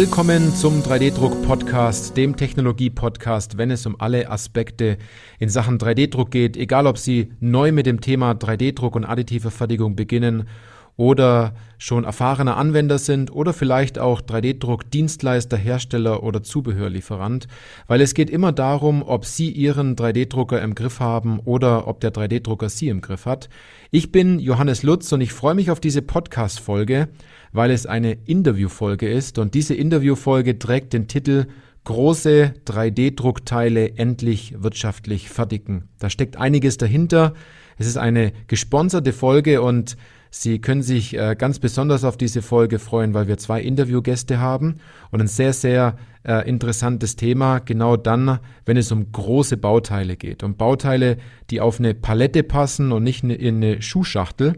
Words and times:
Willkommen 0.00 0.54
zum 0.54 0.80
3D-Druck-Podcast, 0.80 2.16
dem 2.16 2.34
Technologie-Podcast, 2.34 3.58
wenn 3.58 3.70
es 3.70 3.84
um 3.84 3.96
alle 4.00 4.30
Aspekte 4.30 4.96
in 5.38 5.50
Sachen 5.50 5.76
3D-Druck 5.76 6.30
geht, 6.30 6.56
egal 6.56 6.86
ob 6.86 6.96
Sie 6.96 7.34
neu 7.38 7.70
mit 7.70 7.84
dem 7.84 8.00
Thema 8.00 8.32
3D-Druck 8.32 8.96
und 8.96 9.04
additive 9.04 9.50
Fertigung 9.50 9.96
beginnen 9.96 10.48
oder 10.96 11.52
schon 11.76 12.04
erfahrener 12.04 12.56
Anwender 12.56 12.98
sind 12.98 13.30
oder 13.30 13.52
vielleicht 13.52 13.98
auch 13.98 14.22
3D-Druck 14.22 14.90
Dienstleister, 14.90 15.58
Hersteller 15.58 16.22
oder 16.22 16.42
Zubehörlieferant, 16.42 17.46
weil 17.86 18.00
es 18.00 18.14
geht 18.14 18.30
immer 18.30 18.52
darum, 18.52 19.02
ob 19.02 19.26
Sie 19.26 19.50
Ihren 19.50 19.96
3D-Drucker 19.96 20.62
im 20.62 20.74
Griff 20.74 21.00
haben 21.00 21.40
oder 21.40 21.86
ob 21.88 22.00
der 22.00 22.12
3D-Drucker 22.12 22.70
Sie 22.70 22.88
im 22.88 23.02
Griff 23.02 23.26
hat. 23.26 23.50
Ich 23.90 24.12
bin 24.12 24.38
Johannes 24.38 24.82
Lutz 24.82 25.12
und 25.12 25.20
ich 25.20 25.34
freue 25.34 25.54
mich 25.54 25.70
auf 25.70 25.80
diese 25.80 26.00
Podcast-Folge, 26.00 27.08
weil 27.52 27.70
es 27.70 27.86
eine 27.86 28.12
Interviewfolge 28.12 29.08
ist 29.08 29.38
und 29.38 29.54
diese 29.54 29.74
Interviewfolge 29.74 30.58
trägt 30.58 30.92
den 30.92 31.08
Titel 31.08 31.46
Große 31.84 32.54
3D-Druckteile 32.66 33.96
endlich 33.96 34.54
wirtschaftlich 34.58 35.30
fertigen. 35.30 35.88
Da 35.98 36.10
steckt 36.10 36.36
einiges 36.36 36.76
dahinter. 36.76 37.32
Es 37.78 37.86
ist 37.86 37.96
eine 37.96 38.32
gesponserte 38.48 39.12
Folge 39.12 39.62
und 39.62 39.96
Sie 40.32 40.60
können 40.60 40.82
sich 40.82 41.18
äh, 41.18 41.34
ganz 41.36 41.58
besonders 41.58 42.04
auf 42.04 42.16
diese 42.16 42.40
Folge 42.40 42.78
freuen, 42.78 43.14
weil 43.14 43.26
wir 43.26 43.36
zwei 43.36 43.60
Interviewgäste 43.60 44.38
haben 44.38 44.76
und 45.10 45.20
ein 45.20 45.26
sehr, 45.26 45.52
sehr 45.52 45.96
äh, 46.22 46.48
interessantes 46.48 47.16
Thema, 47.16 47.58
genau 47.58 47.96
dann, 47.96 48.38
wenn 48.64 48.76
es 48.76 48.92
um 48.92 49.10
große 49.10 49.56
Bauteile 49.56 50.16
geht. 50.16 50.44
Um 50.44 50.56
Bauteile, 50.56 51.16
die 51.50 51.60
auf 51.60 51.80
eine 51.80 51.94
Palette 51.94 52.44
passen 52.44 52.92
und 52.92 53.02
nicht 53.02 53.24
in 53.24 53.56
eine 53.56 53.82
Schuhschachtel. 53.82 54.54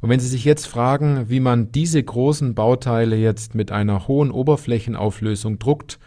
Und 0.00 0.08
wenn 0.08 0.20
Sie 0.20 0.28
sich 0.28 0.44
jetzt 0.44 0.66
fragen, 0.66 1.28
wie 1.28 1.40
man 1.40 1.72
diese 1.72 2.02
großen 2.02 2.54
Bauteile 2.54 3.16
jetzt 3.16 3.54
mit 3.54 3.70
einer 3.70 4.08
hohen 4.08 4.30
Oberflächenauflösung 4.30 5.58
druckt 5.58 5.98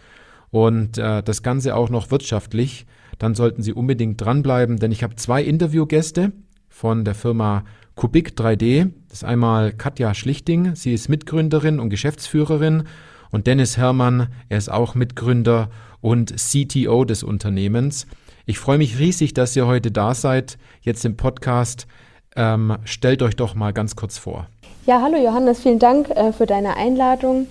und 0.50 0.98
äh, 0.98 1.22
das 1.22 1.42
Ganze 1.42 1.76
auch 1.76 1.90
noch 1.90 2.10
wirtschaftlich, 2.10 2.86
dann 3.18 3.34
sollten 3.34 3.62
Sie 3.62 3.72
unbedingt 3.72 4.20
dranbleiben, 4.20 4.78
denn 4.78 4.92
ich 4.92 5.02
habe 5.02 5.14
zwei 5.16 5.42
Interviewgäste 5.42 6.32
von 6.68 7.04
der 7.04 7.14
Firma 7.14 7.64
Kubik 7.94 8.30
3D. 8.30 8.90
Das 9.08 9.18
ist 9.18 9.24
einmal 9.24 9.72
Katja 9.72 10.14
Schlichting, 10.14 10.74
sie 10.74 10.92
ist 10.92 11.08
Mitgründerin 11.08 11.78
und 11.78 11.90
Geschäftsführerin 11.90 12.84
und 13.30 13.46
Dennis 13.46 13.76
Herrmann, 13.76 14.28
er 14.48 14.58
ist 14.58 14.70
auch 14.70 14.94
Mitgründer 14.96 15.70
und 16.00 16.34
CTO 16.36 17.04
des 17.04 17.22
Unternehmens. 17.22 18.06
Ich 18.46 18.58
freue 18.58 18.78
mich 18.78 18.98
riesig, 18.98 19.32
dass 19.34 19.56
ihr 19.56 19.66
heute 19.66 19.90
da 19.90 20.14
seid, 20.14 20.58
jetzt 20.82 21.04
im 21.04 21.16
Podcast. 21.16 21.86
Ähm, 22.36 22.76
stellt 22.84 23.22
euch 23.22 23.36
doch 23.36 23.54
mal 23.54 23.72
ganz 23.72 23.96
kurz 23.96 24.18
vor. 24.18 24.46
Ja, 24.86 25.00
hallo 25.00 25.16
Johannes, 25.16 25.60
vielen 25.60 25.78
Dank 25.78 26.10
äh, 26.10 26.32
für 26.32 26.46
deine 26.46 26.76
Einladung. 26.76 27.46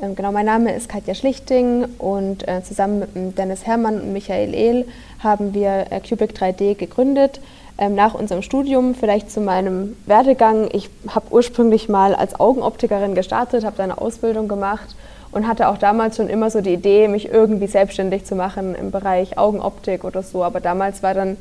Ähm, 0.00 0.14
genau, 0.14 0.30
mein 0.30 0.46
Name 0.46 0.74
ist 0.74 0.88
Katja 0.88 1.14
Schlichting 1.14 1.86
und 1.98 2.46
äh, 2.46 2.62
zusammen 2.62 3.00
mit 3.14 3.38
Dennis 3.38 3.66
Herrmann 3.66 4.00
und 4.00 4.12
Michael 4.12 4.54
Ehl 4.54 4.86
haben 5.20 5.54
wir 5.54 5.86
äh, 5.90 6.00
Cubic 6.00 6.32
3D 6.32 6.74
gegründet 6.74 7.40
ähm, 7.78 7.94
nach 7.94 8.14
unserem 8.14 8.42
Studium 8.42 8.94
vielleicht 8.94 9.30
zu 9.30 9.40
meinem 9.40 9.96
Werdegang. 10.06 10.68
Ich 10.72 10.90
habe 11.08 11.26
ursprünglich 11.30 11.88
mal 11.88 12.14
als 12.14 12.38
Augenoptikerin 12.38 13.14
gestartet, 13.14 13.64
habe 13.64 13.82
eine 13.82 13.98
Ausbildung 13.98 14.48
gemacht 14.48 14.94
und 15.32 15.46
hatte 15.46 15.68
auch 15.68 15.78
damals 15.78 16.16
schon 16.16 16.28
immer 16.28 16.50
so 16.50 16.60
die 16.60 16.74
Idee, 16.74 17.08
mich 17.08 17.28
irgendwie 17.30 17.66
selbstständig 17.66 18.24
zu 18.24 18.34
machen 18.34 18.74
im 18.74 18.90
Bereich 18.90 19.38
Augenoptik 19.38 20.04
oder 20.04 20.22
so. 20.22 20.44
Aber 20.44 20.60
damals 20.60 21.02
war 21.02 21.14
dann 21.14 21.36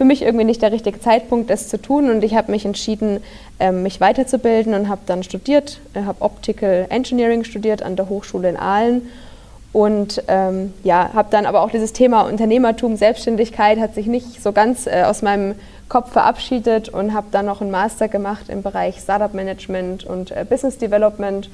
für 0.00 0.06
mich 0.06 0.22
irgendwie 0.22 0.46
nicht 0.46 0.62
der 0.62 0.72
richtige 0.72 0.98
Zeitpunkt, 0.98 1.50
das 1.50 1.68
zu 1.68 1.76
tun. 1.76 2.08
Und 2.08 2.24
ich 2.24 2.34
habe 2.34 2.50
mich 2.50 2.64
entschieden, 2.64 3.22
ähm, 3.58 3.82
mich 3.82 4.00
weiterzubilden 4.00 4.72
und 4.72 4.88
habe 4.88 5.02
dann 5.04 5.22
studiert, 5.22 5.78
äh, 5.92 6.04
habe 6.04 6.22
Optical 6.22 6.86
Engineering 6.88 7.44
studiert 7.44 7.82
an 7.82 7.96
der 7.96 8.08
Hochschule 8.08 8.48
in 8.48 8.56
Aalen. 8.56 9.02
Und 9.74 10.22
ähm, 10.26 10.72
ja, 10.84 11.10
habe 11.12 11.28
dann 11.30 11.44
aber 11.44 11.60
auch 11.60 11.70
dieses 11.70 11.92
Thema 11.92 12.22
Unternehmertum, 12.22 12.96
Selbstständigkeit 12.96 13.78
hat 13.78 13.94
sich 13.94 14.06
nicht 14.06 14.42
so 14.42 14.52
ganz 14.52 14.86
äh, 14.86 15.02
aus 15.02 15.20
meinem 15.20 15.54
Kopf 15.90 16.12
verabschiedet 16.12 16.88
und 16.88 17.12
habe 17.12 17.26
dann 17.30 17.44
noch 17.44 17.60
einen 17.60 17.70
Master 17.70 18.08
gemacht 18.08 18.48
im 18.48 18.62
Bereich 18.62 19.00
Startup 19.00 19.34
Management 19.34 20.04
und 20.04 20.30
äh, 20.30 20.46
Business 20.48 20.78
Development. 20.78 21.50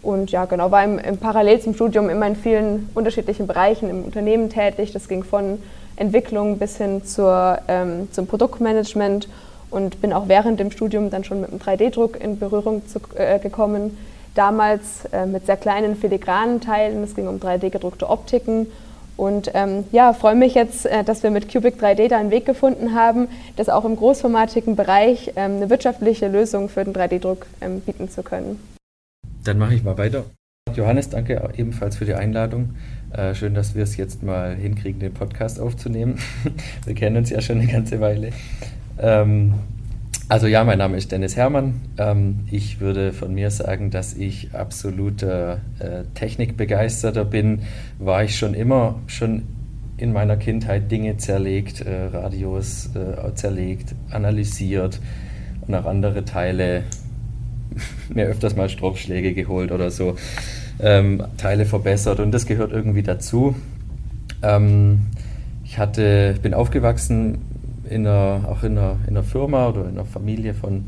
Und 0.00 0.30
ja, 0.30 0.46
genau, 0.46 0.70
war 0.70 0.84
im, 0.84 0.98
im, 0.98 1.18
parallel 1.18 1.60
zum 1.60 1.74
Studium 1.74 2.08
immer 2.08 2.26
in 2.26 2.36
vielen 2.36 2.88
unterschiedlichen 2.94 3.46
Bereichen 3.46 3.90
im 3.90 4.04
Unternehmen 4.04 4.48
tätig. 4.48 4.92
Das 4.92 5.06
ging 5.06 5.22
von 5.22 5.58
Entwicklung 6.00 6.58
bis 6.58 6.78
hin 6.78 7.04
zur, 7.04 7.58
ähm, 7.68 8.08
zum 8.10 8.26
Produktmanagement 8.26 9.28
und 9.70 10.00
bin 10.00 10.12
auch 10.12 10.28
während 10.28 10.58
dem 10.58 10.70
Studium 10.70 11.10
dann 11.10 11.24
schon 11.24 11.40
mit 11.40 11.52
dem 11.52 11.58
3D-Druck 11.58 12.20
in 12.20 12.38
Berührung 12.38 12.86
zu, 12.88 13.00
äh, 13.14 13.38
gekommen. 13.38 13.96
Damals 14.34 15.04
äh, 15.12 15.26
mit 15.26 15.46
sehr 15.46 15.56
kleinen 15.56 15.96
filigranen 15.96 16.60
Teilen. 16.60 17.02
Es 17.02 17.14
ging 17.14 17.28
um 17.28 17.38
3D-gedruckte 17.38 18.08
Optiken 18.08 18.66
und 19.20 19.50
ähm, 19.52 19.84
ja, 19.92 20.14
freue 20.14 20.34
mich 20.34 20.54
jetzt, 20.54 20.86
äh, 20.86 21.04
dass 21.04 21.22
wir 21.22 21.30
mit 21.30 21.52
Cubic 21.52 21.78
3D 21.78 22.08
da 22.08 22.18
einen 22.18 22.30
Weg 22.30 22.46
gefunden 22.46 22.94
haben, 22.94 23.28
das 23.56 23.68
auch 23.68 23.84
im 23.84 23.94
großformatigen 23.94 24.76
Bereich 24.76 25.32
ähm, 25.36 25.56
eine 25.56 25.68
wirtschaftliche 25.68 26.28
Lösung 26.28 26.70
für 26.70 26.84
den 26.84 26.94
3D-Druck 26.94 27.46
ähm, 27.60 27.82
bieten 27.82 28.08
zu 28.08 28.22
können. 28.22 28.58
Dann 29.44 29.58
mache 29.58 29.74
ich 29.74 29.82
mal 29.82 29.98
weiter. 29.98 30.24
Johannes, 30.74 31.10
danke 31.10 31.50
ebenfalls 31.54 31.96
für 31.96 32.06
die 32.06 32.14
Einladung. 32.14 32.76
Äh, 33.12 33.34
schön, 33.34 33.54
dass 33.54 33.74
wir 33.74 33.82
es 33.82 33.96
jetzt 33.96 34.22
mal 34.22 34.54
hinkriegen, 34.54 35.00
den 35.00 35.12
Podcast 35.12 35.58
aufzunehmen. 35.58 36.18
wir 36.84 36.94
kennen 36.94 37.16
uns 37.16 37.30
ja 37.30 37.40
schon 37.40 37.58
eine 37.58 37.70
ganze 37.70 38.00
Weile. 38.00 38.30
Ähm, 39.00 39.54
also 40.28 40.46
ja, 40.46 40.62
mein 40.62 40.78
Name 40.78 40.96
ist 40.96 41.10
Dennis 41.10 41.34
Herrmann. 41.34 41.80
Ähm, 41.98 42.40
ich 42.52 42.78
würde 42.78 43.12
von 43.12 43.34
mir 43.34 43.50
sagen, 43.50 43.90
dass 43.90 44.14
ich 44.14 44.54
absoluter 44.54 45.60
äh, 45.80 46.04
Technikbegeisterter 46.14 47.24
bin. 47.24 47.62
War 47.98 48.22
ich 48.22 48.38
schon 48.38 48.54
immer, 48.54 49.00
schon 49.08 49.42
in 49.96 50.12
meiner 50.12 50.36
Kindheit 50.36 50.88
Dinge 50.92 51.16
zerlegt, 51.16 51.80
äh, 51.80 52.04
Radios 52.12 52.90
äh, 52.94 53.34
zerlegt, 53.34 53.96
analysiert 54.10 55.00
und 55.66 55.74
auch 55.74 55.84
andere 55.84 56.24
Teile, 56.24 56.84
mir 58.14 58.26
öfters 58.26 58.54
mal 58.54 58.68
Stromschläge 58.68 59.34
geholt 59.34 59.72
oder 59.72 59.90
so, 59.90 60.14
ähm, 60.82 61.22
Teile 61.36 61.66
verbessert 61.66 62.20
und 62.20 62.32
das 62.32 62.46
gehört 62.46 62.72
irgendwie 62.72 63.02
dazu. 63.02 63.54
Ähm, 64.42 65.06
ich 65.64 65.78
hatte, 65.78 66.34
bin 66.42 66.54
aufgewachsen 66.54 67.38
in 67.88 68.06
einer, 68.06 68.48
auch 68.48 68.62
in 68.62 68.78
einer, 68.78 68.96
in 69.06 69.16
einer 69.16 69.22
Firma 69.22 69.68
oder 69.68 69.82
in 69.82 69.90
einer 69.90 70.04
Familie 70.04 70.54
von 70.54 70.86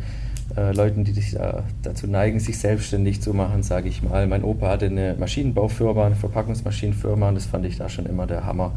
äh, 0.56 0.72
Leuten, 0.72 1.04
die 1.04 1.12
sich 1.12 1.32
da, 1.32 1.64
dazu 1.82 2.06
neigen, 2.06 2.40
sich 2.40 2.58
selbstständig 2.58 3.20
zu 3.20 3.34
machen, 3.34 3.62
sage 3.62 3.88
ich 3.88 4.02
mal. 4.02 4.26
Mein 4.26 4.44
Opa 4.44 4.70
hatte 4.70 4.86
eine 4.86 5.14
Maschinenbaufirma, 5.18 6.06
eine 6.06 6.16
Verpackungsmaschinenfirma 6.16 7.28
und 7.28 7.34
das 7.34 7.46
fand 7.46 7.66
ich 7.66 7.78
da 7.78 7.88
schon 7.88 8.06
immer 8.06 8.26
der 8.26 8.44
Hammer, 8.44 8.72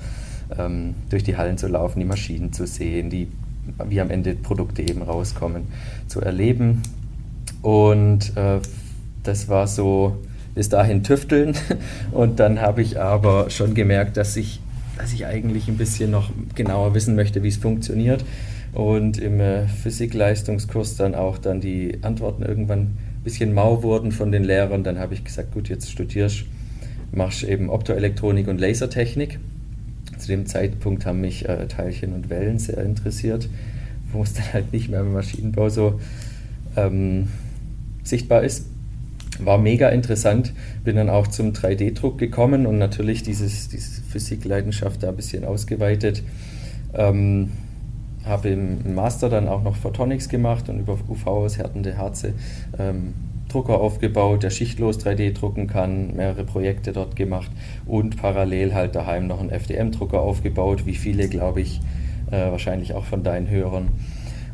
ähm, 0.57 0.95
durch 1.09 1.23
die 1.23 1.37
Hallen 1.37 1.57
zu 1.57 1.67
laufen, 1.67 1.99
die 1.99 2.05
Maschinen 2.05 2.53
zu 2.53 2.67
sehen, 2.67 3.09
die, 3.09 3.27
wie 3.87 4.01
am 4.01 4.09
Ende 4.09 4.35
Produkte 4.35 4.81
eben 4.81 5.01
rauskommen, 5.01 5.63
zu 6.07 6.21
erleben. 6.21 6.81
Und 7.61 8.35
äh, 8.37 8.59
das 9.23 9.49
war 9.49 9.67
so 9.67 10.17
bis 10.55 10.69
dahin 10.69 11.03
tüfteln 11.03 11.53
und 12.11 12.39
dann 12.39 12.61
habe 12.61 12.81
ich 12.81 12.99
aber 12.99 13.49
schon 13.49 13.75
gemerkt, 13.75 14.17
dass 14.17 14.35
ich 14.37 14.59
dass 14.97 15.13
ich 15.13 15.25
eigentlich 15.25 15.67
ein 15.67 15.77
bisschen 15.77 16.11
noch 16.11 16.29
genauer 16.55 16.93
wissen 16.93 17.15
möchte, 17.15 17.43
wie 17.43 17.49
es 17.49 17.57
funktioniert. 17.57 18.23
Und 18.73 19.17
im 19.17 19.39
äh, 19.39 19.67
Physikleistungskurs 19.67 20.95
dann 20.97 21.15
auch 21.15 21.37
dann 21.37 21.61
die 21.61 21.99
Antworten 22.01 22.43
irgendwann 22.43 22.79
ein 22.79 23.21
bisschen 23.23 23.53
mau 23.53 23.83
wurden 23.83 24.11
von 24.11 24.31
den 24.31 24.43
Lehrern. 24.43 24.83
Dann 24.83 24.99
habe 24.99 25.13
ich 25.13 25.23
gesagt, 25.23 25.53
gut, 25.53 25.69
jetzt 25.69 25.91
studierst, 25.91 26.45
machst 27.11 27.43
eben 27.43 27.69
Optoelektronik 27.69 28.47
und 28.47 28.59
Lasertechnik. 28.59 29.39
Zu 30.17 30.27
dem 30.27 30.45
Zeitpunkt 30.45 31.05
haben 31.05 31.21
mich 31.21 31.47
äh, 31.47 31.67
Teilchen 31.67 32.13
und 32.13 32.29
Wellen 32.29 32.59
sehr 32.59 32.77
interessiert, 32.77 33.49
wo 34.11 34.23
es 34.23 34.33
dann 34.33 34.53
halt 34.53 34.73
nicht 34.73 34.89
mehr 34.89 35.01
im 35.01 35.13
Maschinenbau 35.13 35.69
so 35.69 35.99
ähm, 36.77 37.27
sichtbar 38.03 38.43
ist 38.43 38.65
war 39.43 39.57
mega 39.57 39.89
interessant. 39.89 40.53
Bin 40.83 40.95
dann 40.95 41.09
auch 41.09 41.27
zum 41.27 41.51
3D-Druck 41.53 42.17
gekommen 42.17 42.65
und 42.65 42.77
natürlich 42.77 43.23
dieses, 43.23 43.69
diese 43.69 44.01
Physikleidenschaft 44.03 45.03
da 45.03 45.09
ein 45.09 45.15
bisschen 45.15 45.45
ausgeweitet. 45.45 46.23
Ähm, 46.93 47.51
habe 48.25 48.49
im 48.49 48.95
Master 48.95 49.29
dann 49.29 49.47
auch 49.47 49.63
noch 49.63 49.75
Photonics 49.75 50.29
gemacht 50.29 50.69
und 50.69 50.79
über 50.79 50.97
UV 51.07 51.27
aushärtende 51.27 51.97
Harze 51.97 52.33
ähm, 52.79 53.13
Drucker 53.49 53.79
aufgebaut, 53.79 54.43
der 54.43 54.49
schichtlos 54.49 54.99
3D 54.99 55.33
drucken 55.33 55.67
kann, 55.67 56.15
mehrere 56.15 56.43
Projekte 56.43 56.91
dort 56.91 57.15
gemacht 57.15 57.51
und 57.85 58.17
parallel 58.17 58.73
halt 58.73 58.95
daheim 58.95 59.27
noch 59.27 59.39
einen 59.39 59.51
FDM-Drucker 59.51 60.19
aufgebaut, 60.19 60.85
wie 60.85 60.95
viele, 60.95 61.29
glaube 61.29 61.61
ich, 61.61 61.79
äh, 62.31 62.51
wahrscheinlich 62.51 62.93
auch 62.93 63.05
von 63.05 63.23
deinen 63.23 63.49
Hörern. 63.49 63.89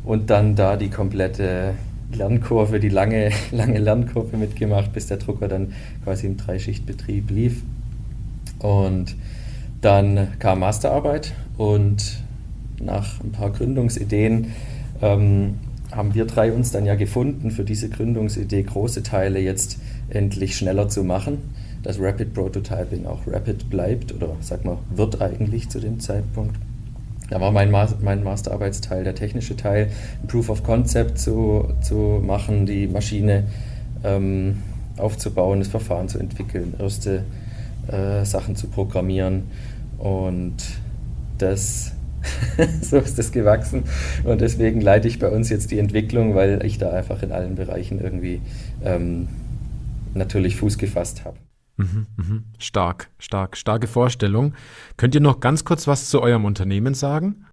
Und 0.04 0.30
dann 0.30 0.54
da 0.54 0.76
die 0.76 0.90
komplette 0.90 1.74
Lernkurve, 2.16 2.80
die 2.80 2.88
lange, 2.88 3.30
lange 3.52 3.78
Lernkurve 3.78 4.36
mitgemacht, 4.36 4.92
bis 4.92 5.06
der 5.06 5.18
Drucker 5.18 5.48
dann 5.48 5.72
quasi 6.04 6.26
im 6.26 6.36
Dreischichtbetrieb 6.36 7.30
lief. 7.30 7.62
Und 8.58 9.16
dann 9.80 10.28
kam 10.38 10.60
Masterarbeit 10.60 11.32
und 11.56 12.22
nach 12.80 13.20
ein 13.20 13.32
paar 13.32 13.50
Gründungsideen 13.50 14.52
ähm, 15.00 15.54
haben 15.90 16.14
wir 16.14 16.24
drei 16.24 16.52
uns 16.52 16.70
dann 16.70 16.86
ja 16.86 16.94
gefunden, 16.94 17.50
für 17.50 17.64
diese 17.64 17.88
Gründungsidee 17.88 18.62
große 18.62 19.02
Teile 19.02 19.40
jetzt 19.40 19.78
endlich 20.08 20.56
schneller 20.56 20.88
zu 20.88 21.04
machen. 21.04 21.38
dass 21.82 21.98
Rapid 21.98 22.32
Prototyping 22.32 23.06
auch 23.06 23.26
Rapid 23.26 23.68
bleibt 23.68 24.14
oder 24.14 24.36
sag 24.40 24.64
mal, 24.64 24.78
wird 24.94 25.20
eigentlich 25.20 25.68
zu 25.68 25.80
dem 25.80 25.98
Zeitpunkt. 25.98 26.54
Da 27.30 27.40
war 27.40 27.50
mein, 27.50 27.70
Ma 27.70 27.88
mein 28.00 28.22
Masterarbeitsteil 28.22 29.04
der 29.04 29.14
technische 29.14 29.56
Teil, 29.56 29.90
Proof 30.26 30.50
of 30.50 30.62
Concept 30.62 31.18
zu, 31.18 31.72
zu 31.80 32.20
machen, 32.24 32.66
die 32.66 32.86
Maschine 32.86 33.44
ähm, 34.04 34.58
aufzubauen, 34.96 35.60
das 35.60 35.68
Verfahren 35.68 36.08
zu 36.08 36.18
entwickeln, 36.18 36.74
erste 36.78 37.24
äh, 37.88 38.24
Sachen 38.24 38.56
zu 38.56 38.68
programmieren 38.68 39.44
und 39.98 40.56
das 41.38 41.92
so 42.82 42.98
ist 42.98 43.18
das 43.18 43.32
gewachsen 43.32 43.84
und 44.24 44.40
deswegen 44.40 44.80
leite 44.80 45.08
ich 45.08 45.18
bei 45.18 45.28
uns 45.28 45.48
jetzt 45.48 45.70
die 45.70 45.78
Entwicklung, 45.78 46.34
weil 46.34 46.64
ich 46.64 46.78
da 46.78 46.92
einfach 46.92 47.22
in 47.22 47.32
allen 47.32 47.56
Bereichen 47.56 48.00
irgendwie 48.00 48.40
ähm, 48.84 49.28
natürlich 50.14 50.56
Fuß 50.56 50.78
gefasst 50.78 51.24
habe. 51.24 51.36
Mhm, 51.82 52.06
mhm. 52.16 52.44
Stark, 52.58 53.08
stark, 53.18 53.56
starke 53.56 53.86
Vorstellung. 53.86 54.54
Könnt 54.96 55.14
ihr 55.14 55.20
noch 55.20 55.40
ganz 55.40 55.64
kurz 55.64 55.86
was 55.86 56.08
zu 56.08 56.22
eurem 56.22 56.44
Unternehmen 56.44 56.94
sagen? 56.94 57.46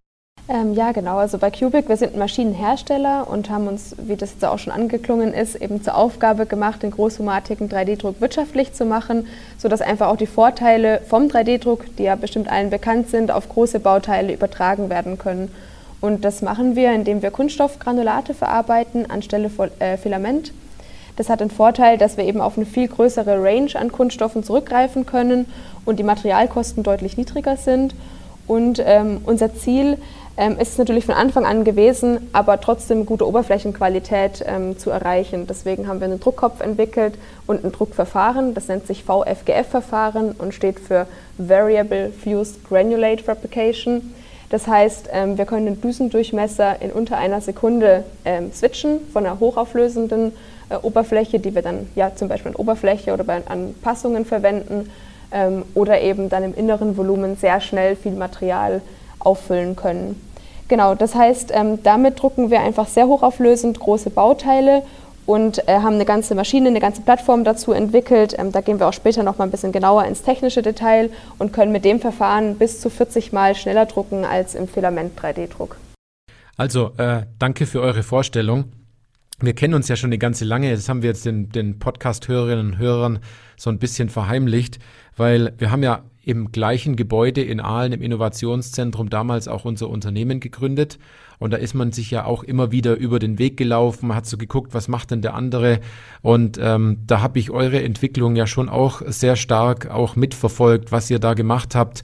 Ähm, 0.47 0.73
ja, 0.73 0.91
genau. 0.91 1.17
Also 1.17 1.37
bei 1.37 1.51
Cubic, 1.51 1.89
wir 1.89 1.97
sind 1.97 2.13
ein 2.13 2.19
Maschinenhersteller 2.19 3.27
und 3.29 3.49
haben 3.49 3.67
uns, 3.67 3.95
wie 3.99 4.15
das 4.15 4.31
jetzt 4.31 4.45
auch 4.45 4.57
schon 4.57 4.73
angeklungen 4.73 5.33
ist, 5.33 5.55
eben 5.55 5.83
zur 5.83 5.95
Aufgabe 5.95 6.45
gemacht, 6.45 6.81
den 6.81 6.91
großformatigen 6.91 7.69
3D-Druck 7.69 8.19
wirtschaftlich 8.21 8.73
zu 8.73 8.85
machen, 8.85 9.27
sodass 9.57 9.81
einfach 9.81 10.07
auch 10.07 10.17
die 10.17 10.27
Vorteile 10.27 11.01
vom 11.07 11.27
3D-Druck, 11.27 11.95
die 11.97 12.03
ja 12.03 12.15
bestimmt 12.15 12.49
allen 12.49 12.71
bekannt 12.71 13.09
sind, 13.09 13.31
auf 13.31 13.47
große 13.47 13.79
Bauteile 13.79 14.33
übertragen 14.33 14.89
werden 14.89 15.19
können. 15.19 15.51
Und 16.01 16.23
das 16.23 16.41
machen 16.41 16.75
wir, 16.75 16.93
indem 16.93 17.21
wir 17.21 17.29
Kunststoffgranulate 17.29 18.33
verarbeiten 18.33 19.09
anstelle 19.09 19.49
von 19.49 19.69
äh, 19.79 19.97
Filament. 19.97 20.51
Das 21.19 21.27
hat 21.27 21.41
den 21.41 21.51
Vorteil, 21.51 21.97
dass 21.97 22.15
wir 22.15 22.23
eben 22.23 22.39
auf 22.39 22.55
eine 22.55 22.65
viel 22.65 22.87
größere 22.87 23.43
Range 23.43 23.71
an 23.75 23.91
Kunststoffen 23.91 24.41
zurückgreifen 24.41 25.05
können 25.05 25.47
und 25.83 25.99
die 25.99 26.03
Materialkosten 26.03 26.81
deutlich 26.81 27.17
niedriger 27.17 27.57
sind. 27.57 27.93
Und 28.47 28.81
ähm, 28.85 29.19
unser 29.25 29.53
Ziel 29.53 29.97
ähm, 30.37 30.57
ist 30.57 30.79
natürlich 30.79 31.05
von 31.05 31.15
Anfang 31.15 31.45
an 31.45 31.65
gewesen, 31.65 32.29
aber 32.31 32.61
trotzdem 32.61 33.05
gute 33.05 33.27
Oberflächenqualität 33.27 34.45
ähm, 34.47 34.79
zu 34.79 34.91
erreichen. 34.91 35.45
Deswegen 35.45 35.89
haben 35.89 35.99
wir 35.99 36.07
einen 36.07 36.21
Druckkopf 36.21 36.61
entwickelt 36.61 37.15
und 37.45 37.65
ein 37.65 37.73
Druckverfahren. 37.73 38.53
Das 38.53 38.69
nennt 38.69 38.87
sich 38.87 39.03
VFGF-Verfahren 39.03 40.31
und 40.37 40.53
steht 40.53 40.79
für 40.79 41.05
Variable 41.37 42.13
Fused 42.13 42.63
Granulate 42.63 43.25
Fabrication. 43.25 44.13
Das 44.49 44.67
heißt, 44.67 45.09
ähm, 45.11 45.37
wir 45.37 45.43
können 45.43 45.65
den 45.65 45.81
Düsendurchmesser 45.81 46.81
in 46.81 46.91
unter 46.91 47.17
einer 47.17 47.41
Sekunde 47.41 48.05
ähm, 48.23 48.53
switchen 48.53 49.01
von 49.11 49.25
einer 49.25 49.41
hochauflösenden 49.41 50.31
äh, 50.69 50.75
Oberfläche, 50.75 51.39
die 51.39 51.55
wir 51.55 51.61
dann 51.61 51.87
ja 51.95 52.15
zum 52.15 52.27
Beispiel 52.27 52.51
an 52.51 52.55
Oberfläche 52.55 53.13
oder 53.13 53.23
bei 53.23 53.41
Anpassungen 53.47 54.25
verwenden, 54.25 54.89
ähm, 55.31 55.65
oder 55.73 56.01
eben 56.01 56.29
dann 56.29 56.43
im 56.43 56.53
inneren 56.55 56.97
Volumen 56.97 57.35
sehr 57.35 57.61
schnell 57.61 57.95
viel 57.95 58.13
Material 58.13 58.81
auffüllen 59.19 59.75
können. 59.75 60.19
Genau, 60.67 60.95
das 60.95 61.15
heißt, 61.15 61.51
ähm, 61.53 61.81
damit 61.83 62.21
drucken 62.21 62.51
wir 62.51 62.61
einfach 62.61 62.87
sehr 62.87 63.07
hochauflösend 63.07 63.79
große 63.79 64.11
Bauteile 64.11 64.83
und 65.25 65.67
äh, 65.67 65.79
haben 65.79 65.95
eine 65.95 66.05
ganze 66.05 66.35
Maschine, 66.35 66.69
eine 66.69 66.79
ganze 66.79 67.01
Plattform 67.01 67.43
dazu 67.43 67.71
entwickelt. 67.71 68.35
Ähm, 68.37 68.51
da 68.51 68.61
gehen 68.61 68.79
wir 68.79 68.87
auch 68.87 68.93
später 68.93 69.23
noch 69.23 69.37
mal 69.37 69.45
ein 69.45 69.51
bisschen 69.51 69.71
genauer 69.71 70.05
ins 70.05 70.21
technische 70.21 70.61
Detail 70.61 71.09
und 71.37 71.53
können 71.53 71.71
mit 71.71 71.85
dem 71.85 71.99
Verfahren 71.99 72.55
bis 72.55 72.81
zu 72.81 72.89
40 72.89 73.31
Mal 73.31 73.55
schneller 73.55 73.85
drucken 73.85 74.25
als 74.25 74.55
im 74.55 74.67
Filament-3D-Druck. 74.67 75.75
Also, 76.55 76.91
äh, 76.97 77.23
danke 77.39 77.65
für 77.65 77.81
eure 77.81 78.03
Vorstellung. 78.03 78.65
Wir 79.41 79.53
kennen 79.53 79.73
uns 79.73 79.87
ja 79.87 79.95
schon 79.95 80.09
eine 80.09 80.17
ganze 80.17 80.43
lange. 80.43 80.71
Das 80.71 80.89
haben 80.89 81.01
wir 81.01 81.09
jetzt 81.09 81.25
den, 81.25 81.49
den 81.49 81.79
Podcast-Hörerinnen 81.79 82.73
und 82.73 82.77
Hörern 82.77 83.19
so 83.55 83.69
ein 83.69 83.79
bisschen 83.79 84.09
verheimlicht, 84.09 84.79
weil 85.15 85.53
wir 85.57 85.71
haben 85.71 85.83
ja 85.83 86.03
im 86.25 86.51
gleichen 86.51 86.95
Gebäude 86.95 87.41
in 87.41 87.59
Aalen 87.59 87.93
im 87.93 88.01
Innovationszentrum 88.01 89.09
damals 89.09 89.47
auch 89.47 89.65
unser 89.65 89.89
Unternehmen 89.89 90.39
gegründet. 90.39 90.99
Und 91.39 91.51
da 91.51 91.57
ist 91.57 91.73
man 91.73 91.93
sich 91.93 92.11
ja 92.11 92.25
auch 92.25 92.43
immer 92.43 92.71
wieder 92.71 92.97
über 92.97 93.17
den 93.17 93.39
Weg 93.39 93.55
gelaufen, 93.55 94.13
hat 94.13 94.25
so 94.25 94.37
geguckt, 94.37 94.73
was 94.73 94.89
macht 94.89 95.11
denn 95.11 95.21
der 95.21 95.33
andere. 95.33 95.79
Und 96.21 96.59
ähm, 96.61 96.97
da 97.07 97.21
habe 97.21 97.39
ich 97.39 97.49
eure 97.49 97.81
Entwicklung 97.81 98.35
ja 98.35 98.45
schon 98.45 98.67
auch 98.67 99.01
sehr 99.07 99.37
stark 99.37 99.89
auch 99.89 100.17
mitverfolgt, 100.17 100.91
was 100.91 101.09
ihr 101.09 101.19
da 101.19 101.33
gemacht 101.33 101.75
habt, 101.75 102.03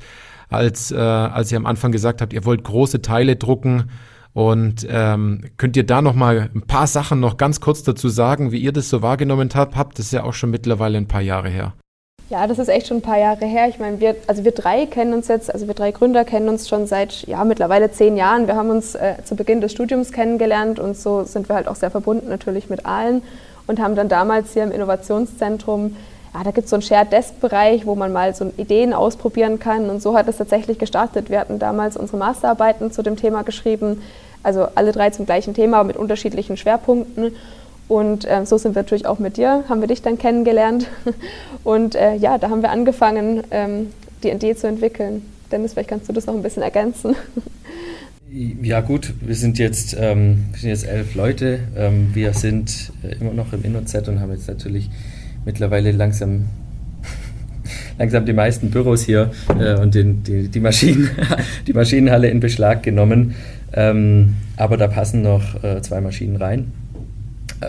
als, 0.49 0.91
äh, 0.91 0.95
als 0.95 1.51
ihr 1.51 1.57
am 1.57 1.65
Anfang 1.65 1.91
gesagt 1.91 2.21
habt, 2.21 2.31
ihr 2.31 2.45
wollt 2.45 2.63
große 2.63 3.01
Teile 3.01 3.35
drucken. 3.35 3.89
Und 4.35 4.85
ähm, 4.89 5.45
könnt 5.55 5.77
ihr 5.77 5.85
da 5.85 6.01
noch 6.01 6.13
mal 6.13 6.49
ein 6.53 6.67
paar 6.67 6.87
Sachen 6.87 7.21
noch 7.21 7.37
ganz 7.37 7.61
kurz 7.61 7.83
dazu 7.83 8.09
sagen, 8.09 8.51
wie 8.51 8.59
ihr 8.59 8.73
das 8.73 8.89
so 8.89 9.01
wahrgenommen 9.01 9.49
habt? 9.55 9.77
Habt 9.77 9.97
das 9.97 10.07
ist 10.07 10.11
ja 10.11 10.25
auch 10.25 10.33
schon 10.33 10.51
mittlerweile 10.51 10.97
ein 10.97 11.07
paar 11.07 11.21
Jahre 11.21 11.47
her. 11.47 11.71
Ja, 12.29 12.45
das 12.45 12.59
ist 12.59 12.67
echt 12.67 12.87
schon 12.87 12.97
ein 12.97 13.01
paar 13.01 13.17
Jahre 13.17 13.45
her. 13.45 13.69
Ich 13.69 13.79
meine, 13.79 14.01
wir, 14.01 14.17
also 14.27 14.43
wir 14.43 14.51
drei 14.51 14.87
kennen 14.87 15.13
uns 15.13 15.29
jetzt, 15.29 15.53
also 15.53 15.67
wir 15.67 15.73
drei 15.73 15.91
Gründer 15.91 16.25
kennen 16.25 16.49
uns 16.49 16.67
schon 16.67 16.85
seit 16.85 17.25
ja, 17.27 17.45
mittlerweile 17.45 17.93
zehn 17.93 18.17
Jahren. 18.17 18.47
Wir 18.47 18.57
haben 18.57 18.71
uns 18.71 18.93
äh, 18.95 19.15
zu 19.23 19.37
Beginn 19.37 19.61
des 19.61 19.71
Studiums 19.71 20.11
kennengelernt 20.11 20.79
und 20.79 20.97
so 20.97 21.23
sind 21.23 21.47
wir 21.47 21.55
halt 21.55 21.69
auch 21.69 21.77
sehr 21.77 21.91
verbunden 21.91 22.27
natürlich 22.27 22.69
mit 22.69 22.85
allen 22.85 23.21
und 23.67 23.79
haben 23.79 23.95
dann 23.95 24.09
damals 24.09 24.51
hier 24.51 24.65
im 24.65 24.71
Innovationszentrum, 24.73 25.95
ja, 26.33 26.43
da 26.43 26.51
gibt 26.51 26.65
es 26.65 26.71
so 26.71 26.75
einen 26.75 26.83
Shared 26.83 27.13
Desk-Bereich, 27.13 27.85
wo 27.85 27.95
man 27.95 28.11
mal 28.11 28.35
so 28.35 28.51
Ideen 28.57 28.93
ausprobieren 28.93 29.59
kann 29.59 29.89
und 29.89 30.01
so 30.01 30.17
hat 30.17 30.27
es 30.27 30.35
tatsächlich 30.35 30.77
gestartet. 30.77 31.29
Wir 31.29 31.39
hatten 31.39 31.57
damals 31.57 31.95
unsere 31.95 32.17
Masterarbeiten 32.17 32.91
zu 32.91 33.01
dem 33.01 33.15
Thema 33.15 33.43
geschrieben, 33.43 34.01
also 34.45 34.68
alle 34.75 34.92
drei 34.92 35.09
zum 35.09 35.25
gleichen 35.25 35.53
Thema 35.53 35.83
mit 35.83 35.97
unterschiedlichen 35.97 36.56
Schwerpunkten 36.56 37.33
und 37.88 38.25
äh, 38.25 38.45
so 38.45 38.57
sind 38.57 38.75
wir 38.75 38.81
natürlich 38.81 39.06
auch 39.06 39.19
mit 39.19 39.38
dir, 39.38 39.63
haben 39.69 39.81
wir 39.81 39.88
dich 39.88 40.01
dann 40.01 40.18
kennengelernt. 40.18 40.88
Und 41.63 41.95
äh, 41.95 42.15
ja, 42.15 42.38
da 42.38 42.50
haben 42.50 42.62
wir 42.62 42.71
angefangen, 42.71 43.44
ähm, 43.51 43.88
die 44.24 44.30
Idee 44.30 44.56
zu 44.56 44.68
entwickeln. 44.68 45.21
Dennis, 45.51 45.74
vielleicht 45.74 45.89
kannst 45.89 46.09
du 46.09 46.13
das 46.13 46.25
noch 46.25 46.33
ein 46.33 46.44
bisschen 46.44 46.63
ergänzen. 46.63 47.15
Ja 48.62 48.81
gut, 48.81 49.13
wir 49.21 49.36
sind 49.36 49.59
jetzt, 49.59 49.95
ähm, 49.97 50.45
wir 50.51 50.59
sind 50.59 50.69
jetzt 50.69 50.86
elf 50.86 51.15
Leute. 51.15 51.59
Ähm, 51.77 52.09
wir 52.13 52.33
sind 52.33 52.92
äh, 53.01 53.15
immer 53.21 53.31
noch 53.31 53.53
im 53.53 53.63
InnoZ 53.63 54.09
und 54.09 54.19
haben 54.19 54.31
jetzt 54.31 54.50
natürlich 54.50 54.89
mittlerweile 55.45 55.92
langsam 55.92 56.45
langsam 57.97 58.25
die 58.25 58.33
meisten 58.33 58.71
Büros 58.71 59.03
hier 59.03 59.31
äh, 59.57 59.80
und 59.80 59.95
den, 59.95 60.23
die, 60.23 60.49
die, 60.49 60.59
Maschinen, 60.59 61.11
die 61.66 61.71
Maschinenhalle 61.71 62.28
in 62.28 62.42
Beschlag 62.42 62.83
genommen. 62.83 63.35
Ähm, 63.74 64.36
aber 64.57 64.78
da 64.78 64.88
passen 64.88 65.22
noch 65.22 65.64
äh, 65.64 65.81
zwei 65.81 66.02
Maschinen 66.02 66.36
rein. 66.38 66.72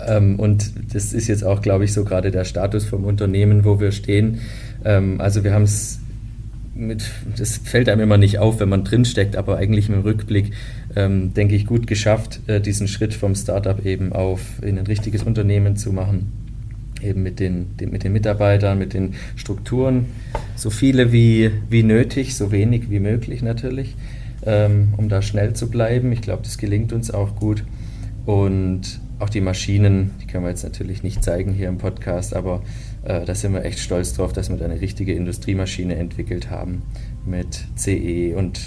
Ähm, 0.06 0.38
und 0.38 0.72
das 0.94 1.12
ist 1.12 1.28
jetzt 1.28 1.44
auch, 1.44 1.62
glaube 1.62 1.84
ich, 1.84 1.92
so 1.92 2.04
gerade 2.04 2.30
der 2.30 2.44
Status 2.44 2.84
vom 2.84 3.04
Unternehmen, 3.04 3.64
wo 3.64 3.80
wir 3.80 3.92
stehen. 3.92 4.40
Ähm, 4.84 5.20
also 5.20 5.44
wir 5.44 5.52
haben 5.52 5.64
es 5.64 6.00
mit, 6.76 7.10
das 7.36 7.56
fällt 7.56 7.88
einem 7.88 8.02
immer 8.02 8.18
nicht 8.18 8.38
auf, 8.38 8.60
wenn 8.60 8.68
man 8.68 8.84
drinsteckt, 8.84 9.36
aber 9.36 9.56
eigentlich 9.56 9.88
im 9.88 10.00
Rückblick, 10.00 10.52
ähm, 10.94 11.32
denke 11.34 11.54
ich, 11.54 11.66
gut 11.66 11.86
geschafft, 11.86 12.40
äh, 12.46 12.60
diesen 12.60 12.86
Schritt 12.86 13.14
vom 13.14 13.34
Startup 13.34 13.84
eben 13.84 14.12
auf 14.12 14.40
in 14.62 14.78
ein 14.78 14.86
richtiges 14.86 15.22
Unternehmen 15.22 15.76
zu 15.76 15.92
machen. 15.92 16.32
Eben 17.02 17.22
mit 17.22 17.40
den, 17.40 17.76
den, 17.76 17.90
mit 17.90 18.04
den 18.04 18.12
Mitarbeitern, 18.12 18.78
mit 18.78 18.94
den 18.94 19.14
Strukturen, 19.36 20.06
so 20.54 20.70
viele 20.70 21.12
wie, 21.12 21.50
wie 21.68 21.82
nötig, 21.82 22.34
so 22.34 22.52
wenig 22.52 22.90
wie 22.90 23.00
möglich 23.00 23.42
natürlich, 23.42 23.94
ähm, 24.46 24.94
um 24.96 25.08
da 25.08 25.22
schnell 25.22 25.54
zu 25.54 25.68
bleiben. 25.68 26.12
Ich 26.12 26.22
glaube, 26.22 26.42
das 26.42 26.56
gelingt 26.56 26.92
uns 26.92 27.10
auch 27.10 27.36
gut. 27.36 27.64
Und 28.24 29.00
auch 29.18 29.28
die 29.28 29.40
Maschinen, 29.40 30.12
die 30.20 30.26
können 30.26 30.44
wir 30.44 30.50
jetzt 30.50 30.64
natürlich 30.64 31.02
nicht 31.02 31.22
zeigen 31.22 31.52
hier 31.52 31.68
im 31.68 31.78
Podcast, 31.78 32.34
aber 32.34 32.62
äh, 33.04 33.24
da 33.24 33.34
sind 33.34 33.52
wir 33.52 33.64
echt 33.64 33.78
stolz 33.78 34.12
drauf, 34.14 34.32
dass 34.32 34.50
wir 34.50 34.56
da 34.56 34.64
eine 34.64 34.80
richtige 34.80 35.14
Industriemaschine 35.14 35.96
entwickelt 35.96 36.50
haben 36.50 36.82
mit 37.24 37.64
CE 37.76 38.34
und 38.36 38.60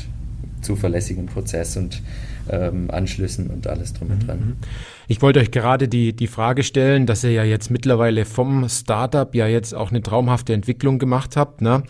zuverlässigem 0.62 1.28
Prozess 1.28 1.78
und 1.78 2.02
ähm, 2.50 2.90
Anschlüssen 2.90 3.48
und 3.48 3.68
alles 3.68 3.94
drum 3.94 4.12
und 4.12 4.28
dran. 4.28 4.40
Mhm. 4.40 4.56
Ich 5.08 5.22
wollte 5.22 5.40
euch 5.40 5.52
gerade 5.52 5.88
die, 5.88 6.16
die 6.16 6.28
Frage 6.28 6.64
stellen, 6.64 7.06
dass 7.06 7.24
ihr 7.24 7.32
ja 7.32 7.44
jetzt 7.44 7.70
mittlerweile 7.70 8.26
vom 8.26 8.68
Startup 8.70 9.34
ja 9.36 9.48
jetzt 9.48 9.74
auch 9.74 9.92
eine 9.92 10.02
traumhafte 10.02 10.54
Entwicklung 10.54 11.00
gemacht 11.00 11.38
habt. 11.38 11.62
Ne? 11.62 11.84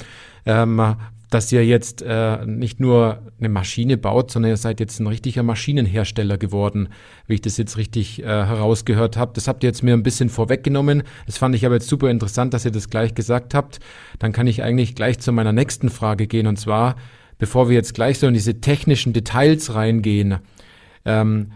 Ähm, 0.45 0.95
dass 1.29 1.51
ihr 1.51 1.65
jetzt 1.65 2.01
äh, 2.01 2.45
nicht 2.45 2.79
nur 2.79 3.21
eine 3.39 3.49
Maschine 3.49 3.97
baut, 3.97 4.31
sondern 4.31 4.51
ihr 4.51 4.57
seid 4.57 4.79
jetzt 4.79 4.99
ein 4.99 5.07
richtiger 5.07 5.43
Maschinenhersteller 5.43 6.37
geworden, 6.37 6.89
wie 7.27 7.35
ich 7.35 7.41
das 7.41 7.57
jetzt 7.57 7.77
richtig 7.77 8.23
äh, 8.23 8.25
herausgehört 8.25 9.15
habe. 9.15 9.31
Das 9.35 9.47
habt 9.47 9.63
ihr 9.63 9.69
jetzt 9.69 9.83
mir 9.83 9.93
ein 9.93 10.03
bisschen 10.03 10.29
vorweggenommen. 10.29 11.03
Das 11.27 11.37
fand 11.37 11.53
ich 11.55 11.65
aber 11.65 11.75
jetzt 11.75 11.87
super 11.87 12.09
interessant, 12.09 12.53
dass 12.53 12.65
ihr 12.65 12.71
das 12.71 12.89
gleich 12.89 13.13
gesagt 13.13 13.53
habt. 13.53 13.79
Dann 14.17 14.31
kann 14.31 14.47
ich 14.47 14.63
eigentlich 14.63 14.95
gleich 14.95 15.19
zu 15.19 15.31
meiner 15.31 15.53
nächsten 15.53 15.89
Frage 15.89 16.25
gehen 16.25 16.47
und 16.47 16.57
zwar, 16.57 16.95
bevor 17.37 17.69
wir 17.69 17.75
jetzt 17.75 17.93
gleich 17.93 18.17
so 18.17 18.27
in 18.27 18.33
diese 18.33 18.59
technischen 18.59 19.13
Details 19.13 19.75
reingehen, 19.75 20.39
ähm, 21.05 21.51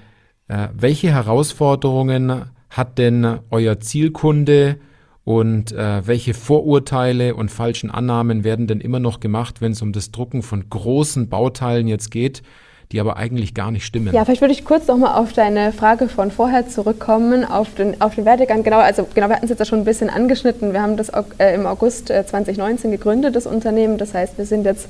äh, 0.48 0.68
welche 0.74 1.12
Herausforderungen 1.12 2.46
hat 2.70 3.00
denn 3.00 3.40
euer 3.50 3.80
Zielkunde 3.80 4.78
und 5.26 5.72
äh, 5.72 6.06
welche 6.06 6.34
Vorurteile 6.34 7.36
und 7.36 7.50
falschen 7.50 7.90
Annahmen 7.90 8.44
werden 8.44 8.68
denn 8.68 8.82
immer 8.82 9.00
noch 9.00 9.20
gemacht, 9.20 9.62
wenn 9.62 9.72
es 9.72 9.82
um 9.82 9.94
das 9.94 10.12
Drucken 10.12 10.42
von 10.42 10.70
großen 10.70 11.30
Bauteilen 11.30 11.88
jetzt 11.88 12.12
geht, 12.12 12.44
die 12.92 13.00
aber 13.00 13.18
eigentlich 13.18 13.54
gar 13.54 13.72
nicht 13.72 13.86
stimmen. 13.86 14.14
Ja, 14.14 14.26
vielleicht 14.26 14.42
würde 14.42 14.54
ich 14.54 14.66
kurz 14.66 14.88
nochmal 14.88 15.16
auf 15.16 15.34
deine 15.34 15.72
Frage 15.72 16.10
von 16.10 16.30
vorher 16.30 16.68
zurückkommen, 16.68 17.46
auf 17.46 17.74
den, 17.74 18.02
auf 18.02 18.16
den 18.16 18.26
Werdegang. 18.26 18.64
Genau, 18.64 18.80
also 18.80 19.08
genau, 19.16 19.30
wir 19.30 19.36
hatten 19.36 19.46
es 19.46 19.50
jetzt 19.50 19.60
ja 19.60 19.66
schon 19.66 19.80
ein 19.80 19.86
bisschen 19.86 20.10
angeschnitten. 20.10 20.74
Wir 20.74 20.82
haben 20.82 20.98
das 20.98 21.10
äh, 21.38 21.56
im 21.56 21.66
August 21.66 22.08
2019 22.08 22.92
äh, 22.92 22.98
gegründet, 22.98 23.36
das 23.36 23.48
Unternehmen. 23.48 23.98
Das 23.98 24.14
heißt, 24.14 24.38
wir 24.38 24.46
sind 24.46 24.66
jetzt 24.66 24.90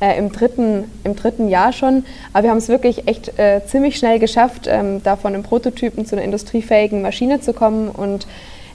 äh, 0.00 0.16
im, 0.16 0.30
dritten, 0.30 0.84
im 1.04 1.16
dritten 1.16 1.48
Jahr 1.48 1.72
schon. 1.72 2.04
Aber 2.32 2.44
wir 2.44 2.50
haben 2.50 2.58
es 2.58 2.68
wirklich 2.68 3.08
echt 3.08 3.38
äh, 3.38 3.60
ziemlich 3.66 3.98
schnell 3.98 4.18
geschafft, 4.18 4.66
ähm, 4.66 5.02
da 5.02 5.16
von 5.16 5.34
einem 5.34 5.42
Prototypen 5.42 6.06
zu 6.06 6.14
einer 6.14 6.24
industriefähigen 6.24 7.02
Maschine 7.02 7.40
zu 7.40 7.52
kommen. 7.52 7.88
Und 7.88 8.26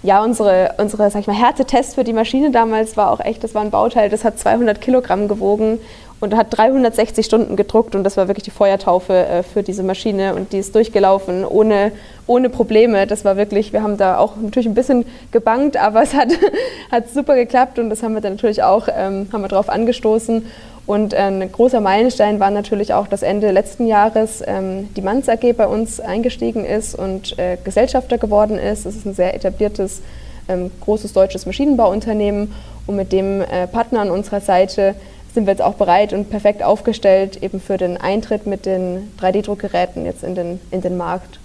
ja, 0.04 0.24
unsere, 0.24 0.76
unsere 0.78 1.10
sag 1.10 1.22
ich 1.22 1.28
mal, 1.28 1.36
Härtetest 1.36 1.96
für 1.96 2.04
die 2.04 2.14
Maschine 2.14 2.52
damals 2.52 2.98
war 2.98 3.12
auch 3.12 3.20
echt, 3.20 3.44
das 3.44 3.56
war 3.56 3.62
ein 3.62 3.72
Bauteil, 3.72 4.10
das 4.10 4.24
hat 4.24 4.40
200 4.40 4.80
Kilogramm 4.80 5.28
gewogen 5.28 5.80
und 6.20 6.36
hat 6.36 6.58
360 6.58 7.26
Stunden 7.26 7.56
gedruckt 7.56 7.96
und 7.96 8.04
das 8.04 8.18
war 8.18 8.28
wirklich 8.28 8.44
die 8.44 8.52
Feuertaufe 8.52 9.14
äh, 9.14 9.44
für 9.44 9.62
diese 9.62 9.84
Maschine 9.84 10.36
und 10.36 10.52
die 10.52 10.58
ist 10.58 10.74
durchgelaufen 10.74 11.46
ohne, 11.46 11.92
ohne 12.26 12.50
Probleme. 12.50 13.06
Das 13.06 13.24
war 13.24 13.38
wirklich, 13.38 13.72
wir 13.74 13.84
haben 13.84 13.98
da 13.98 14.18
auch 14.18 14.36
natürlich 14.36 14.68
ein 14.68 14.74
bisschen 14.74 15.06
gebankt, 15.32 15.78
aber 15.78 16.02
es 16.02 16.14
hat, 16.14 16.30
hat 16.92 17.10
super 17.10 17.36
geklappt 17.36 17.78
und 17.78 17.90
das 17.90 18.02
haben 18.02 18.14
wir 18.14 18.22
dann 18.22 18.34
natürlich 18.34 18.64
auch, 18.64 18.88
ähm, 18.88 19.28
haben 19.32 19.42
wir 19.42 19.48
darauf 19.48 19.70
angestoßen. 19.70 20.46
Und 20.88 21.14
äh, 21.14 21.18
ein 21.18 21.52
großer 21.52 21.82
Meilenstein 21.82 22.40
war 22.40 22.50
natürlich 22.50 22.94
auch, 22.94 23.08
dass 23.08 23.22
Ende 23.22 23.52
letzten 23.52 23.88
Jahres 23.88 24.42
ähm, 24.48 24.88
die 24.96 25.02
Manns 25.02 25.28
AG 25.28 25.54
bei 25.56 25.68
uns 25.68 26.00
eingestiegen 26.00 26.66
ist 26.66 26.96
und 26.96 27.38
äh, 27.38 27.58
Gesellschafter 27.62 28.18
geworden 28.18 28.58
ist. 28.58 28.86
Das 28.86 28.96
ist 28.96 29.06
ein 29.06 29.14
sehr 29.14 29.36
etabliertes, 29.36 30.02
ähm, 30.48 30.72
großes 30.80 31.12
deutsches 31.12 31.46
Maschinenbauunternehmen 31.46 32.54
und 32.88 32.96
mit 32.96 33.12
dem 33.12 33.42
äh, 33.42 33.68
Partner 33.68 34.00
an 34.00 34.10
unserer 34.10 34.40
Seite 34.40 34.96
sind 35.34 35.46
wir 35.46 35.52
jetzt 35.52 35.62
auch 35.62 35.74
bereit 35.74 36.14
und 36.14 36.30
perfekt 36.30 36.64
aufgestellt 36.64 37.44
eben 37.44 37.60
für 37.60 37.76
den 37.76 37.98
Eintritt 37.98 38.48
mit 38.48 38.66
den 38.66 39.12
3D-Druckgeräten 39.20 40.06
jetzt 40.06 40.24
in 40.24 40.36
den, 40.36 40.60
in 40.72 40.80
den 40.80 40.96
Markt. 40.96 41.38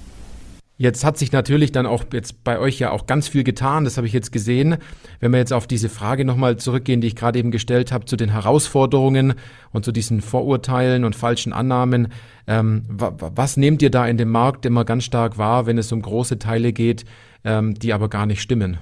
Jetzt 0.83 1.05
hat 1.05 1.17
sich 1.17 1.31
natürlich 1.31 1.71
dann 1.71 1.87
auch 1.87 2.03
jetzt 2.13 2.43
bei 2.43 2.59
euch 2.59 2.81
ja 2.81 2.91
auch 2.91 3.07
ganz 3.07 3.29
viel 3.29 3.45
getan, 3.45 3.85
das 3.85 3.99
habe 3.99 4.09
ich 4.09 4.13
jetzt 4.13 4.33
gesehen. 4.33 4.79
Wenn 5.21 5.31
wir 5.31 5.39
jetzt 5.39 5.53
auf 5.53 5.69
diese 5.69 5.89
Frage 5.89 6.25
nochmal 6.25 6.57
zurückgehen, 6.57 7.01
die 7.01 7.07
ich 7.07 7.15
gerade 7.15 7.39
eben 7.39 7.53
gestellt 7.53 7.93
habe, 7.93 8.05
zu 8.07 8.17
den 8.17 8.31
Herausforderungen 8.31 9.35
und 9.71 9.85
zu 9.85 9.93
diesen 9.93 10.21
Vorurteilen 10.21 11.05
und 11.05 11.15
falschen 11.15 11.53
Annahmen, 11.53 12.09
ähm, 12.49 12.83
was 12.89 13.57
nehmt 13.57 13.81
ihr 13.81 13.91
da 13.91 14.09
in 14.09 14.17
dem 14.17 14.33
Markt 14.33 14.67
immer 14.67 14.85
ganz 14.85 15.05
stark 15.05 15.39
wahr, 15.39 15.67
wenn 15.67 15.79
es 15.79 15.93
um 15.93 16.03
große 16.03 16.41
Teile 16.41 16.73
geht, 16.73 17.05
ähm, 17.45 17.75
die 17.75 17.93
aber 17.93 18.09
gar 18.09 18.27
nicht 18.27 18.43
stimmen? 18.43 18.79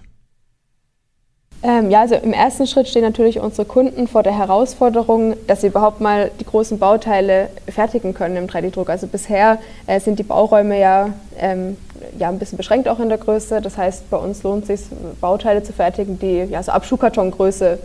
Ähm, 1.63 1.91
ja, 1.91 2.01
also 2.01 2.15
im 2.15 2.33
ersten 2.33 2.67
Schritt 2.67 2.89
stehen 2.89 3.03
natürlich 3.03 3.39
unsere 3.39 3.67
Kunden 3.67 4.09
vor 4.09 4.23
der 4.23 4.37
Herausforderung, 4.37 5.35
dass 5.47 5.61
sie 5.61 5.67
überhaupt 5.67 6.01
mal 6.01 6.31
die 6.41 6.47
großen 6.47 6.79
Bauteile 6.79 7.51
fertigen 7.69 8.15
können 8.15 8.37
im 8.37 8.47
3D-Druck. 8.47 8.89
Also 8.89 9.07
bisher 9.07 9.59
äh, 9.87 10.01
sind 10.01 10.19
die 10.19 10.23
Bauräume 10.23 10.81
ja, 10.81 11.11
ähm, 11.39 11.77
ja 12.19 12.31
ein 12.31 12.39
bisschen 12.39 12.57
beschränkt 12.57 12.89
auch 12.89 12.99
in 12.99 13.11
der 13.11 13.19
Größe. 13.19 13.61
Das 13.61 13.77
heißt, 13.77 14.09
bei 14.09 14.17
uns 14.17 14.43
lohnt 14.43 14.71
es 14.71 14.89
sich, 14.89 14.97
Bauteile 15.21 15.63
zu 15.63 15.75
fertigen, 15.75 16.19
die 16.19 16.45
ja 16.45 16.63
so 16.63 16.73
ab 16.73 16.87
Schuhkartongröße 16.87 17.79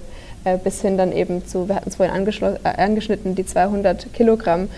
äh, 0.46 0.58
bis 0.58 0.82
hin 0.82 0.98
dann 0.98 1.12
eben 1.12 1.46
zu, 1.46 1.67
wir 1.67 1.75
hatten 1.75 1.89
es 1.89 1.98
vorhin 1.98 2.15
äh, 2.15 2.82
angeschnitten, 2.82 3.36
die 3.36 3.46
200 3.46 4.13
Kilogramm. 4.13 4.70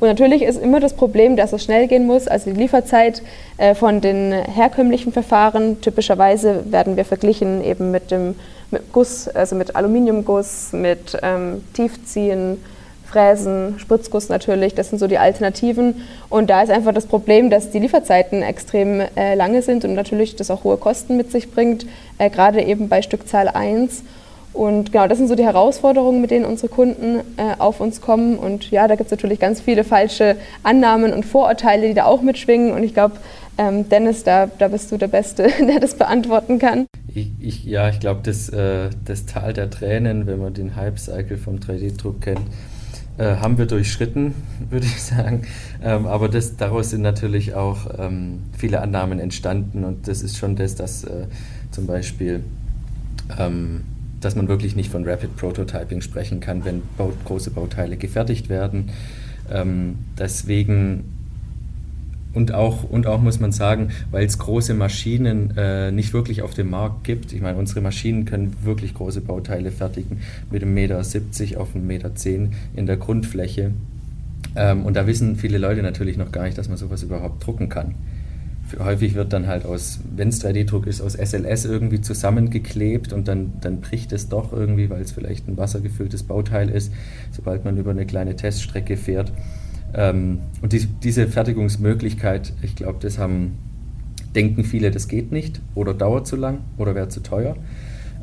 Und 0.00 0.08
natürlich 0.08 0.42
ist 0.42 0.60
immer 0.60 0.80
das 0.80 0.94
Problem, 0.94 1.36
dass 1.36 1.52
es 1.52 1.64
schnell 1.64 1.86
gehen 1.86 2.06
muss. 2.06 2.28
Also 2.28 2.50
die 2.50 2.60
Lieferzeit 2.60 3.22
äh, 3.58 3.74
von 3.74 4.00
den 4.00 4.32
herkömmlichen 4.32 5.12
Verfahren, 5.12 5.80
typischerweise 5.80 6.70
werden 6.70 6.96
wir 6.96 7.04
verglichen 7.04 7.64
eben 7.64 7.90
mit 7.90 8.10
dem 8.10 8.34
mit 8.74 8.92
Guss, 8.92 9.28
also 9.28 9.54
mit 9.56 9.76
Aluminiumguss, 9.76 10.72
mit 10.72 11.16
ähm, 11.22 11.62
Tiefziehen, 11.72 12.62
Fräsen, 13.06 13.78
Spritzguss 13.78 14.28
natürlich, 14.28 14.74
das 14.74 14.90
sind 14.90 14.98
so 14.98 15.06
die 15.06 15.18
Alternativen. 15.18 16.02
Und 16.28 16.50
da 16.50 16.62
ist 16.62 16.70
einfach 16.70 16.92
das 16.92 17.06
Problem, 17.06 17.48
dass 17.48 17.70
die 17.70 17.78
Lieferzeiten 17.78 18.42
extrem 18.42 19.00
äh, 19.00 19.36
lange 19.36 19.62
sind 19.62 19.84
und 19.84 19.94
natürlich 19.94 20.34
das 20.36 20.50
auch 20.50 20.64
hohe 20.64 20.76
Kosten 20.76 21.16
mit 21.16 21.30
sich 21.30 21.52
bringt, 21.52 21.86
äh, 22.18 22.28
gerade 22.28 22.62
eben 22.62 22.88
bei 22.88 23.02
Stückzahl 23.02 23.48
1. 23.48 24.02
Und 24.54 24.92
genau, 24.92 25.08
das 25.08 25.18
sind 25.18 25.26
so 25.26 25.34
die 25.34 25.44
Herausforderungen, 25.44 26.20
mit 26.20 26.30
denen 26.30 26.44
unsere 26.44 26.68
Kunden 26.68 27.18
äh, 27.36 27.58
auf 27.58 27.80
uns 27.80 28.00
kommen. 28.00 28.38
Und 28.38 28.70
ja, 28.70 28.86
da 28.86 28.94
gibt 28.94 29.08
es 29.08 29.10
natürlich 29.10 29.40
ganz 29.40 29.60
viele 29.60 29.82
falsche 29.82 30.36
Annahmen 30.62 31.12
und 31.12 31.26
Vorurteile, 31.26 31.88
die 31.88 31.94
da 31.94 32.04
auch 32.04 32.22
mitschwingen. 32.22 32.72
Und 32.72 32.84
ich 32.84 32.94
glaube, 32.94 33.16
ähm, 33.58 33.88
Dennis, 33.88 34.22
da, 34.22 34.46
da 34.46 34.68
bist 34.68 34.92
du 34.92 34.96
der 34.96 35.08
Beste, 35.08 35.48
der 35.68 35.80
das 35.80 35.94
beantworten 35.94 36.60
kann. 36.60 36.86
Ich, 37.12 37.32
ich, 37.40 37.64
ja, 37.64 37.88
ich 37.88 37.98
glaube, 37.98 38.20
das, 38.22 38.48
äh, 38.48 38.90
das 39.04 39.26
Tal 39.26 39.52
der 39.54 39.70
Tränen, 39.70 40.28
wenn 40.28 40.38
man 40.38 40.54
den 40.54 40.76
Hype-Cycle 40.76 41.36
vom 41.36 41.56
3D-Druck 41.56 42.20
kennt, 42.20 42.46
äh, 43.18 43.36
haben 43.36 43.58
wir 43.58 43.66
durchschritten, 43.66 44.34
würde 44.70 44.86
ich 44.86 45.02
sagen. 45.02 45.42
Ähm, 45.82 46.06
aber 46.06 46.28
das, 46.28 46.56
daraus 46.56 46.90
sind 46.90 47.02
natürlich 47.02 47.54
auch 47.54 47.88
ähm, 47.98 48.44
viele 48.56 48.80
Annahmen 48.80 49.18
entstanden. 49.18 49.82
Und 49.82 50.06
das 50.06 50.22
ist 50.22 50.36
schon 50.36 50.54
das, 50.54 50.76
dass 50.76 51.02
äh, 51.02 51.26
zum 51.72 51.88
Beispiel 51.88 52.44
ähm, 53.36 53.82
dass 54.24 54.36
man 54.36 54.48
wirklich 54.48 54.76
nicht 54.76 54.90
von 54.90 55.06
Rapid 55.06 55.36
Prototyping 55.36 56.00
sprechen 56.00 56.40
kann, 56.40 56.64
wenn 56.64 56.82
Bau 56.96 57.12
große 57.24 57.50
Bauteile 57.50 57.96
gefertigt 57.96 58.48
werden. 58.48 58.90
Ähm, 59.50 59.96
deswegen 60.18 61.04
und 62.32 62.52
auch, 62.52 62.82
und 62.82 63.06
auch 63.06 63.20
muss 63.20 63.38
man 63.38 63.52
sagen, 63.52 63.90
weil 64.10 64.26
es 64.26 64.38
große 64.38 64.74
Maschinen 64.74 65.56
äh, 65.56 65.92
nicht 65.92 66.12
wirklich 66.12 66.42
auf 66.42 66.52
dem 66.52 66.70
Markt 66.70 67.04
gibt. 67.04 67.32
Ich 67.32 67.40
meine, 67.40 67.56
unsere 67.56 67.80
Maschinen 67.80 68.24
können 68.24 68.56
wirklich 68.62 68.94
große 68.94 69.20
Bauteile 69.20 69.70
fertigen 69.70 70.20
mit 70.50 70.62
einem 70.62 70.74
Meter 70.74 71.02
70 71.02 71.56
auf 71.56 71.74
einem 71.74 71.86
Meter 71.86 72.14
10 72.14 72.52
in 72.74 72.86
der 72.86 72.96
Grundfläche. 72.96 73.70
Ähm, 74.56 74.84
und 74.84 74.96
da 74.96 75.06
wissen 75.06 75.36
viele 75.36 75.58
Leute 75.58 75.82
natürlich 75.82 76.16
noch 76.16 76.32
gar 76.32 76.44
nicht, 76.44 76.58
dass 76.58 76.68
man 76.68 76.76
sowas 76.76 77.04
überhaupt 77.04 77.46
drucken 77.46 77.68
kann 77.68 77.94
häufig 78.78 79.14
wird 79.14 79.32
dann 79.32 79.46
halt 79.46 79.64
aus, 79.64 80.00
wenn 80.16 80.28
es 80.28 80.44
3D-Druck 80.44 80.86
ist, 80.86 81.00
aus 81.00 81.14
SLS 81.14 81.64
irgendwie 81.64 82.00
zusammengeklebt 82.00 83.12
und 83.12 83.28
dann, 83.28 83.52
dann 83.60 83.80
bricht 83.80 84.12
es 84.12 84.28
doch 84.28 84.52
irgendwie, 84.52 84.90
weil 84.90 85.02
es 85.02 85.12
vielleicht 85.12 85.48
ein 85.48 85.56
wassergefülltes 85.56 86.24
Bauteil 86.24 86.68
ist, 86.70 86.92
sobald 87.30 87.64
man 87.64 87.76
über 87.76 87.90
eine 87.90 88.06
kleine 88.06 88.36
Teststrecke 88.36 88.96
fährt. 88.96 89.32
Ähm, 89.94 90.40
und 90.60 90.72
die, 90.72 90.86
diese 90.86 91.28
Fertigungsmöglichkeit, 91.28 92.52
ich 92.62 92.74
glaube, 92.74 92.98
das 93.00 93.18
haben, 93.18 93.58
denken 94.34 94.64
viele, 94.64 94.90
das 94.90 95.08
geht 95.08 95.30
nicht 95.30 95.60
oder 95.74 95.94
dauert 95.94 96.26
zu 96.26 96.36
lang 96.36 96.58
oder 96.76 96.94
wäre 96.94 97.08
zu 97.08 97.20
teuer. 97.20 97.56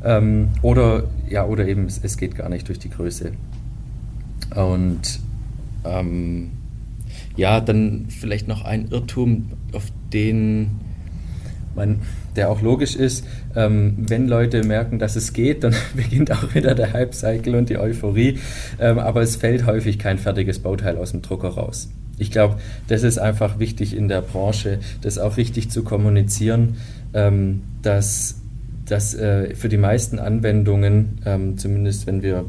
Ähm, 0.04 0.48
oder, 0.62 1.04
ja, 1.28 1.46
oder 1.46 1.66
eben 1.66 1.86
es, 1.86 2.00
es, 2.02 2.16
geht 2.16 2.34
gar 2.34 2.48
nicht 2.48 2.68
durch 2.68 2.78
die 2.78 2.90
Größe. 2.90 3.32
Und 4.54 5.20
ähm, 5.84 6.50
ja, 7.36 7.60
dann 7.60 8.06
vielleicht 8.08 8.48
noch 8.48 8.64
ein 8.64 8.88
Irrtum, 8.90 9.50
auf 9.72 9.84
den 10.12 10.80
man, 11.74 12.00
der 12.36 12.50
auch 12.50 12.60
logisch 12.60 12.96
ist, 12.96 13.26
ähm, 13.56 13.94
wenn 13.96 14.28
Leute 14.28 14.64
merken, 14.64 14.98
dass 14.98 15.16
es 15.16 15.32
geht, 15.32 15.64
dann 15.64 15.74
beginnt 15.96 16.30
auch 16.30 16.54
wieder 16.54 16.74
der 16.74 16.92
Hype-Cycle 16.92 17.54
und 17.54 17.68
die 17.68 17.78
Euphorie, 17.78 18.38
ähm, 18.78 18.98
aber 18.98 19.22
es 19.22 19.36
fällt 19.36 19.66
häufig 19.66 19.98
kein 19.98 20.18
fertiges 20.18 20.58
Bauteil 20.58 20.96
aus 20.96 21.12
dem 21.12 21.22
Drucker 21.22 21.48
raus. 21.48 21.88
Ich 22.18 22.30
glaube, 22.30 22.58
das 22.88 23.02
ist 23.02 23.18
einfach 23.18 23.58
wichtig 23.58 23.96
in 23.96 24.08
der 24.08 24.20
Branche, 24.20 24.78
das 25.00 25.18
auch 25.18 25.36
richtig 25.36 25.70
zu 25.70 25.82
kommunizieren, 25.82 26.76
ähm, 27.14 27.62
dass, 27.82 28.36
dass 28.86 29.14
äh, 29.14 29.54
für 29.54 29.68
die 29.68 29.78
meisten 29.78 30.18
Anwendungen, 30.18 31.20
ähm, 31.24 31.58
zumindest 31.58 32.06
wenn 32.06 32.22
wir 32.22 32.44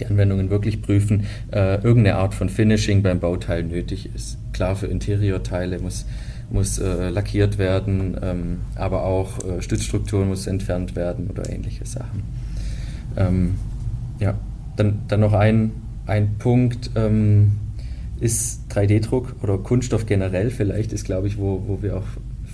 die 0.00 0.06
Anwendungen 0.06 0.50
wirklich 0.50 0.82
prüfen, 0.82 1.24
äh, 1.52 1.82
irgendeine 1.82 2.16
Art 2.16 2.34
von 2.34 2.48
Finishing 2.48 3.02
beim 3.02 3.20
Bauteil 3.20 3.62
nötig 3.62 4.10
ist. 4.14 4.38
Klar, 4.52 4.76
für 4.76 4.86
Interiorteile 4.86 5.78
muss, 5.78 6.06
muss 6.50 6.78
äh, 6.78 7.10
lackiert 7.10 7.58
werden, 7.58 8.16
ähm, 8.22 8.58
aber 8.74 9.04
auch 9.04 9.44
äh, 9.44 9.62
Stützstrukturen 9.62 10.28
muss 10.28 10.46
entfernt 10.46 10.96
werden 10.96 11.28
oder 11.28 11.48
ähnliche 11.50 11.86
Sachen. 11.86 12.22
Ähm, 13.16 13.54
ja, 14.18 14.34
dann, 14.76 15.00
dann 15.08 15.20
noch 15.20 15.32
ein, 15.32 15.72
ein 16.06 16.36
Punkt 16.38 16.90
ähm, 16.96 17.52
ist 18.20 18.62
3D-Druck 18.70 19.36
oder 19.42 19.58
Kunststoff 19.58 20.06
generell 20.06 20.50
vielleicht 20.50 20.92
ist, 20.92 21.04
glaube 21.04 21.26
ich, 21.26 21.38
wo, 21.38 21.64
wo 21.66 21.82
wir 21.82 21.96
auch 21.96 22.06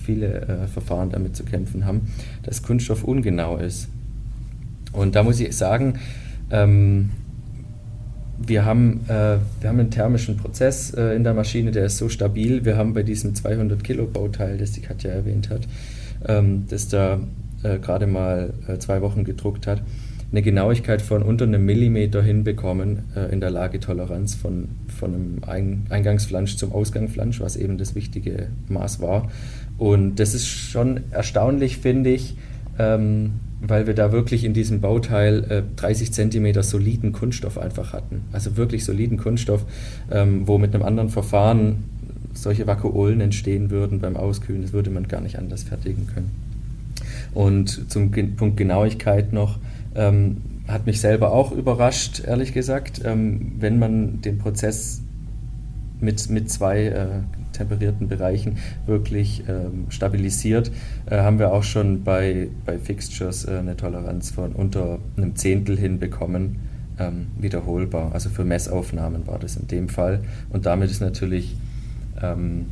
viele 0.07 0.41
äh, 0.47 0.67
Verfahren 0.67 1.09
damit 1.09 1.35
zu 1.35 1.43
kämpfen 1.43 1.85
haben, 1.85 2.07
dass 2.43 2.63
Kunststoff 2.63 3.03
ungenau 3.03 3.57
ist. 3.57 3.89
Und 4.93 5.15
da 5.15 5.23
muss 5.23 5.39
ich 5.39 5.55
sagen, 5.55 5.99
ähm, 6.49 7.11
wir 8.39 8.65
haben, 8.65 9.01
äh, 9.07 9.37
wir 9.59 9.69
haben 9.69 9.79
einen 9.79 9.91
thermischen 9.91 10.37
Prozess 10.37 10.93
äh, 10.93 11.15
in 11.15 11.23
der 11.23 11.33
Maschine, 11.33 11.71
der 11.71 11.85
ist 11.85 11.97
so 11.97 12.09
stabil. 12.09 12.65
Wir 12.65 12.77
haben 12.77 12.93
bei 12.93 13.03
diesem 13.03 13.35
200 13.35 13.83
Kilo 13.83 14.05
Bauteil, 14.05 14.57
das 14.57 14.71
die 14.71 14.81
Katja 14.81 15.11
erwähnt 15.11 15.49
hat, 15.49 15.67
ähm, 16.27 16.65
das 16.69 16.87
da 16.87 17.19
äh, 17.63 17.79
gerade 17.79 18.07
mal 18.07 18.53
äh, 18.67 18.77
zwei 18.77 19.01
Wochen 19.01 19.23
gedruckt 19.23 19.67
hat, 19.67 19.81
eine 20.31 20.41
Genauigkeit 20.41 21.01
von 21.01 21.23
unter 21.23 21.45
einem 21.45 21.65
Millimeter 21.65 22.21
hinbekommen 22.21 23.05
äh, 23.15 23.31
in 23.31 23.39
der 23.39 23.49
Lagetoleranz 23.49 24.35
von, 24.35 24.69
von 24.87 25.13
einem 25.13 25.37
Ein 25.45 25.85
Eingangsflansch 25.89 26.57
zum 26.57 26.73
Ausgangsflansch, 26.73 27.39
was 27.39 27.55
eben 27.55 27.77
das 27.77 27.95
wichtige 27.95 28.47
Maß 28.67 29.01
war. 29.01 29.31
Und 29.77 30.19
das 30.19 30.33
ist 30.33 30.47
schon 30.47 31.01
erstaunlich, 31.11 31.77
finde 31.77 32.09
ich, 32.09 32.35
ähm, 32.77 33.33
weil 33.61 33.87
wir 33.87 33.93
da 33.93 34.11
wirklich 34.11 34.43
in 34.43 34.53
diesem 34.53 34.81
Bauteil 34.81 35.43
äh, 35.49 35.63
30 35.75 36.13
Zentimeter 36.13 36.63
soliden 36.63 37.11
Kunststoff 37.11 37.57
einfach 37.57 37.93
hatten. 37.93 38.23
Also 38.31 38.55
wirklich 38.57 38.85
soliden 38.85 39.17
Kunststoff, 39.17 39.65
ähm, 40.11 40.47
wo 40.47 40.57
mit 40.57 40.73
einem 40.73 40.83
anderen 40.83 41.09
Verfahren 41.09 41.85
solche 42.33 42.67
Vakuolen 42.67 43.19
entstehen 43.19 43.71
würden 43.71 43.99
beim 43.99 44.15
Auskühlen. 44.15 44.61
Das 44.61 44.73
würde 44.73 44.91
man 44.91 45.07
gar 45.07 45.21
nicht 45.21 45.39
anders 45.39 45.63
fertigen 45.63 46.07
können. 46.13 46.31
Und 47.33 47.91
zum 47.91 48.11
Punkt 48.11 48.57
Genauigkeit 48.57 49.33
noch, 49.33 49.57
ähm, 49.95 50.37
hat 50.67 50.85
mich 50.85 50.99
selber 50.99 51.31
auch 51.31 51.51
überrascht, 51.51 52.21
ehrlich 52.25 52.53
gesagt, 52.53 53.01
ähm, 53.05 53.53
wenn 53.59 53.79
man 53.79 54.21
den 54.21 54.37
Prozess 54.37 55.01
mit, 55.99 56.29
mit 56.29 56.51
zwei 56.51 56.85
äh, 56.85 57.07
temperierten 57.57 58.07
Bereichen 58.07 58.57
wirklich 58.85 59.43
ähm, 59.47 59.85
stabilisiert, 59.89 60.71
äh, 61.05 61.17
haben 61.17 61.39
wir 61.39 61.51
auch 61.51 61.63
schon 61.63 62.03
bei, 62.03 62.49
bei 62.65 62.77
Fixtures 62.77 63.45
äh, 63.45 63.57
eine 63.57 63.75
Toleranz 63.75 64.31
von 64.31 64.53
unter 64.53 64.99
einem 65.17 65.35
Zehntel 65.35 65.77
hinbekommen, 65.77 66.59
ähm, 66.99 67.27
wiederholbar. 67.37 68.11
Also 68.13 68.29
für 68.29 68.43
Messaufnahmen 68.43 69.27
war 69.27 69.39
das 69.39 69.57
in 69.57 69.67
dem 69.67 69.89
Fall. 69.89 70.21
Und 70.49 70.65
damit 70.65 70.91
ist 70.91 71.01
natürlich 71.01 71.55
ähm, 72.21 72.67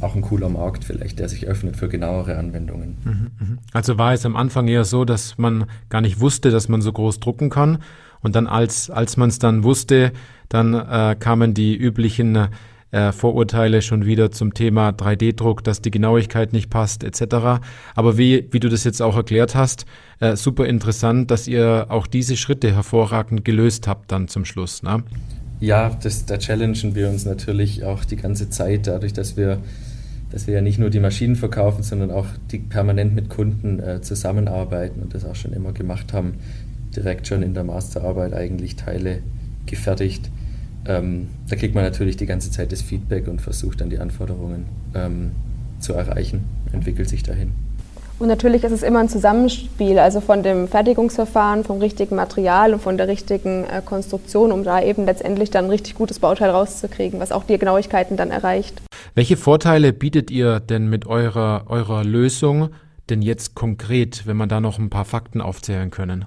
auch 0.00 0.14
ein 0.14 0.22
cooler 0.22 0.48
Markt 0.48 0.84
vielleicht, 0.84 1.18
der 1.18 1.28
sich 1.28 1.46
öffnet 1.46 1.76
für 1.76 1.88
genauere 1.88 2.36
Anwendungen. 2.36 2.96
Mhm, 3.04 3.30
mhm. 3.38 3.58
Also 3.72 3.98
war 3.98 4.12
es 4.12 4.24
am 4.26 4.36
Anfang 4.36 4.68
eher 4.68 4.84
so, 4.84 5.04
dass 5.04 5.38
man 5.38 5.66
gar 5.88 6.00
nicht 6.00 6.20
wusste, 6.20 6.50
dass 6.50 6.68
man 6.68 6.82
so 6.82 6.92
groß 6.92 7.20
drucken 7.20 7.50
kann. 7.50 7.78
Und 8.20 8.34
dann, 8.36 8.46
als, 8.46 8.90
als 8.90 9.16
man 9.16 9.28
es 9.28 9.38
dann 9.38 9.64
wusste, 9.64 10.12
dann 10.48 10.74
äh, 10.74 11.14
kamen 11.18 11.52
die 11.52 11.76
üblichen 11.76 12.48
äh, 12.94 13.10
Vorurteile 13.10 13.82
schon 13.82 14.06
wieder 14.06 14.30
zum 14.30 14.54
Thema 14.54 14.90
3D-Druck, 14.90 15.64
dass 15.64 15.80
die 15.80 15.90
Genauigkeit 15.90 16.52
nicht 16.52 16.70
passt, 16.70 17.02
etc. 17.02 17.60
Aber 17.96 18.16
wie, 18.16 18.46
wie 18.52 18.60
du 18.60 18.68
das 18.68 18.84
jetzt 18.84 19.02
auch 19.02 19.16
erklärt 19.16 19.56
hast, 19.56 19.84
äh, 20.20 20.36
super 20.36 20.66
interessant, 20.66 21.32
dass 21.32 21.48
ihr 21.48 21.86
auch 21.88 22.06
diese 22.06 22.36
Schritte 22.36 22.72
hervorragend 22.72 23.44
gelöst 23.44 23.88
habt 23.88 24.12
dann 24.12 24.28
zum 24.28 24.44
Schluss. 24.44 24.84
Ne? 24.84 25.02
Ja, 25.58 25.90
das, 26.02 26.24
da 26.26 26.38
challengen 26.38 26.94
wir 26.94 27.08
uns 27.08 27.24
natürlich 27.24 27.82
auch 27.82 28.04
die 28.04 28.16
ganze 28.16 28.48
Zeit, 28.48 28.86
dadurch, 28.86 29.12
dass 29.12 29.36
wir, 29.36 29.58
dass 30.30 30.46
wir 30.46 30.54
ja 30.54 30.60
nicht 30.60 30.78
nur 30.78 30.90
die 30.90 31.00
Maschinen 31.00 31.34
verkaufen, 31.34 31.82
sondern 31.82 32.12
auch 32.12 32.26
die 32.52 32.58
permanent 32.58 33.12
mit 33.12 33.28
Kunden 33.28 33.80
äh, 33.80 34.02
zusammenarbeiten 34.02 35.02
und 35.02 35.14
das 35.14 35.24
auch 35.24 35.34
schon 35.34 35.52
immer 35.52 35.72
gemacht 35.72 36.12
haben, 36.12 36.34
direkt 36.94 37.26
schon 37.26 37.42
in 37.42 37.54
der 37.54 37.64
Masterarbeit 37.64 38.34
eigentlich 38.34 38.76
Teile 38.76 39.18
gefertigt. 39.66 40.30
Ähm, 40.86 41.28
da 41.48 41.56
kriegt 41.56 41.74
man 41.74 41.84
natürlich 41.84 42.16
die 42.16 42.26
ganze 42.26 42.50
Zeit 42.50 42.72
das 42.72 42.82
Feedback 42.82 43.28
und 43.28 43.40
versucht 43.40 43.80
dann 43.80 43.90
die 43.90 43.98
Anforderungen 43.98 44.66
ähm, 44.94 45.32
zu 45.80 45.94
erreichen, 45.94 46.44
entwickelt 46.72 47.08
sich 47.08 47.22
dahin. 47.22 47.52
Und 48.18 48.28
natürlich 48.28 48.62
ist 48.62 48.72
es 48.72 48.84
immer 48.84 49.00
ein 49.00 49.08
Zusammenspiel, 49.08 49.98
also 49.98 50.20
von 50.20 50.44
dem 50.44 50.68
Fertigungsverfahren, 50.68 51.64
vom 51.64 51.78
richtigen 51.78 52.14
Material 52.14 52.72
und 52.72 52.80
von 52.80 52.96
der 52.96 53.08
richtigen 53.08 53.64
äh, 53.64 53.82
Konstruktion, 53.84 54.52
um 54.52 54.62
da 54.62 54.80
eben 54.80 55.04
letztendlich 55.04 55.50
dann 55.50 55.64
ein 55.64 55.70
richtig 55.70 55.96
gutes 55.96 56.20
Bauteil 56.20 56.50
rauszukriegen, 56.50 57.18
was 57.18 57.32
auch 57.32 57.44
die 57.44 57.58
Genauigkeiten 57.58 58.16
dann 58.16 58.30
erreicht. 58.30 58.82
Welche 59.16 59.36
Vorteile 59.36 59.92
bietet 59.92 60.30
ihr 60.30 60.60
denn 60.60 60.88
mit 60.88 61.06
eurer, 61.06 61.64
eurer 61.66 62.04
Lösung 62.04 62.70
denn 63.10 63.20
jetzt 63.20 63.54
konkret, 63.54 64.26
wenn 64.26 64.36
man 64.36 64.48
da 64.48 64.60
noch 64.60 64.78
ein 64.78 64.90
paar 64.90 65.04
Fakten 65.04 65.40
aufzählen 65.40 65.90
können? 65.90 66.26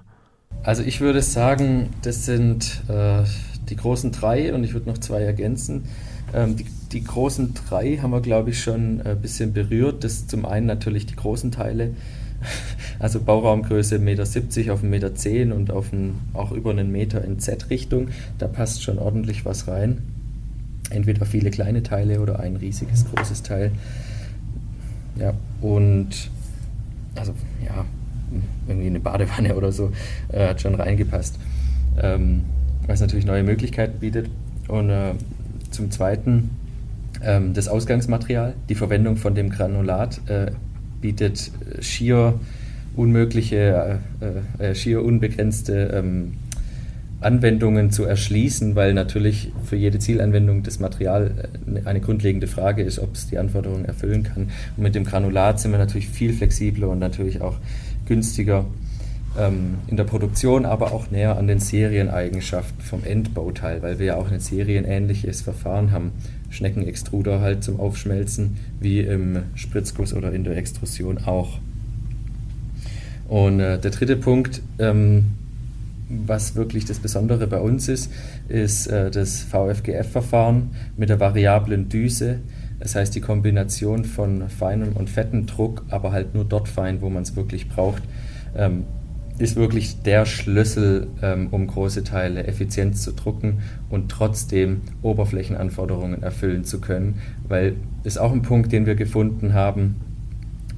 Also 0.63 0.83
ich 0.83 0.99
würde 0.99 1.21
sagen, 1.21 1.89
das 2.01 2.25
sind 2.25 2.81
äh, 2.89 3.23
die 3.69 3.75
großen 3.75 4.11
drei 4.11 4.53
und 4.53 4.63
ich 4.63 4.73
würde 4.73 4.89
noch 4.89 4.97
zwei 4.97 5.21
ergänzen. 5.21 5.85
Ähm, 6.33 6.55
die 6.55 6.65
die 6.91 7.03
großen 7.03 7.53
drei 7.53 7.97
haben 7.97 8.11
wir, 8.11 8.21
glaube 8.21 8.51
ich, 8.51 8.61
schon 8.61 9.01
ein 9.01 9.19
bisschen 9.19 9.53
berührt. 9.53 10.03
Das 10.03 10.27
zum 10.27 10.45
einen 10.45 10.65
natürlich 10.65 11.05
die 11.05 11.15
großen 11.15 11.51
Teile, 11.51 11.91
also 12.99 13.19
Bauraumgröße 13.19 13.97
1,70 13.97 13.99
Meter 13.99 14.73
auf 14.73 14.83
1,10 14.83 14.85
Meter 14.85 15.55
und 15.55 15.71
auf 15.71 15.91
ein, 15.91 16.15
auch 16.33 16.51
über 16.51 16.71
einen 16.71 16.91
Meter 16.91 17.23
in 17.23 17.39
Z-Richtung. 17.39 18.09
Da 18.37 18.47
passt 18.47 18.83
schon 18.83 18.99
ordentlich 18.99 19.45
was 19.45 19.67
rein. 19.67 19.99
Entweder 20.89 21.25
viele 21.25 21.49
kleine 21.51 21.83
Teile 21.83 22.21
oder 22.21 22.39
ein 22.39 22.55
riesiges 22.55 23.05
großes 23.13 23.43
Teil. 23.43 23.71
Ja, 25.19 25.33
und 25.61 26.29
also 27.15 27.33
ja, 27.65 27.85
irgendwie 28.67 28.87
eine 28.87 28.99
Badewanne 28.99 29.55
oder 29.57 29.71
so 29.71 29.91
äh, 30.31 30.49
hat 30.49 30.61
schon 30.61 30.75
reingepasst. 30.75 31.37
Ähm, 32.01 32.43
was 32.87 33.01
natürlich 33.01 33.25
neue 33.25 33.43
Möglichkeiten 33.43 33.99
bietet. 33.99 34.29
Und 34.67 34.89
äh, 34.89 35.13
zum 35.71 35.91
Zweiten 35.91 36.49
ähm, 37.21 37.53
das 37.53 37.67
Ausgangsmaterial, 37.67 38.53
die 38.69 38.75
Verwendung 38.75 39.17
von 39.17 39.35
dem 39.35 39.49
Granulat 39.49 40.21
äh, 40.29 40.51
bietet 41.01 41.51
äh, 41.77 41.81
schier 41.81 42.39
unmögliche, 42.95 43.99
äh, 44.59 44.63
äh, 44.63 44.75
schier 44.75 45.03
unbegrenzte 45.03 45.91
ähm, 45.93 46.33
Anwendungen 47.19 47.91
zu 47.91 48.05
erschließen, 48.05 48.75
weil 48.75 48.93
natürlich 48.93 49.51
für 49.63 49.75
jede 49.75 49.99
Zielanwendung 49.99 50.63
das 50.63 50.79
Material 50.79 51.49
äh, 51.65 51.87
eine 51.87 51.99
grundlegende 51.99 52.47
Frage 52.47 52.83
ist, 52.83 52.99
ob 52.99 53.15
es 53.15 53.27
die 53.27 53.37
Anforderungen 53.37 53.85
erfüllen 53.85 54.23
kann. 54.23 54.49
Und 54.75 54.83
mit 54.83 54.95
dem 54.95 55.03
Granulat 55.03 55.59
sind 55.59 55.71
wir 55.71 55.79
natürlich 55.79 56.09
viel 56.09 56.33
flexibler 56.33 56.89
und 56.89 56.99
natürlich 56.99 57.41
auch 57.41 57.57
günstiger 58.05 58.65
ähm, 59.37 59.75
in 59.87 59.97
der 59.97 60.03
Produktion, 60.03 60.65
aber 60.65 60.91
auch 60.91 61.11
näher 61.11 61.37
an 61.37 61.47
den 61.47 61.59
Serieneigenschaften 61.59 62.81
vom 62.81 63.03
Endbauteil, 63.03 63.81
weil 63.81 63.99
wir 63.99 64.05
ja 64.07 64.15
auch 64.15 64.31
ein 64.31 64.39
serienähnliches 64.39 65.41
Verfahren 65.41 65.91
haben. 65.91 66.11
Schneckenextruder 66.49 67.41
halt 67.41 67.63
zum 67.63 67.79
Aufschmelzen, 67.79 68.57
wie 68.79 69.01
im 69.01 69.43
Spritzguss 69.55 70.13
oder 70.13 70.31
in 70.31 70.43
der 70.43 70.55
Extrusion 70.57 71.19
auch. 71.25 71.59
Und 73.27 73.59
äh, 73.59 73.79
der 73.79 73.91
dritte 73.91 74.15
Punkt, 74.15 74.61
ähm, 74.79 75.25
was 76.09 76.55
wirklich 76.55 76.85
das 76.85 76.99
Besondere 76.99 77.47
bei 77.47 77.59
uns 77.59 77.89
ist, 77.89 78.11
ist 78.47 78.87
äh, 78.87 79.11
das 79.11 79.41
VFGF-Verfahren 79.41 80.71
mit 80.95 81.09
der 81.09 81.19
variablen 81.19 81.89
Düse. 81.89 82.39
Das 82.79 82.95
heißt, 82.95 83.13
die 83.15 83.21
Kombination 83.21 84.05
von 84.05 84.49
feinem 84.49 84.93
und 84.93 85.09
fetten 85.09 85.47
Druck, 85.47 85.83
aber 85.89 86.11
halt 86.11 86.33
nur 86.33 86.45
dort 86.45 86.69
fein, 86.69 87.01
wo 87.01 87.09
man 87.09 87.23
es 87.23 87.35
wirklich 87.35 87.67
braucht, 87.67 88.03
ähm, 88.55 88.83
ist 89.39 89.55
wirklich 89.55 90.01
der 90.01 90.25
Schlüssel, 90.25 91.07
ähm, 91.21 91.47
um 91.51 91.67
große 91.67 92.03
Teile 92.03 92.45
effizient 92.45 92.97
zu 92.97 93.13
drucken 93.13 93.59
und 93.89 94.09
trotzdem 94.09 94.81
Oberflächenanforderungen 95.01 96.23
erfüllen 96.23 96.63
zu 96.63 96.81
können, 96.81 97.21
weil 97.47 97.75
ist 98.03 98.17
auch 98.17 98.31
ein 98.31 98.41
Punkt, 98.41 98.71
den 98.71 98.85
wir 98.85 98.95
gefunden 98.95 99.53
haben 99.53 99.95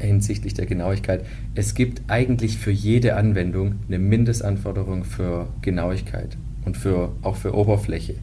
hinsichtlich 0.01 0.53
der 0.53 0.65
Genauigkeit. 0.65 1.25
Es 1.55 1.73
gibt 1.73 2.01
eigentlich 2.07 2.57
für 2.57 2.71
jede 2.71 3.15
Anwendung 3.15 3.75
eine 3.87 3.99
Mindestanforderung 3.99 5.03
für 5.03 5.47
Genauigkeit 5.61 6.37
und 6.65 6.77
für, 6.77 7.11
auch 7.21 7.35
für 7.35 7.53
Oberfläche. 7.53 8.15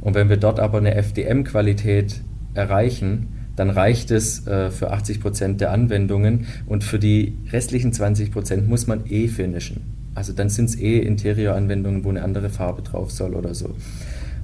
Und 0.00 0.14
wenn 0.14 0.28
wir 0.28 0.36
dort 0.36 0.60
aber 0.60 0.78
eine 0.78 0.94
FDM-Qualität 0.94 2.20
erreichen, 2.54 3.28
dann 3.56 3.70
reicht 3.70 4.10
es 4.10 4.46
äh, 4.46 4.70
für 4.70 4.92
80 4.92 5.20
Prozent 5.20 5.60
der 5.60 5.70
Anwendungen 5.70 6.46
und 6.66 6.84
für 6.84 6.98
die 6.98 7.36
restlichen 7.52 7.92
20 7.92 8.32
Prozent 8.32 8.68
muss 8.68 8.86
man 8.86 9.06
eh 9.06 9.28
finishen. 9.28 9.82
Also 10.14 10.32
dann 10.32 10.48
sind 10.48 10.66
es 10.66 10.78
eh 10.78 10.98
Interior-Anwendungen, 11.00 12.04
wo 12.04 12.10
eine 12.10 12.22
andere 12.22 12.48
Farbe 12.48 12.82
drauf 12.82 13.10
soll 13.10 13.34
oder 13.34 13.54
so. 13.54 13.74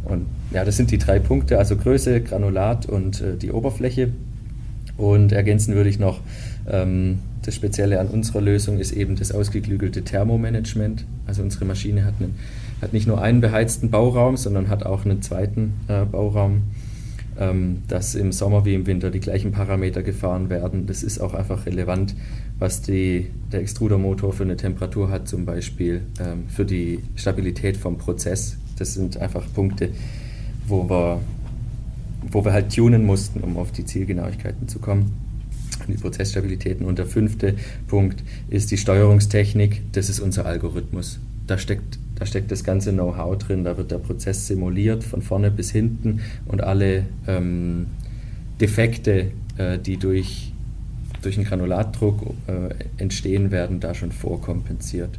Und 0.05 0.27
ja, 0.53 0.65
das 0.65 0.77
sind 0.77 0.91
die 0.91 0.99
drei 0.99 1.19
Punkte, 1.19 1.59
also 1.59 1.77
Größe, 1.77 2.21
Granulat 2.23 2.87
und 2.87 3.21
äh, 3.21 3.37
die 3.37 3.53
Oberfläche. 3.53 4.11
Und 4.97 5.33
ergänzen 5.33 5.75
würde 5.75 5.91
ich 5.91 5.99
noch, 5.99 6.21
ähm, 6.69 7.21
das 7.43 7.55
Spezielle 7.55 8.01
an 8.01 8.09
unserer 8.09 8.41
Lösung 8.41 8.79
ist 8.79 8.93
eben 8.93 9.17
das 9.17 9.33
ausgeklügelte 9.33 10.03
Thermomanagement. 10.03 11.07
Also 11.27 11.43
unsere 11.43 11.65
Maschine 11.65 12.05
hat, 12.05 12.15
einen, 12.21 12.35
hat 12.83 12.93
nicht 12.93 13.07
nur 13.07 13.23
einen 13.23 13.41
beheizten 13.41 13.91
Bauraum, 13.91 14.37
sondern 14.37 14.69
hat 14.69 14.85
auch 14.85 15.05
einen 15.05 15.23
zweiten 15.23 15.73
äh, 15.89 16.05
Bauraum 16.05 16.63
dass 17.89 18.15
im 18.15 18.33
Sommer 18.33 18.65
wie 18.65 18.75
im 18.75 18.87
Winter 18.87 19.11
die 19.11 19.21
gleichen 19.21 19.53
Parameter 19.53 20.03
gefahren 20.03 20.51
werden. 20.51 20.87
Das 20.87 21.03
ist 21.03 21.21
auch 21.21 21.33
einfach 21.33 21.65
relevant, 21.65 22.15
was 22.59 22.83
die, 22.83 23.31
der 23.51 23.61
Extrudermotor 23.61 24.33
für 24.33 24.43
eine 24.43 24.57
Temperatur 24.57 25.11
hat, 25.11 25.27
zum 25.27 25.47
Beispiel 25.47 26.03
ähm, 26.21 26.45
für 26.49 26.67
die 26.67 27.01
Stabilität 27.17 27.77
vom 27.79 27.97
Prozess. 27.97 28.59
Das 28.79 28.95
sind 28.95 29.17
einfach 29.17 29.47
Punkte, 29.55 29.89
wo 30.69 30.89
wir, 30.89 31.21
wo 32.31 32.45
wir 32.45 32.53
halt 32.53 32.75
tunen 32.75 33.07
mussten, 33.07 33.41
um 33.41 33.57
auf 33.57 33.73
die 33.73 33.87
Zielgenauigkeiten 33.87 34.69
zu 34.69 34.79
kommen 34.79 35.13
die 35.89 35.97
Prozessstabilitäten. 35.97 36.87
Und 36.87 36.99
der 36.99 37.07
fünfte 37.07 37.57
Punkt 37.89 38.23
ist 38.49 38.71
die 38.71 38.77
Steuerungstechnik. 38.77 39.83
Das 39.93 40.09
ist 40.09 40.21
unser 40.21 40.47
Algorithmus. 40.47 41.19
Da 41.47 41.59
steckt 41.59 41.99
da 42.21 42.27
steckt 42.27 42.53
das 42.53 42.63
ganze 42.63 42.93
Know-how 42.93 43.39
drin, 43.39 43.65
da 43.65 43.79
wird 43.79 43.91
der 43.91 43.99
Prozess 43.99 44.47
simuliert 44.47 45.03
von 45.03 45.23
vorne 45.23 45.51
bis 45.51 45.71
hinten 45.71 46.21
und 46.47 46.63
alle 46.63 47.07
ähm, 47.27 47.87
Defekte, 48.61 49.33
äh, 49.57 49.79
die 49.79 49.97
durch, 49.97 50.53
durch 51.23 51.39
einen 51.39 51.47
Granulatdruck 51.47 52.35
äh, 52.47 53.03
entstehen, 53.03 53.51
werden 53.51 53.81
da 53.81 53.95
schon 53.95 54.13
vorkompensiert. 54.13 55.19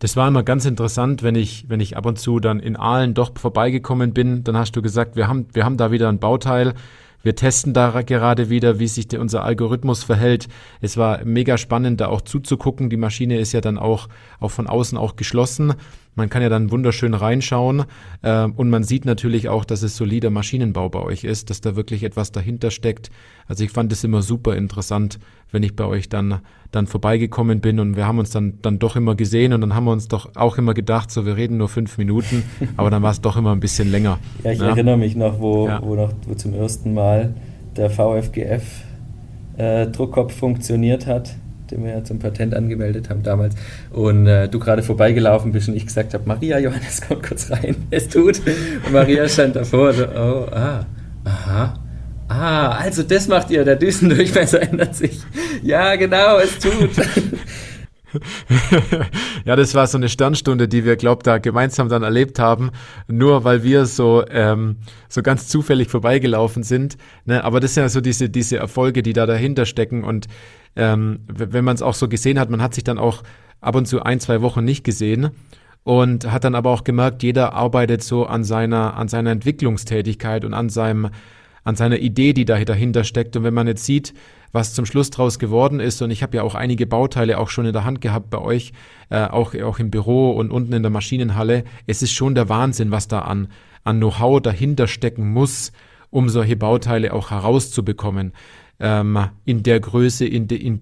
Das 0.00 0.16
war 0.16 0.26
immer 0.26 0.42
ganz 0.42 0.66
interessant, 0.66 1.22
wenn 1.22 1.36
ich, 1.36 1.66
wenn 1.68 1.78
ich 1.78 1.96
ab 1.96 2.04
und 2.04 2.18
zu 2.18 2.40
dann 2.40 2.58
in 2.58 2.76
Aalen 2.76 3.14
doch 3.14 3.38
vorbeigekommen 3.38 4.12
bin, 4.12 4.42
dann 4.42 4.56
hast 4.56 4.74
du 4.74 4.82
gesagt, 4.82 5.14
wir 5.14 5.28
haben, 5.28 5.46
wir 5.52 5.64
haben 5.64 5.76
da 5.76 5.92
wieder 5.92 6.08
ein 6.08 6.18
Bauteil, 6.18 6.74
wir 7.22 7.36
testen 7.36 7.72
da 7.72 8.02
gerade 8.02 8.50
wieder, 8.50 8.78
wie 8.80 8.86
sich 8.86 9.08
der, 9.08 9.20
unser 9.20 9.44
Algorithmus 9.44 10.04
verhält. 10.04 10.48
Es 10.82 10.98
war 10.98 11.24
mega 11.24 11.56
spannend, 11.56 12.02
da 12.02 12.08
auch 12.08 12.20
zuzugucken. 12.20 12.90
Die 12.90 12.98
Maschine 12.98 13.38
ist 13.38 13.52
ja 13.52 13.62
dann 13.62 13.78
auch, 13.78 14.08
auch 14.40 14.50
von 14.50 14.66
außen 14.66 14.98
auch 14.98 15.16
geschlossen. 15.16 15.72
Man 16.16 16.30
kann 16.30 16.42
ja 16.42 16.48
dann 16.48 16.70
wunderschön 16.70 17.14
reinschauen 17.14 17.84
äh, 18.22 18.44
und 18.44 18.70
man 18.70 18.84
sieht 18.84 19.04
natürlich 19.04 19.48
auch, 19.48 19.64
dass 19.64 19.82
es 19.82 19.96
solider 19.96 20.30
Maschinenbau 20.30 20.88
bei 20.88 21.00
euch 21.00 21.24
ist, 21.24 21.50
dass 21.50 21.60
da 21.60 21.76
wirklich 21.76 22.04
etwas 22.04 22.32
dahinter 22.32 22.70
steckt. 22.70 23.10
Also 23.46 23.64
ich 23.64 23.70
fand 23.70 23.92
es 23.92 24.04
immer 24.04 24.22
super 24.22 24.56
interessant, 24.56 25.18
wenn 25.50 25.62
ich 25.62 25.74
bei 25.74 25.84
euch 25.84 26.08
dann, 26.08 26.40
dann 26.70 26.86
vorbeigekommen 26.86 27.60
bin 27.60 27.80
und 27.80 27.96
wir 27.96 28.06
haben 28.06 28.18
uns 28.18 28.30
dann, 28.30 28.58
dann 28.62 28.78
doch 28.78 28.96
immer 28.96 29.14
gesehen 29.14 29.52
und 29.52 29.60
dann 29.60 29.74
haben 29.74 29.84
wir 29.84 29.92
uns 29.92 30.08
doch 30.08 30.36
auch 30.36 30.58
immer 30.58 30.74
gedacht, 30.74 31.10
so 31.10 31.26
wir 31.26 31.36
reden 31.36 31.56
nur 31.56 31.68
fünf 31.68 31.98
Minuten, 31.98 32.42
aber 32.76 32.90
dann 32.90 33.02
war 33.02 33.10
es 33.10 33.20
doch 33.20 33.36
immer 33.36 33.52
ein 33.52 33.60
bisschen 33.60 33.90
länger. 33.90 34.18
Ja, 34.42 34.52
ich 34.52 34.58
ja. 34.60 34.68
erinnere 34.68 34.96
mich 34.96 35.16
noch, 35.16 35.40
wo, 35.40 35.68
ja. 35.68 35.80
wo 35.82 35.94
noch 35.94 36.12
wo 36.26 36.34
zum 36.34 36.54
ersten 36.54 36.94
Mal 36.94 37.34
der 37.76 37.90
VFGF 37.90 38.62
äh, 39.56 39.86
Druckkopf 39.88 40.34
funktioniert 40.34 41.06
hat 41.06 41.34
den 41.70 41.84
wir 41.84 41.92
ja 41.92 42.04
zum 42.04 42.18
Patent 42.18 42.54
angemeldet 42.54 43.10
haben 43.10 43.22
damals, 43.22 43.54
und 43.90 44.26
äh, 44.26 44.48
du 44.48 44.58
gerade 44.58 44.82
vorbeigelaufen 44.82 45.52
bist 45.52 45.68
und 45.68 45.76
ich 45.76 45.86
gesagt 45.86 46.14
habe, 46.14 46.24
Maria, 46.26 46.58
Johannes, 46.58 47.02
komm 47.06 47.22
kurz 47.22 47.50
rein, 47.50 47.76
es 47.90 48.08
tut. 48.08 48.40
Und 48.84 48.92
Maria 48.92 49.28
stand 49.28 49.56
davor, 49.56 49.92
so, 49.92 50.04
oh, 50.04 50.48
ah, 50.52 50.86
aha, 51.24 51.74
ah, 52.28 52.70
also 52.70 53.02
das 53.02 53.28
macht 53.28 53.50
ihr, 53.50 53.64
der 53.64 53.76
Düsendurchmesser 53.76 54.62
ändert 54.70 54.94
sich. 54.94 55.20
Ja, 55.62 55.96
genau, 55.96 56.38
es 56.38 56.58
tut. 56.58 56.90
ja, 59.44 59.56
das 59.56 59.74
war 59.74 59.86
so 59.86 59.98
eine 59.98 60.08
Sternstunde, 60.08 60.68
die 60.68 60.84
wir, 60.84 60.96
glaub, 60.96 61.22
da 61.22 61.38
gemeinsam 61.38 61.88
dann 61.88 62.02
erlebt 62.02 62.38
haben, 62.38 62.70
nur 63.08 63.44
weil 63.44 63.62
wir 63.62 63.86
so, 63.86 64.24
ähm, 64.28 64.76
so 65.08 65.22
ganz 65.22 65.48
zufällig 65.48 65.88
vorbeigelaufen 65.88 66.62
sind. 66.62 66.96
Ne? 67.24 67.44
Aber 67.44 67.60
das 67.60 67.74
sind 67.74 67.82
ja 67.82 67.88
so 67.88 68.00
diese, 68.00 68.28
diese 68.28 68.56
Erfolge, 68.56 69.02
die 69.02 69.12
da 69.12 69.26
dahinter 69.26 69.66
stecken 69.66 70.04
und 70.04 70.26
ähm, 70.76 71.20
wenn 71.28 71.64
man 71.64 71.76
es 71.76 71.82
auch 71.82 71.94
so 71.94 72.08
gesehen 72.08 72.38
hat, 72.38 72.50
man 72.50 72.62
hat 72.62 72.74
sich 72.74 72.84
dann 72.84 72.98
auch 72.98 73.22
ab 73.60 73.76
und 73.76 73.86
zu 73.86 74.02
ein, 74.02 74.20
zwei 74.20 74.42
Wochen 74.42 74.64
nicht 74.64 74.84
gesehen 74.84 75.30
und 75.84 76.30
hat 76.30 76.44
dann 76.44 76.54
aber 76.54 76.70
auch 76.70 76.82
gemerkt, 76.84 77.22
jeder 77.22 77.52
arbeitet 77.52 78.02
so 78.02 78.26
an 78.26 78.42
seiner, 78.42 78.96
an 78.96 79.08
seiner 79.08 79.30
Entwicklungstätigkeit 79.30 80.44
und 80.44 80.54
an 80.54 80.68
seinem, 80.70 81.10
an 81.64 81.76
seiner 81.76 81.98
Idee, 81.98 82.32
die 82.32 82.44
da 82.44 82.62
dahinter 82.62 83.04
steckt. 83.04 83.36
Und 83.36 83.42
wenn 83.42 83.54
man 83.54 83.66
jetzt 83.66 83.84
sieht, 83.84 84.14
was 84.52 84.74
zum 84.74 84.86
Schluss 84.86 85.10
draus 85.10 85.38
geworden 85.38 85.80
ist, 85.80 86.00
und 86.02 86.10
ich 86.10 86.22
habe 86.22 86.36
ja 86.36 86.42
auch 86.42 86.54
einige 86.54 86.86
Bauteile 86.86 87.38
auch 87.38 87.48
schon 87.48 87.66
in 87.66 87.72
der 87.72 87.84
Hand 87.84 88.00
gehabt 88.00 88.30
bei 88.30 88.38
euch, 88.38 88.72
äh, 89.10 89.24
auch, 89.24 89.54
auch 89.54 89.78
im 89.78 89.90
Büro 89.90 90.30
und 90.30 90.52
unten 90.52 90.72
in 90.72 90.82
der 90.82 90.90
Maschinenhalle, 90.90 91.64
es 91.86 92.02
ist 92.02 92.12
schon 92.12 92.34
der 92.34 92.48
Wahnsinn, 92.48 92.90
was 92.90 93.08
da 93.08 93.20
an, 93.20 93.48
an 93.82 93.98
Know-how 93.98 94.40
dahinter 94.40 94.86
stecken 94.86 95.32
muss, 95.32 95.72
um 96.10 96.28
solche 96.28 96.56
Bauteile 96.56 97.12
auch 97.12 97.30
herauszubekommen 97.32 98.32
ähm, 98.78 99.18
in 99.44 99.62
der 99.62 99.80
Größe, 99.80 100.26
in, 100.26 100.46
de, 100.46 100.58
in, 100.58 100.80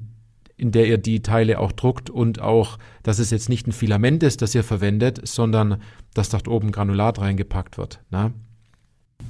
in 0.56 0.72
der 0.72 0.86
ihr 0.86 0.98
die 0.98 1.22
Teile 1.22 1.58
auch 1.58 1.72
druckt 1.72 2.10
und 2.10 2.40
auch, 2.40 2.78
dass 3.02 3.18
es 3.18 3.30
jetzt 3.30 3.48
nicht 3.48 3.66
ein 3.66 3.72
Filament 3.72 4.22
ist, 4.22 4.42
das 4.42 4.54
ihr 4.54 4.64
verwendet, 4.64 5.26
sondern 5.26 5.80
dass 6.14 6.28
dort 6.28 6.48
oben 6.48 6.72
Granulat 6.72 7.20
reingepackt 7.20 7.78
wird. 7.78 8.00
Ne? 8.10 8.32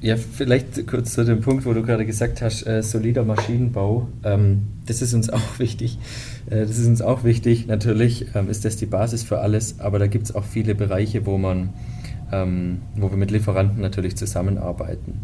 Ja, 0.01 0.17
vielleicht 0.17 0.87
kurz 0.89 1.13
zu 1.15 1.25
dem 1.25 1.41
Punkt, 1.41 1.65
wo 1.65 1.73
du 1.73 1.83
gerade 1.83 2.05
gesagt 2.05 2.43
hast, 2.43 2.67
äh, 2.67 2.83
solider 2.83 3.25
Maschinenbau. 3.25 4.09
Ähm, 4.25 4.63
das 4.87 5.01
ist 5.03 5.15
uns 5.15 5.31
auch 5.31 5.59
wichtig. 5.59 5.99
Äh, 6.51 6.67
das 6.67 6.79
ist 6.79 6.87
uns 6.87 7.03
auch 7.03 7.23
wichtig. 7.23 7.67
Natürlich 7.67 8.27
ähm, 8.35 8.49
ist 8.49 8.65
das 8.65 8.77
die 8.77 8.87
Basis 8.87 9.23
für 9.23 9.41
alles, 9.41 9.79
aber 9.79 9.99
da 9.99 10.09
gibt 10.09 10.27
es 10.27 10.35
auch 10.35 10.45
viele 10.45 10.75
Bereiche, 10.75 11.25
wo 11.27 11.39
man, 11.39 11.71
ähm, 12.33 12.79
wo 12.97 13.11
wir 13.11 13.17
mit 13.17 13.31
Lieferanten 13.31 13.81
natürlich 13.81 14.17
zusammenarbeiten. 14.17 15.21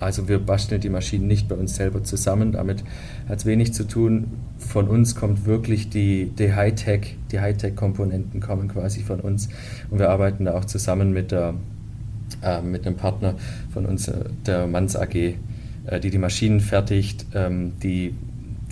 Also 0.00 0.28
wir 0.28 0.38
basteln 0.38 0.80
die 0.80 0.90
Maschinen 0.90 1.26
nicht 1.26 1.48
bei 1.48 1.56
uns 1.56 1.74
selber 1.74 2.04
zusammen, 2.04 2.52
damit 2.52 2.84
hat 3.28 3.40
es 3.40 3.46
wenig 3.46 3.74
zu 3.74 3.84
tun. 3.84 4.28
Von 4.58 4.86
uns 4.86 5.16
kommt 5.16 5.44
wirklich 5.44 5.90
die, 5.90 6.30
die 6.38 6.54
Hightech, 6.54 7.16
die 7.32 7.40
Hightech-Komponenten 7.40 8.40
kommen 8.40 8.68
quasi 8.68 9.02
von 9.02 9.20
uns 9.20 9.48
und 9.90 9.98
wir 9.98 10.10
arbeiten 10.10 10.44
da 10.44 10.54
auch 10.54 10.64
zusammen 10.64 11.12
mit, 11.12 11.32
der, 11.32 11.54
äh, 12.42 12.62
mit 12.62 12.86
einem 12.86 12.96
Partner 12.96 13.34
von 13.78 13.86
uns, 13.86 14.08
äh, 14.08 14.24
der 14.44 14.66
Manns 14.66 14.96
AG, 14.96 15.14
äh, 15.14 16.00
die 16.02 16.10
die 16.10 16.18
Maschinen 16.18 16.58
fertigt, 16.58 17.26
ähm, 17.32 17.78
die, 17.80 18.12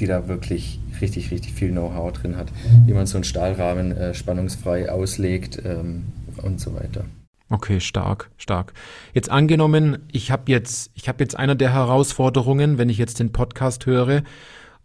die 0.00 0.06
da 0.06 0.26
wirklich 0.26 0.80
richtig, 1.00 1.30
richtig 1.30 1.52
viel 1.52 1.70
Know-how 1.70 2.12
drin 2.12 2.36
hat, 2.36 2.48
wie 2.86 2.92
man 2.92 3.06
so 3.06 3.16
einen 3.16 3.24
Stahlrahmen 3.24 3.96
äh, 3.96 4.14
spannungsfrei 4.14 4.90
auslegt 4.90 5.62
ähm, 5.64 6.06
und 6.42 6.60
so 6.60 6.74
weiter. 6.74 7.04
Okay, 7.50 7.78
stark, 7.78 8.30
stark. 8.36 8.72
Jetzt 9.14 9.30
angenommen, 9.30 9.98
ich 10.10 10.32
habe 10.32 10.50
jetzt, 10.50 10.90
ich 10.94 11.06
jetzt 11.06 11.38
einer 11.38 11.54
der 11.54 11.72
Herausforderungen, 11.72 12.76
wenn 12.76 12.88
ich 12.88 12.98
jetzt 12.98 13.20
den 13.20 13.30
Podcast 13.30 13.86
höre. 13.86 14.24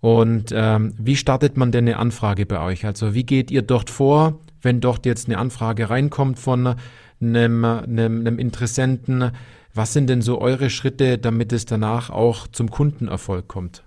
Und 0.01 0.51
ähm, 0.53 0.93
wie 0.99 1.15
startet 1.15 1.57
man 1.57 1.71
denn 1.71 1.88
eine 1.88 1.97
Anfrage 1.97 2.45
bei 2.45 2.62
euch? 2.62 2.86
Also 2.86 3.15
wie 3.15 3.23
geht 3.23 3.49
ihr 3.49 3.63
dort 3.63 3.89
vor, 3.89 4.39
wenn 4.62 4.81
dort 4.81 5.07
jetzt 5.07 5.27
eine 5.27 5.39
Anfrage 5.39 5.89
reinkommt 5.89 6.38
von 6.38 6.75
einem, 7.19 7.65
einem, 7.65 8.19
einem 8.19 8.38
Interessenten? 8.38 9.31
Was 9.73 9.93
sind 9.93 10.10
denn 10.10 10.21
so 10.21 10.41
eure 10.41 10.69
Schritte, 10.69 11.17
damit 11.17 11.53
es 11.53 11.65
danach 11.65 12.10
auch 12.10 12.47
zum 12.47 12.69
Kundenerfolg 12.69 13.47
kommt? 13.47 13.84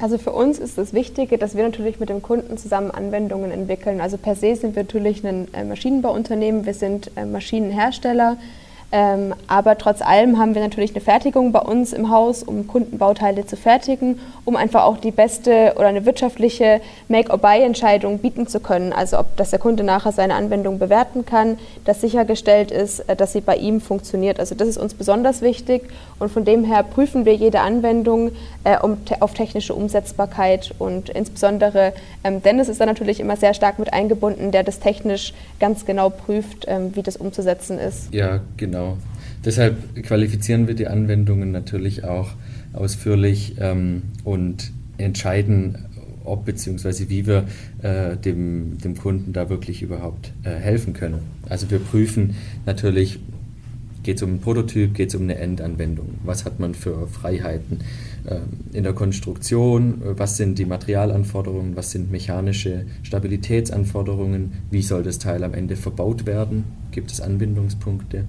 Also 0.00 0.18
für 0.18 0.32
uns 0.32 0.58
ist 0.58 0.78
das 0.78 0.92
Wichtige, 0.92 1.38
dass 1.38 1.54
wir 1.54 1.62
natürlich 1.62 2.00
mit 2.00 2.08
dem 2.08 2.22
Kunden 2.22 2.56
zusammen 2.56 2.90
Anwendungen 2.90 3.50
entwickeln. 3.50 4.00
Also 4.00 4.16
per 4.16 4.34
se 4.34 4.56
sind 4.56 4.74
wir 4.74 4.84
natürlich 4.84 5.24
ein 5.26 5.52
äh, 5.52 5.62
Maschinenbauunternehmen, 5.62 6.64
wir 6.64 6.74
sind 6.74 7.10
äh, 7.16 7.26
Maschinenhersteller. 7.26 8.38
Ähm, 8.92 9.34
aber 9.46 9.78
trotz 9.78 10.02
allem 10.02 10.38
haben 10.38 10.54
wir 10.54 10.62
natürlich 10.62 10.90
eine 10.90 11.00
Fertigung 11.00 11.52
bei 11.52 11.60
uns 11.60 11.92
im 11.92 12.10
Haus, 12.10 12.42
um 12.42 12.66
Kundenbauteile 12.66 13.46
zu 13.46 13.56
fertigen, 13.56 14.18
um 14.44 14.56
einfach 14.56 14.84
auch 14.84 14.98
die 14.98 15.12
beste 15.12 15.74
oder 15.76 15.86
eine 15.86 16.06
wirtschaftliche 16.06 16.80
Make-or-Buy-Entscheidung 17.08 18.18
bieten 18.18 18.48
zu 18.48 18.58
können. 18.58 18.92
Also 18.92 19.20
ob 19.20 19.36
dass 19.36 19.50
der 19.50 19.60
Kunde 19.60 19.84
nachher 19.84 20.10
seine 20.10 20.34
Anwendung 20.34 20.78
bewerten 20.80 21.24
kann, 21.24 21.58
dass 21.84 22.00
sichergestellt 22.00 22.72
ist, 22.72 23.00
äh, 23.00 23.14
dass 23.14 23.32
sie 23.32 23.40
bei 23.40 23.56
ihm 23.56 23.80
funktioniert. 23.80 24.40
Also 24.40 24.56
das 24.56 24.66
ist 24.66 24.78
uns 24.78 24.94
besonders 24.94 25.40
wichtig 25.40 25.82
und 26.18 26.32
von 26.32 26.44
dem 26.44 26.64
her 26.64 26.82
prüfen 26.82 27.24
wir 27.24 27.34
jede 27.34 27.60
Anwendung 27.60 28.32
äh, 28.64 28.76
um, 28.78 29.04
te 29.04 29.22
auf 29.22 29.34
technische 29.34 29.74
Umsetzbarkeit 29.74 30.74
und 30.78 31.10
insbesondere 31.10 31.92
ähm, 32.24 32.42
Dennis 32.42 32.68
ist 32.68 32.80
da 32.80 32.86
natürlich 32.86 33.20
immer 33.20 33.36
sehr 33.36 33.54
stark 33.54 33.78
mit 33.78 33.92
eingebunden, 33.92 34.50
der 34.50 34.64
das 34.64 34.80
technisch 34.80 35.32
ganz 35.60 35.86
genau 35.86 36.10
prüft, 36.10 36.64
ähm, 36.66 36.96
wie 36.96 37.02
das 37.02 37.16
umzusetzen 37.16 37.78
ist. 37.78 38.12
Ja, 38.12 38.40
genau 38.56 38.79
genau. 38.80 38.98
Deshalb 39.44 40.02
qualifizieren 40.02 40.66
wir 40.66 40.74
die 40.74 40.86
Anwendungen 40.86 41.50
natürlich 41.50 42.04
auch 42.04 42.30
ausführlich 42.72 43.54
ähm, 43.58 44.02
und 44.24 44.72
entscheiden, 44.98 45.78
ob 46.24 46.44
bzw. 46.44 47.08
wie 47.08 47.26
wir 47.26 47.46
äh, 47.82 48.16
dem, 48.16 48.78
dem 48.78 48.96
Kunden 48.96 49.32
da 49.32 49.48
wirklich 49.48 49.82
überhaupt 49.82 50.32
äh, 50.44 50.50
helfen 50.50 50.92
können. 50.92 51.20
Also 51.48 51.70
wir 51.70 51.78
prüfen 51.78 52.34
natürlich, 52.66 53.18
geht 54.02 54.18
es 54.18 54.22
um 54.22 54.30
einen 54.30 54.40
Prototyp, 54.40 54.94
geht 54.94 55.08
es 55.08 55.14
um 55.14 55.22
eine 55.22 55.36
Endanwendung, 55.36 56.18
was 56.22 56.44
hat 56.44 56.60
man 56.60 56.74
für 56.74 57.06
Freiheiten 57.06 57.80
äh, 58.26 58.40
in 58.76 58.82
der 58.82 58.92
Konstruktion, 58.92 60.02
was 60.04 60.36
sind 60.36 60.58
die 60.58 60.66
Materialanforderungen, 60.66 61.76
was 61.76 61.92
sind 61.92 62.12
mechanische 62.12 62.84
Stabilitätsanforderungen, 63.02 64.52
wie 64.70 64.82
soll 64.82 65.02
das 65.02 65.18
Teil 65.18 65.44
am 65.44 65.54
Ende 65.54 65.76
verbaut 65.76 66.26
werden, 66.26 66.64
gibt 66.92 67.10
es 67.10 67.22
Anbindungspunkte 67.22 68.26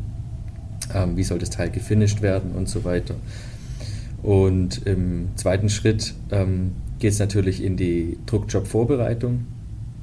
ähm, 0.95 1.17
wie 1.17 1.23
soll 1.23 1.39
das 1.39 1.49
Teil 1.49 1.69
gefinisht 1.69 2.21
werden 2.21 2.51
und 2.51 2.69
so 2.69 2.83
weiter. 2.83 3.15
Und 4.23 4.85
im 4.85 5.29
zweiten 5.35 5.69
Schritt 5.69 6.13
ähm, 6.31 6.71
geht 6.99 7.13
es 7.13 7.19
natürlich 7.19 7.63
in 7.63 7.77
die 7.77 8.17
Druckjob-Vorbereitung. 8.27 9.45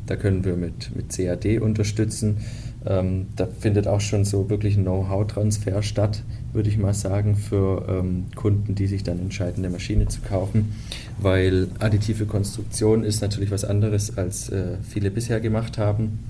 Da 0.06 0.16
können 0.16 0.44
wir 0.44 0.56
mit, 0.56 0.94
mit 0.96 1.10
CAD 1.10 1.60
unterstützen. 1.60 2.38
Ähm, 2.86 3.26
da 3.36 3.46
findet 3.46 3.86
auch 3.86 4.00
schon 4.00 4.24
so 4.24 4.48
wirklich 4.48 4.76
ein 4.76 4.82
Know-how-Transfer 4.82 5.82
statt, 5.82 6.22
würde 6.52 6.68
ich 6.68 6.78
mal 6.78 6.94
sagen, 6.94 7.36
für 7.36 7.86
ähm, 7.88 8.26
Kunden, 8.34 8.74
die 8.74 8.86
sich 8.86 9.02
dann 9.02 9.18
entscheiden, 9.18 9.64
eine 9.64 9.72
Maschine 9.72 10.08
zu 10.08 10.20
kaufen. 10.20 10.72
Weil 11.20 11.68
additive 11.78 12.26
Konstruktion 12.26 13.04
ist 13.04 13.20
natürlich 13.20 13.50
was 13.50 13.64
anderes, 13.64 14.16
als 14.16 14.48
äh, 14.48 14.78
viele 14.88 15.10
bisher 15.10 15.40
gemacht 15.40 15.76
haben. 15.76 16.20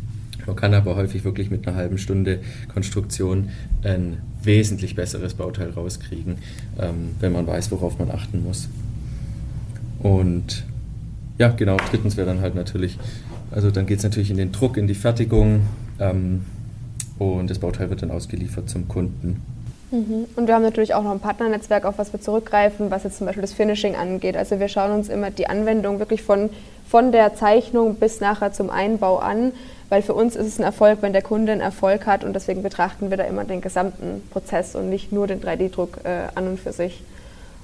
Man 0.46 0.56
kann 0.56 0.74
aber 0.74 0.96
häufig 0.96 1.24
wirklich 1.24 1.50
mit 1.50 1.66
einer 1.66 1.76
halben 1.76 1.98
Stunde 1.98 2.40
Konstruktion 2.72 3.50
ein 3.82 4.18
wesentlich 4.42 4.94
besseres 4.94 5.34
Bauteil 5.34 5.70
rauskriegen, 5.70 6.38
ähm, 6.80 7.14
wenn 7.20 7.32
man 7.32 7.46
weiß, 7.46 7.70
worauf 7.70 7.98
man 7.98 8.10
achten 8.10 8.42
muss. 8.44 8.68
Und 10.00 10.64
ja, 11.38 11.48
genau, 11.48 11.76
drittens 11.90 12.16
wäre 12.16 12.26
dann 12.26 12.40
halt 12.40 12.54
natürlich, 12.54 12.98
also 13.50 13.70
dann 13.70 13.86
geht 13.86 13.98
es 13.98 14.04
natürlich 14.04 14.30
in 14.30 14.36
den 14.36 14.52
Druck, 14.52 14.76
in 14.76 14.86
die 14.86 14.94
Fertigung 14.94 15.62
ähm, 15.98 16.42
und 17.18 17.50
das 17.50 17.58
Bauteil 17.58 17.90
wird 17.90 18.02
dann 18.02 18.10
ausgeliefert 18.10 18.68
zum 18.68 18.88
Kunden. 18.88 19.42
Mhm. 19.90 20.26
Und 20.36 20.46
wir 20.46 20.54
haben 20.54 20.62
natürlich 20.62 20.94
auch 20.94 21.02
noch 21.02 21.12
ein 21.12 21.20
Partnernetzwerk, 21.20 21.84
auf 21.84 21.98
was 21.98 22.12
wir 22.12 22.20
zurückgreifen, 22.20 22.90
was 22.90 23.04
jetzt 23.04 23.18
zum 23.18 23.26
Beispiel 23.26 23.42
das 23.42 23.52
Finishing 23.52 23.96
angeht. 23.96 24.36
Also 24.36 24.60
wir 24.60 24.68
schauen 24.68 24.92
uns 24.92 25.08
immer 25.08 25.30
die 25.30 25.48
Anwendung 25.48 25.98
wirklich 25.98 26.22
von, 26.22 26.50
von 26.86 27.12
der 27.12 27.34
Zeichnung 27.34 27.96
bis 27.96 28.20
nachher 28.20 28.52
zum 28.52 28.70
Einbau 28.70 29.18
an 29.18 29.52
weil 29.88 30.02
für 30.02 30.14
uns 30.14 30.36
ist 30.36 30.46
es 30.46 30.58
ein 30.58 30.64
Erfolg, 30.64 30.98
wenn 31.00 31.12
der 31.12 31.22
Kunde 31.22 31.52
einen 31.52 31.60
Erfolg 31.60 32.06
hat 32.06 32.24
und 32.24 32.34
deswegen 32.34 32.62
betrachten 32.62 33.10
wir 33.10 33.16
da 33.16 33.24
immer 33.24 33.44
den 33.44 33.60
gesamten 33.60 34.22
Prozess 34.30 34.74
und 34.74 34.90
nicht 34.90 35.12
nur 35.12 35.26
den 35.26 35.40
3D-Druck 35.40 36.00
äh, 36.04 36.28
an 36.34 36.48
und 36.48 36.60
für 36.60 36.72
sich. 36.72 37.02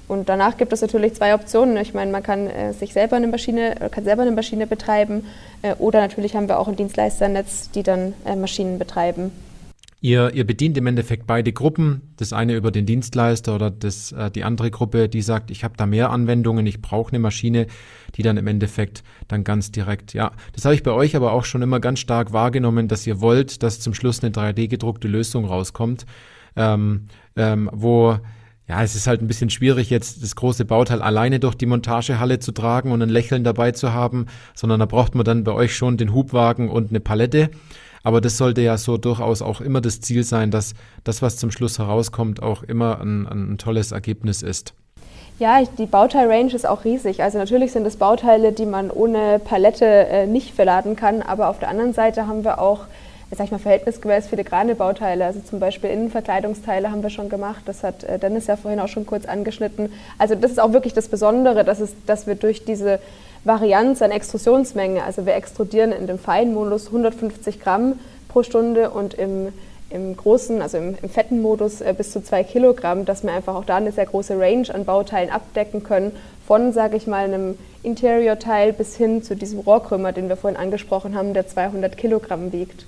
Und 0.07 0.29
danach 0.29 0.57
gibt 0.57 0.71
es 0.71 0.81
natürlich 0.81 1.15
zwei 1.15 1.33
Optionen. 1.33 1.77
Ich 1.77 1.93
meine, 1.93 2.11
man 2.11 2.21
kann 2.21 2.47
äh, 2.47 2.73
sich 2.73 2.93
selber 2.93 3.15
eine 3.15 3.27
Maschine, 3.27 3.75
kann 3.91 4.03
selber 4.03 4.21
eine 4.21 4.31
Maschine 4.31 4.67
betreiben 4.67 5.25
äh, 5.61 5.73
oder 5.75 5.99
natürlich 5.99 6.35
haben 6.35 6.47
wir 6.47 6.59
auch 6.59 6.67
ein 6.67 6.75
Dienstleisternetz, 6.75 7.71
die 7.71 7.83
dann 7.83 8.13
äh, 8.25 8.35
Maschinen 8.35 8.77
betreiben. 8.77 9.31
Ihr, 10.05 10.35
ihr 10.35 10.45
bedient 10.45 10.77
im 10.77 10.85
Endeffekt 10.85 11.25
beide 11.25 11.51
Gruppen. 11.51 12.13
Das 12.17 12.31
eine 12.31 12.55
über 12.55 12.69
den 12.69 12.85
Dienstleister 12.85 13.55
oder 13.55 13.71
das, 13.71 14.11
äh, 14.11 14.29
die 14.29 14.43
andere 14.43 14.69
Gruppe, 14.69 15.09
die 15.09 15.23
sagt, 15.23 15.49
ich 15.49 15.63
habe 15.63 15.73
da 15.77 15.87
mehr 15.87 16.11
Anwendungen, 16.11 16.67
ich 16.67 16.79
brauche 16.79 17.09
eine 17.09 17.17
Maschine, 17.17 17.65
die 18.13 18.21
dann 18.21 18.37
im 18.37 18.45
Endeffekt 18.45 19.03
dann 19.27 19.43
ganz 19.43 19.71
direkt, 19.71 20.13
ja, 20.13 20.33
das 20.53 20.63
habe 20.63 20.75
ich 20.75 20.83
bei 20.83 20.91
euch 20.91 21.15
aber 21.15 21.31
auch 21.31 21.43
schon 21.43 21.63
immer 21.63 21.79
ganz 21.79 21.97
stark 21.97 22.33
wahrgenommen, 22.33 22.87
dass 22.87 23.07
ihr 23.07 23.19
wollt, 23.19 23.63
dass 23.63 23.79
zum 23.79 23.95
Schluss 23.95 24.23
eine 24.23 24.31
3D-gedruckte 24.31 25.07
Lösung 25.07 25.45
rauskommt, 25.45 26.05
ähm, 26.55 27.07
ähm, 27.35 27.67
wo 27.73 28.19
ja, 28.67 28.83
es 28.83 28.95
ist 28.95 29.07
halt 29.07 29.23
ein 29.23 29.27
bisschen 29.27 29.49
schwierig, 29.49 29.89
jetzt 29.89 30.21
das 30.21 30.35
große 30.35 30.65
Bauteil 30.65 31.01
alleine 31.01 31.39
durch 31.39 31.55
die 31.55 31.65
Montagehalle 31.65 32.37
zu 32.37 32.51
tragen 32.51 32.91
und 32.91 33.01
ein 33.01 33.09
Lächeln 33.09 33.43
dabei 33.43 33.71
zu 33.71 33.91
haben, 33.91 34.27
sondern 34.53 34.79
da 34.79 34.85
braucht 34.85 35.15
man 35.15 35.25
dann 35.25 35.43
bei 35.43 35.51
euch 35.51 35.75
schon 35.75 35.97
den 35.97 36.13
Hubwagen 36.13 36.69
und 36.69 36.91
eine 36.91 36.99
Palette. 36.99 37.49
Aber 38.05 38.21
das 38.21 38.37
sollte 38.37 38.61
ja 38.61 38.77
so 38.77 38.97
durchaus 38.97 39.41
auch 39.41 39.61
immer 39.61 39.81
das 39.81 39.99
Ziel 39.99 40.23
sein, 40.23 40.51
dass 40.51 40.75
das, 41.03 41.23
was 41.23 41.37
zum 41.37 41.49
Schluss 41.49 41.79
herauskommt, 41.79 42.41
auch 42.43 42.61
immer 42.61 43.01
ein, 43.01 43.25
ein 43.25 43.57
tolles 43.57 43.91
Ergebnis 43.91 44.43
ist. 44.43 44.75
Ja, 45.39 45.63
die 45.79 45.87
Bauteil-Range 45.87 46.53
ist 46.53 46.67
auch 46.67 46.85
riesig. 46.85 47.23
Also 47.23 47.39
natürlich 47.39 47.71
sind 47.71 47.83
es 47.87 47.97
Bauteile, 47.97 48.51
die 48.51 48.67
man 48.67 48.91
ohne 48.91 49.39
Palette 49.39 49.85
äh, 49.85 50.27
nicht 50.27 50.53
verladen 50.53 50.95
kann, 50.95 51.23
aber 51.23 51.49
auf 51.49 51.57
der 51.57 51.69
anderen 51.69 51.93
Seite 51.93 52.27
haben 52.27 52.43
wir 52.43 52.59
auch 52.61 52.81
sag 53.31 53.45
ich 53.45 53.51
mal, 53.51 53.57
verhältnisgemäß 53.57 54.27
filigrane 54.27 54.75
Bauteile. 54.75 55.25
Also 55.25 55.39
zum 55.39 55.59
Beispiel 55.59 55.89
Innenverkleidungsteile 55.89 56.91
haben 56.91 57.01
wir 57.01 57.09
schon 57.09 57.27
gemacht. 57.27 57.63
Das 57.65 57.83
hat 57.83 58.03
äh, 58.03 58.19
Dennis 58.19 58.47
ja 58.47 58.55
vorhin 58.55 58.79
auch 58.79 58.87
schon 58.87 59.05
kurz 59.05 59.25
angeschnitten. 59.25 59.91
Also 60.17 60.35
das 60.35 60.51
ist 60.51 60.59
auch 60.59 60.73
wirklich 60.73 60.93
das 60.93 61.07
Besondere, 61.07 61.63
dass, 61.63 61.79
es, 61.79 61.93
dass 62.05 62.27
wir 62.27 62.35
durch 62.35 62.65
diese 62.65 62.99
Varianz 63.45 64.01
an 64.01 64.11
Extrusionsmenge, 64.11 65.03
also 65.03 65.25
wir 65.25 65.35
extrudieren 65.35 65.91
in 65.91 66.07
dem 66.07 66.17
Feinmodus 66.17 66.87
150 66.87 67.61
Gramm 67.61 67.99
pro 68.27 68.41
Stunde 68.41 68.89
und 68.89 69.13
im, 69.13 69.53
im 69.91 70.17
großen, 70.17 70.63
also 70.63 70.77
im, 70.77 70.97
im 70.99 71.09
fetten 71.09 71.41
Modus 71.43 71.79
äh, 71.79 71.93
bis 71.95 72.11
zu 72.11 72.23
zwei 72.23 72.43
Kilogramm, 72.43 73.05
dass 73.05 73.23
wir 73.23 73.31
einfach 73.31 73.53
auch 73.53 73.63
da 73.63 73.77
eine 73.77 73.91
sehr 73.91 74.07
große 74.07 74.37
Range 74.39 74.73
an 74.73 74.83
Bauteilen 74.83 75.29
abdecken 75.29 75.83
können, 75.83 76.11
von, 76.47 76.73
sage 76.73 76.97
ich 76.97 77.05
mal, 77.05 77.23
einem 77.23 77.55
Interior-Teil 77.83 78.73
bis 78.73 78.95
hin 78.95 79.21
zu 79.21 79.35
diesem 79.35 79.59
Rohrkrümmer, 79.59 80.11
den 80.11 80.27
wir 80.27 80.37
vorhin 80.37 80.59
angesprochen 80.59 81.15
haben, 81.15 81.35
der 81.35 81.47
200 81.47 81.97
Kilogramm 81.97 82.51
wiegt. 82.51 82.87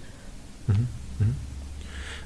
Mhm. 0.65 0.87
Mhm. 1.19 1.35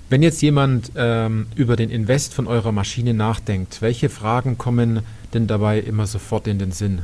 Wenn 0.10 0.24
jetzt 0.24 0.41
jemand 0.41 0.94
ähm, 0.96 1.48
über 1.56 1.76
den 1.76 1.89
Invest 1.89 2.34
von 2.34 2.48
eurer 2.48 2.72
Maschine 2.72 3.13
nachdenkt, 3.13 3.82
welche 3.82 4.08
Fragen 4.10 4.58
kommen 4.58 5.02
denn 5.34 5.48
dabei 5.48 5.80
immer 5.80 6.08
sofort 6.08 6.48
in 6.48 6.60
den 6.60 6.72
Sinn? 6.72 7.04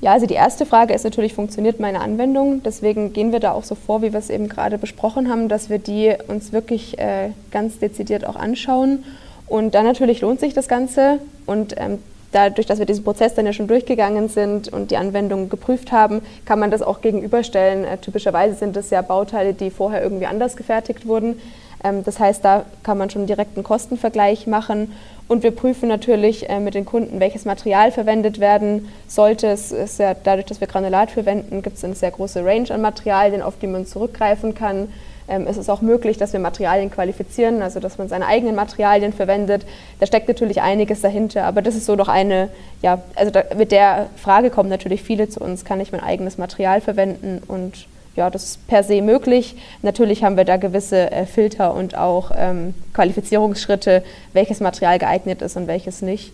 Ja, 0.00 0.12
also 0.12 0.26
die 0.26 0.34
erste 0.34 0.64
Frage 0.64 0.94
ist 0.94 1.04
natürlich, 1.04 1.34
funktioniert 1.34 1.78
meine 1.78 2.00
Anwendung? 2.00 2.62
Deswegen 2.62 3.12
gehen 3.12 3.32
wir 3.32 3.40
da 3.40 3.52
auch 3.52 3.64
so 3.64 3.74
vor, 3.74 4.00
wie 4.00 4.12
wir 4.12 4.18
es 4.18 4.30
eben 4.30 4.48
gerade 4.48 4.78
besprochen 4.78 5.28
haben, 5.28 5.48
dass 5.48 5.68
wir 5.68 5.78
die 5.78 6.14
uns 6.26 6.52
wirklich 6.52 6.98
äh, 6.98 7.30
ganz 7.50 7.78
dezidiert 7.78 8.26
auch 8.26 8.36
anschauen. 8.36 9.04
Und 9.46 9.74
dann 9.74 9.84
natürlich 9.84 10.22
lohnt 10.22 10.40
sich 10.40 10.54
das 10.54 10.68
Ganze. 10.68 11.18
Und 11.44 11.74
ähm, 11.76 11.98
dadurch, 12.32 12.66
dass 12.66 12.78
wir 12.78 12.86
diesen 12.86 13.04
Prozess 13.04 13.34
dann 13.34 13.44
ja 13.44 13.52
schon 13.52 13.68
durchgegangen 13.68 14.28
sind 14.30 14.72
und 14.72 14.90
die 14.90 14.96
Anwendung 14.96 15.50
geprüft 15.50 15.92
haben, 15.92 16.22
kann 16.46 16.58
man 16.58 16.70
das 16.70 16.80
auch 16.80 17.02
gegenüberstellen. 17.02 17.84
Äh, 17.84 17.98
typischerweise 17.98 18.54
sind 18.54 18.76
das 18.76 18.88
ja 18.88 19.02
Bauteile, 19.02 19.52
die 19.52 19.70
vorher 19.70 20.02
irgendwie 20.02 20.26
anders 20.26 20.56
gefertigt 20.56 21.06
wurden. 21.06 21.38
Ähm, 21.84 22.04
das 22.04 22.18
heißt, 22.18 22.44
da 22.44 22.64
kann 22.82 22.98
man 22.98 23.10
schon 23.10 23.26
direkt 23.26 23.56
einen 23.56 23.64
Kostenvergleich 23.64 24.46
machen. 24.46 24.92
Und 25.28 25.44
wir 25.44 25.52
prüfen 25.52 25.88
natürlich 25.88 26.48
äh, 26.48 26.58
mit 26.58 26.74
den 26.74 26.84
Kunden, 26.84 27.20
welches 27.20 27.44
Material 27.44 27.92
verwendet 27.92 28.40
werden 28.40 28.88
sollte. 29.06 29.46
Es 29.46 29.70
ist 29.70 30.00
ja 30.00 30.14
dadurch, 30.14 30.46
dass 30.46 30.60
wir 30.60 30.66
Granulat 30.66 31.10
verwenden, 31.10 31.62
gibt 31.62 31.76
es 31.76 31.84
eine 31.84 31.94
sehr 31.94 32.10
große 32.10 32.44
Range 32.44 32.70
an 32.70 32.80
Materialien, 32.80 33.40
auf 33.40 33.58
die 33.60 33.68
man 33.68 33.86
zurückgreifen 33.86 34.54
kann. 34.54 34.88
Ähm, 35.28 35.46
es 35.46 35.56
ist 35.56 35.70
auch 35.70 35.80
möglich, 35.80 36.18
dass 36.18 36.32
wir 36.32 36.40
Materialien 36.40 36.90
qualifizieren, 36.90 37.62
also 37.62 37.78
dass 37.78 37.96
man 37.96 38.08
seine 38.08 38.26
eigenen 38.26 38.56
Materialien 38.56 39.12
verwendet. 39.12 39.64
Da 40.00 40.06
steckt 40.06 40.26
natürlich 40.26 40.60
einiges 40.60 41.00
dahinter, 41.00 41.44
aber 41.44 41.62
das 41.62 41.76
ist 41.76 41.86
so 41.86 41.94
doch 41.94 42.08
eine, 42.08 42.48
ja, 42.82 43.00
also 43.14 43.30
da, 43.30 43.44
mit 43.56 43.70
der 43.70 44.08
Frage 44.16 44.50
kommen 44.50 44.68
natürlich 44.68 45.04
viele 45.04 45.28
zu 45.28 45.40
uns, 45.40 45.64
kann 45.64 45.80
ich 45.80 45.92
mein 45.92 46.02
eigenes 46.02 46.36
Material 46.36 46.80
verwenden 46.80 47.40
und 47.46 47.86
ja, 48.20 48.28
das 48.28 48.44
ist 48.44 48.66
per 48.66 48.84
se 48.84 49.00
möglich. 49.00 49.56
Natürlich 49.80 50.22
haben 50.22 50.36
wir 50.36 50.44
da 50.44 50.58
gewisse 50.58 51.10
äh, 51.10 51.24
Filter 51.24 51.74
und 51.74 51.96
auch 51.96 52.30
ähm, 52.36 52.74
Qualifizierungsschritte, 52.92 54.04
welches 54.34 54.60
Material 54.60 54.98
geeignet 54.98 55.40
ist 55.40 55.56
und 55.56 55.66
welches 55.66 56.02
nicht. 56.02 56.32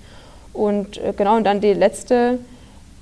Und 0.53 0.99
äh, 0.99 1.13
genau, 1.17 1.37
und 1.37 1.45
dann 1.45 1.61
die 1.61 1.75
letzte 1.75 2.41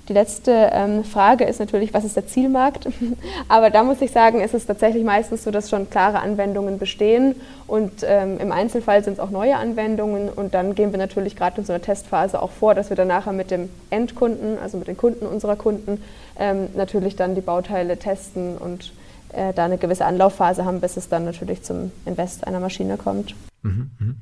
die 0.09 0.12
letzte 0.12 0.71
ähm, 0.73 1.03
Frage 1.03 1.45
ist 1.45 1.61
natürlich, 1.61 1.95
was 1.95 2.05
ist 2.05 2.17
der 2.17 2.27
Zielmarkt? 2.27 2.88
Aber 3.49 3.71
da 3.71 3.83
muss 3.83 4.03
ich 4.03 4.11
sagen, 4.11 4.40
ist 4.40 4.53
es 4.53 4.67
tatsächlich 4.67 5.03
meistens 5.03 5.45
so, 5.45 5.51
dass 5.51 5.71
schon 5.71 5.88
klare 5.88 6.21
Anwendungen 6.21 6.79
bestehen 6.79 7.35
und 7.67 7.93
ähm, 8.07 8.38
im 8.38 8.53
Einzelfall 8.53 9.03
sind 9.03 9.14
es 9.14 9.19
auch 9.19 9.31
neue 9.31 9.57
Anwendungen 9.57 10.29
und 10.29 10.53
dann 10.53 10.75
gehen 10.75 10.93
wir 10.93 10.99
natürlich 10.99 11.37
gerade 11.37 11.59
in 11.61 11.64
so 11.64 11.73
einer 11.73 11.81
Testphase 11.81 12.43
auch 12.43 12.51
vor, 12.51 12.75
dass 12.75 12.90
wir 12.90 12.97
dann 12.97 13.09
nachher 13.09 13.33
mit 13.33 13.51
dem 13.51 13.71
Endkunden, 13.88 14.59
also 14.59 14.77
mit 14.77 14.88
den 14.88 14.97
Kunden 14.97 15.27
unserer 15.27 15.57
Kunden, 15.57 16.03
ähm, 16.38 16.69
natürlich 16.75 17.17
dann 17.17 17.35
die 17.35 17.40
Bauteile 17.40 17.97
testen 17.97 18.59
und 18.59 18.93
äh, 19.33 19.55
da 19.55 19.64
eine 19.64 19.79
gewisse 19.79 20.05
Anlaufphase 20.05 20.67
haben, 20.67 20.81
bis 20.81 20.99
es 20.99 21.09
dann 21.09 21.25
natürlich 21.25 21.62
zum 21.62 21.93
Invest 22.05 22.47
einer 22.47 22.61
Maschine 22.61 22.99
kommt. 22.99 23.35
Mhm, 23.64 23.90
mhm. 23.98 24.16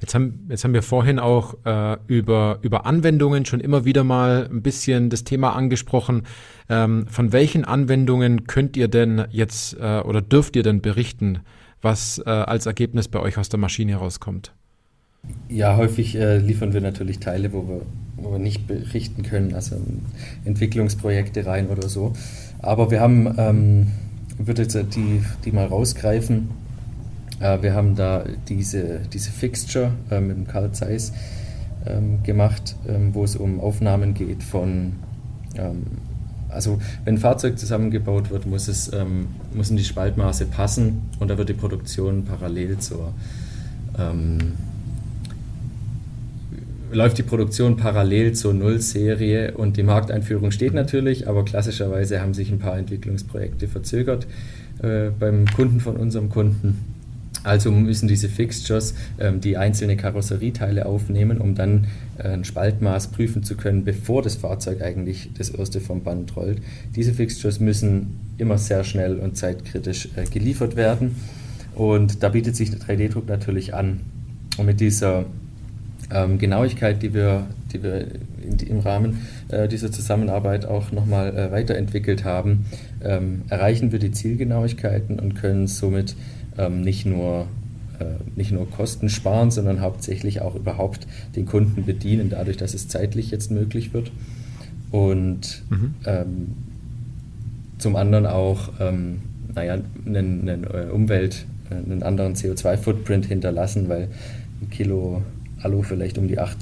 Jetzt 0.00 0.14
haben, 0.14 0.46
jetzt 0.48 0.62
haben 0.62 0.72
wir 0.72 0.82
vorhin 0.82 1.18
auch 1.18 1.56
äh, 1.64 1.96
über, 2.06 2.60
über 2.62 2.86
Anwendungen 2.86 3.44
schon 3.44 3.58
immer 3.58 3.84
wieder 3.84 4.04
mal 4.04 4.48
ein 4.50 4.62
bisschen 4.62 5.10
das 5.10 5.24
Thema 5.24 5.54
angesprochen. 5.54 6.22
Ähm, 6.68 7.06
von 7.08 7.32
welchen 7.32 7.64
Anwendungen 7.64 8.46
könnt 8.46 8.76
ihr 8.76 8.86
denn 8.86 9.26
jetzt 9.30 9.76
äh, 9.78 10.00
oder 10.00 10.22
dürft 10.22 10.54
ihr 10.54 10.62
denn 10.62 10.80
berichten, 10.80 11.40
was 11.82 12.22
äh, 12.24 12.30
als 12.30 12.66
Ergebnis 12.66 13.08
bei 13.08 13.18
euch 13.18 13.36
aus 13.36 13.48
der 13.48 13.58
Maschine 13.58 13.92
herauskommt? 13.92 14.52
Ja, 15.48 15.76
häufig 15.76 16.14
äh, 16.14 16.38
liefern 16.38 16.72
wir 16.72 16.80
natürlich 16.80 17.18
Teile, 17.18 17.52
wo 17.52 17.66
wir, 17.66 17.82
wo 18.16 18.32
wir 18.32 18.38
nicht 18.38 18.68
berichten 18.68 19.24
können, 19.24 19.54
also 19.54 19.76
Entwicklungsprojekte 20.44 21.46
rein 21.46 21.66
oder 21.66 21.88
so. 21.88 22.12
Aber 22.60 22.92
wir 22.92 23.00
haben, 23.00 23.34
ähm, 23.38 23.86
ich 24.38 24.46
würde 24.46 24.62
jetzt 24.62 24.74
die, 24.94 25.22
die 25.44 25.52
mal 25.52 25.66
rausgreifen, 25.66 26.50
wir 27.40 27.74
haben 27.74 27.96
da 27.96 28.24
diese, 28.48 29.00
diese 29.12 29.30
Fixture 29.30 29.92
äh, 30.10 30.20
mit 30.20 30.36
dem 30.36 30.46
Carl 30.46 30.72
Zeiss 30.72 31.12
ähm, 31.86 32.22
gemacht, 32.22 32.76
ähm, 32.88 33.14
wo 33.14 33.24
es 33.24 33.36
um 33.36 33.60
Aufnahmen 33.60 34.14
geht 34.14 34.42
von, 34.42 34.94
ähm, 35.56 35.82
also 36.48 36.78
wenn 37.04 37.16
ein 37.16 37.18
Fahrzeug 37.18 37.58
zusammengebaut 37.58 38.30
wird, 38.30 38.46
muss 38.46 38.68
es, 38.68 38.92
ähm, 38.92 39.28
müssen 39.52 39.76
die 39.76 39.84
Spaltmaße 39.84 40.46
passen 40.46 41.02
und 41.18 41.28
da 41.28 41.36
wird 41.36 41.48
die 41.48 41.54
Produktion 41.54 42.24
parallel 42.24 42.78
zur 42.78 43.12
ähm, 43.98 44.38
läuft 46.94 47.18
die 47.18 47.22
Produktion 47.22 47.76
parallel 47.76 48.32
zur 48.34 48.54
Nullserie 48.54 49.52
und 49.56 49.76
die 49.76 49.82
Markteinführung 49.82 50.50
steht 50.52 50.74
natürlich, 50.74 51.28
aber 51.28 51.44
klassischerweise 51.44 52.20
haben 52.20 52.34
sich 52.34 52.50
ein 52.50 52.58
paar 52.58 52.78
Entwicklungsprojekte 52.78 53.68
verzögert 53.68 54.26
äh, 54.82 55.10
beim 55.10 55.46
Kunden 55.46 55.80
von 55.80 55.96
unserem 55.96 56.28
Kunden. 56.28 56.93
Also 57.42 57.70
müssen 57.70 58.08
diese 58.08 58.28
Fixtures 58.28 58.94
ähm, 59.18 59.40
die 59.40 59.56
einzelnen 59.56 59.96
Karosserieteile 59.96 60.86
aufnehmen, 60.86 61.38
um 61.38 61.54
dann 61.54 61.86
äh, 62.18 62.28
ein 62.28 62.44
Spaltmaß 62.44 63.08
prüfen 63.08 63.42
zu 63.42 63.56
können, 63.56 63.84
bevor 63.84 64.22
das 64.22 64.36
Fahrzeug 64.36 64.80
eigentlich 64.80 65.30
das 65.36 65.50
erste 65.50 65.80
vom 65.80 66.02
Band 66.02 66.36
rollt. 66.36 66.62
Diese 66.96 67.12
Fixtures 67.12 67.60
müssen 67.60 68.18
immer 68.38 68.56
sehr 68.56 68.84
schnell 68.84 69.18
und 69.18 69.36
zeitkritisch 69.36 70.08
äh, 70.16 70.24
geliefert 70.24 70.76
werden. 70.76 71.16
Und 71.74 72.22
da 72.22 72.28
bietet 72.28 72.56
sich 72.56 72.70
der 72.70 72.80
3D-Druck 72.80 73.28
natürlich 73.28 73.74
an. 73.74 74.00
Und 74.56 74.66
mit 74.66 74.80
dieser 74.80 75.26
ähm, 76.12 76.38
Genauigkeit, 76.38 77.02
die 77.02 77.14
wir, 77.14 77.46
die 77.72 77.82
wir 77.82 78.06
in, 78.42 78.58
im 78.58 78.80
Rahmen 78.80 79.26
äh, 79.48 79.68
dieser 79.68 79.90
Zusammenarbeit 79.90 80.66
auch 80.66 80.92
nochmal 80.92 81.36
äh, 81.36 81.50
weiterentwickelt 81.50 82.24
haben, 82.24 82.66
ähm, 83.02 83.42
erreichen 83.48 83.92
wir 83.92 83.98
die 83.98 84.12
Zielgenauigkeiten 84.12 85.18
und 85.18 85.34
können 85.34 85.66
somit 85.66 86.14
ähm, 86.58 86.80
nicht 86.82 87.06
nur 87.06 87.46
äh, 87.98 88.04
nicht 88.36 88.50
nur 88.50 88.68
Kosten 88.70 89.08
sparen, 89.08 89.50
sondern 89.50 89.80
hauptsächlich 89.80 90.40
auch 90.40 90.54
überhaupt 90.56 91.06
den 91.36 91.46
Kunden 91.46 91.84
bedienen, 91.84 92.30
dadurch, 92.30 92.56
dass 92.56 92.74
es 92.74 92.88
zeitlich 92.88 93.30
jetzt 93.30 93.50
möglich 93.50 93.94
wird. 93.94 94.10
Und 94.90 95.62
mhm. 95.70 95.94
ähm, 96.06 96.46
zum 97.78 97.96
anderen 97.96 98.26
auch 98.26 98.70
ähm, 98.80 99.20
naja, 99.54 99.78
einen, 100.06 100.48
einen 100.48 100.64
äh, 100.64 100.90
Umwelt, 100.92 101.46
äh, 101.70 101.74
einen 101.74 102.02
anderen 102.02 102.34
CO2-Footprint 102.34 103.26
hinterlassen, 103.26 103.88
weil 103.88 104.08
ein 104.62 104.70
Kilo 104.70 105.22
Alu 105.62 105.82
vielleicht 105.82 106.18
um 106.18 106.28
die 106.28 106.38
8 106.38 106.56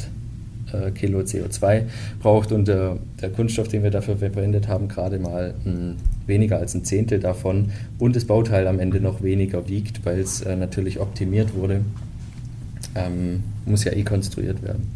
äh, 0.73 0.91
Kilo 0.93 1.21
CO2 1.21 1.85
braucht 2.21 2.53
und 2.53 2.69
der, 2.69 2.99
der, 3.21 3.31
Kunststoff, 3.31 3.69
den 3.69 3.83
wir 3.83 3.91
dafür 3.91 4.17
verwendet 4.17 4.69
haben, 4.69 4.89
gerade 4.89 5.19
mal 5.19 5.55
ein 5.65 5.97
weniger 6.33 6.59
als 6.59 6.75
ein 6.75 6.85
Zehntel 6.85 7.21
davon 7.21 7.73
und 7.99 8.17
das 8.17 8.25
Bauteil 8.25 8.67
am 8.67 8.81
Ende 8.81 9.01
noch 9.01 9.23
weniger 9.23 9.69
wiegt, 9.69 10.05
weil 10.07 10.19
es 10.19 10.41
äh, 10.41 10.57
natürlich 10.57 10.99
optimiert 10.99 11.55
wurde. 11.55 11.83
Ähm, 12.95 13.43
muss 13.67 13.85
ja 13.85 13.93
eh 13.93 14.03
konstruiert 14.03 14.63
werden. 14.63 14.91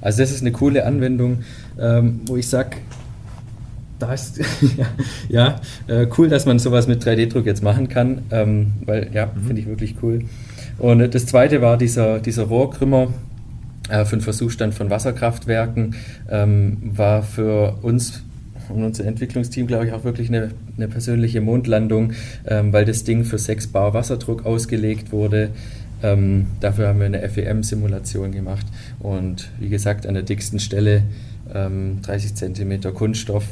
Also 0.00 0.22
das 0.22 0.30
ist 0.30 0.42
eine 0.42 0.52
coole 0.52 0.86
Anwendung, 0.86 1.38
ähm, 1.78 2.20
wo 2.26 2.36
ich 2.36 2.48
sage, 2.48 2.76
da 3.98 4.14
ist 4.14 4.38
ja, 4.76 4.86
ja 5.28 5.60
äh, 5.88 6.06
cool, 6.16 6.28
dass 6.28 6.46
man 6.46 6.58
sowas 6.58 6.86
mit 6.86 7.04
3D-Druck 7.04 7.46
jetzt 7.46 7.62
machen 7.62 7.88
kann, 7.88 8.22
ähm, 8.30 8.74
weil 8.84 9.10
ja, 9.12 9.26
mhm. 9.26 9.46
finde 9.46 9.60
ich 9.62 9.66
wirklich 9.66 9.96
cool. 10.02 10.24
Und 10.78 11.14
das 11.14 11.26
zweite 11.26 11.60
war 11.60 11.76
dieser, 11.76 12.20
dieser 12.20 12.44
Rohrkrümmer 12.44 13.08
äh, 13.88 14.04
für 14.04 14.16
den 14.16 14.22
Versuchsstand 14.22 14.74
von 14.74 14.90
Wasserkraftwerken, 14.90 15.96
ähm, 16.30 16.76
war 16.82 17.22
für 17.22 17.78
uns 17.82 18.22
und 18.68 18.84
unser 18.84 19.04
Entwicklungsteam, 19.06 19.66
glaube 19.66 19.86
ich, 19.86 19.92
auch 19.92 20.04
wirklich 20.04 20.28
eine, 20.28 20.50
eine 20.76 20.88
persönliche 20.88 21.40
Mondlandung, 21.40 22.12
ähm, 22.46 22.72
weil 22.72 22.84
das 22.84 23.04
Ding 23.04 23.24
für 23.24 23.38
6 23.38 23.68
Bar 23.68 23.94
Wasserdruck 23.94 24.46
ausgelegt 24.46 25.12
wurde. 25.12 25.50
Ähm, 26.02 26.46
dafür 26.60 26.88
haben 26.88 27.00
wir 27.00 27.06
eine 27.06 27.28
FEM-Simulation 27.28 28.30
gemacht 28.32 28.66
und 29.00 29.50
wie 29.58 29.68
gesagt 29.68 30.06
an 30.06 30.14
der 30.14 30.22
dicksten 30.22 30.60
Stelle 30.60 31.02
ähm, 31.52 31.98
30 32.02 32.34
cm 32.34 32.94
Kunststoff 32.94 33.44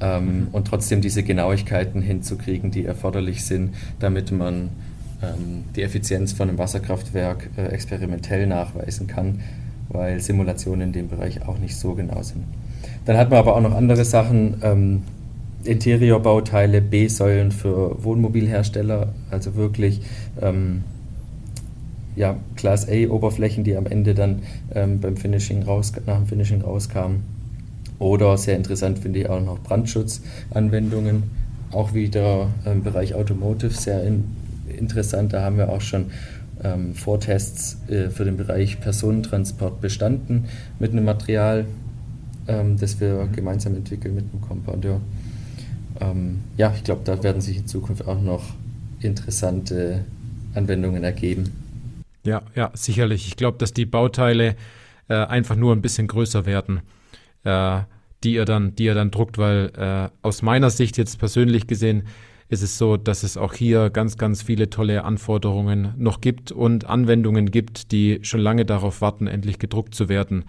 ähm, 0.00 0.48
und 0.52 0.66
trotzdem 0.66 1.00
diese 1.00 1.22
Genauigkeiten 1.22 2.00
hinzukriegen, 2.00 2.70
die 2.70 2.86
erforderlich 2.86 3.44
sind, 3.44 3.74
damit 3.98 4.32
man 4.32 4.70
ähm, 5.22 5.64
die 5.76 5.82
Effizienz 5.82 6.32
von 6.32 6.48
einem 6.48 6.58
Wasserkraftwerk 6.58 7.50
äh, 7.56 7.66
experimentell 7.66 8.46
nachweisen 8.46 9.06
kann, 9.06 9.40
weil 9.88 10.20
Simulationen 10.20 10.88
in 10.88 10.92
dem 10.92 11.08
Bereich 11.08 11.46
auch 11.46 11.58
nicht 11.58 11.76
so 11.76 11.94
genau 11.94 12.22
sind. 12.22 12.44
Dann 13.04 13.16
hat 13.16 13.30
man 13.30 13.38
aber 13.38 13.56
auch 13.56 13.60
noch 13.60 13.74
andere 13.74 14.04
Sachen, 14.04 14.56
ähm, 14.62 15.02
Interieurbauteile, 15.64 16.80
B-Säulen 16.80 17.52
für 17.52 18.02
Wohnmobilhersteller, 18.02 19.12
also 19.30 19.56
wirklich 19.56 20.00
ähm, 20.40 20.84
ja, 22.16 22.36
Class 22.56 22.88
A-Oberflächen, 22.88 23.64
die 23.64 23.76
am 23.76 23.86
Ende 23.86 24.14
dann 24.14 24.42
ähm, 24.74 25.00
beim 25.00 25.16
Finishing 25.16 25.62
raus, 25.62 25.92
nach 26.06 26.16
dem 26.16 26.26
Finishing 26.26 26.62
rauskamen. 26.62 27.22
Oder 27.98 28.38
sehr 28.38 28.56
interessant 28.56 28.98
finde 28.98 29.20
ich 29.20 29.28
auch 29.28 29.42
noch 29.42 29.58
Brandschutzanwendungen, 29.60 31.24
auch 31.72 31.92
wieder 31.92 32.48
im 32.64 32.82
Bereich 32.82 33.14
Automotive 33.14 33.72
sehr 33.72 34.02
in, 34.02 34.24
interessant. 34.76 35.34
Da 35.34 35.42
haben 35.42 35.58
wir 35.58 35.68
auch 35.68 35.82
schon 35.82 36.06
ähm, 36.64 36.94
Vortests 36.94 37.78
äh, 37.88 38.08
für 38.08 38.24
den 38.24 38.38
Bereich 38.38 38.80
Personentransport 38.80 39.80
bestanden 39.80 40.46
mit 40.78 40.92
einem 40.92 41.04
Material, 41.04 41.66
ähm, 42.46 42.78
das 42.78 43.00
wir 43.00 43.24
mhm. 43.24 43.32
gemeinsam 43.32 43.74
entwickeln 43.74 44.14
mit 44.14 44.32
dem 44.32 44.40
Compoundeur. 44.40 45.00
Ähm, 46.00 46.40
ja, 46.56 46.72
ich 46.74 46.84
glaube, 46.84 47.02
da 47.04 47.22
werden 47.22 47.40
sich 47.40 47.58
in 47.58 47.66
Zukunft 47.66 48.06
auch 48.06 48.20
noch 48.20 48.44
interessante 49.00 50.04
Anwendungen 50.54 51.04
ergeben. 51.04 51.52
Ja, 52.24 52.42
ja, 52.54 52.70
sicherlich. 52.74 53.26
Ich 53.26 53.36
glaube, 53.36 53.58
dass 53.58 53.72
die 53.72 53.86
Bauteile 53.86 54.56
äh, 55.08 55.14
einfach 55.14 55.56
nur 55.56 55.74
ein 55.74 55.82
bisschen 55.82 56.06
größer 56.06 56.46
werden, 56.46 56.80
äh, 57.44 57.80
die 58.22 58.34
ihr 58.34 58.44
dann, 58.44 58.74
die 58.74 58.84
ihr 58.84 58.94
dann 58.94 59.10
druckt, 59.10 59.38
weil 59.38 59.72
äh, 59.76 60.08
aus 60.22 60.42
meiner 60.42 60.70
Sicht 60.70 60.98
jetzt 60.98 61.18
persönlich 61.18 61.66
gesehen 61.66 62.04
ist 62.50 62.62
es 62.62 62.78
so, 62.78 62.96
dass 62.96 63.22
es 63.22 63.36
auch 63.36 63.54
hier 63.54 63.90
ganz, 63.90 64.18
ganz 64.18 64.42
viele 64.42 64.68
tolle 64.70 65.04
Anforderungen 65.04 65.94
noch 65.96 66.20
gibt 66.20 66.50
und 66.50 66.84
Anwendungen 66.84 67.50
gibt, 67.50 67.92
die 67.92 68.18
schon 68.22 68.40
lange 68.40 68.64
darauf 68.64 69.00
warten, 69.00 69.28
endlich 69.28 69.60
gedruckt 69.60 69.94
zu 69.94 70.08
werden 70.08 70.44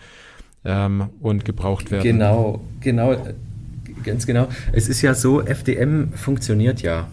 ähm, 0.66 1.10
und 1.20 1.46
gebraucht 1.46 1.92
werden. 1.92 2.04
Genau, 2.04 2.62
genau, 2.80 3.16
ganz 4.04 4.26
genau. 4.26 4.48
Es 4.72 4.90
ist 4.90 5.02
ja 5.02 5.14
so, 5.14 5.42
FDM 5.42 6.14
funktioniert 6.14 6.82
ja. 6.82 7.08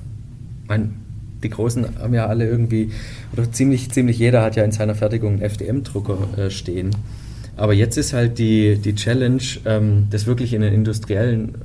Man, 0.67 0.97
die 1.43 1.51
Großen 1.51 1.99
haben 1.99 2.15
ja 2.15 2.27
alle 2.27 2.47
irgendwie, 2.47 2.91
oder 3.33 3.51
ziemlich, 3.51 3.91
ziemlich 3.91 4.19
jeder 4.19 4.43
hat 4.43 4.57
ja 4.57 4.65
in 4.65 4.73
seiner 4.73 4.95
Fertigung 4.95 5.35
einen 5.35 5.43
FDM-Drucker 5.43 6.39
äh, 6.39 6.51
stehen. 6.51 6.91
Aber 7.57 7.73
jetzt 7.73 7.97
ist 7.97 8.13
halt 8.13 8.39
die, 8.39 8.77
die 8.77 8.95
Challenge, 8.95 9.43
ähm, 9.65 10.07
das 10.11 10.27
wirklich 10.27 10.53
in 10.53 10.61
den 10.61 10.73
industriellen 10.73 11.57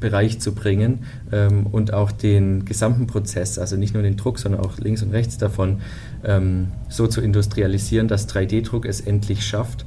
Bereich 0.00 0.38
zu 0.38 0.54
bringen 0.54 1.00
ähm, 1.32 1.66
und 1.66 1.92
auch 1.92 2.12
den 2.12 2.64
gesamten 2.64 3.06
Prozess, 3.06 3.58
also 3.58 3.76
nicht 3.76 3.94
nur 3.94 4.02
den 4.02 4.16
Druck, 4.16 4.38
sondern 4.38 4.60
auch 4.60 4.78
links 4.78 5.02
und 5.02 5.12
rechts 5.12 5.38
davon, 5.38 5.80
ähm, 6.24 6.68
so 6.88 7.06
zu 7.06 7.20
industrialisieren, 7.20 8.08
dass 8.08 8.28
3D-Druck 8.28 8.86
es 8.86 9.00
endlich 9.00 9.46
schafft, 9.46 9.86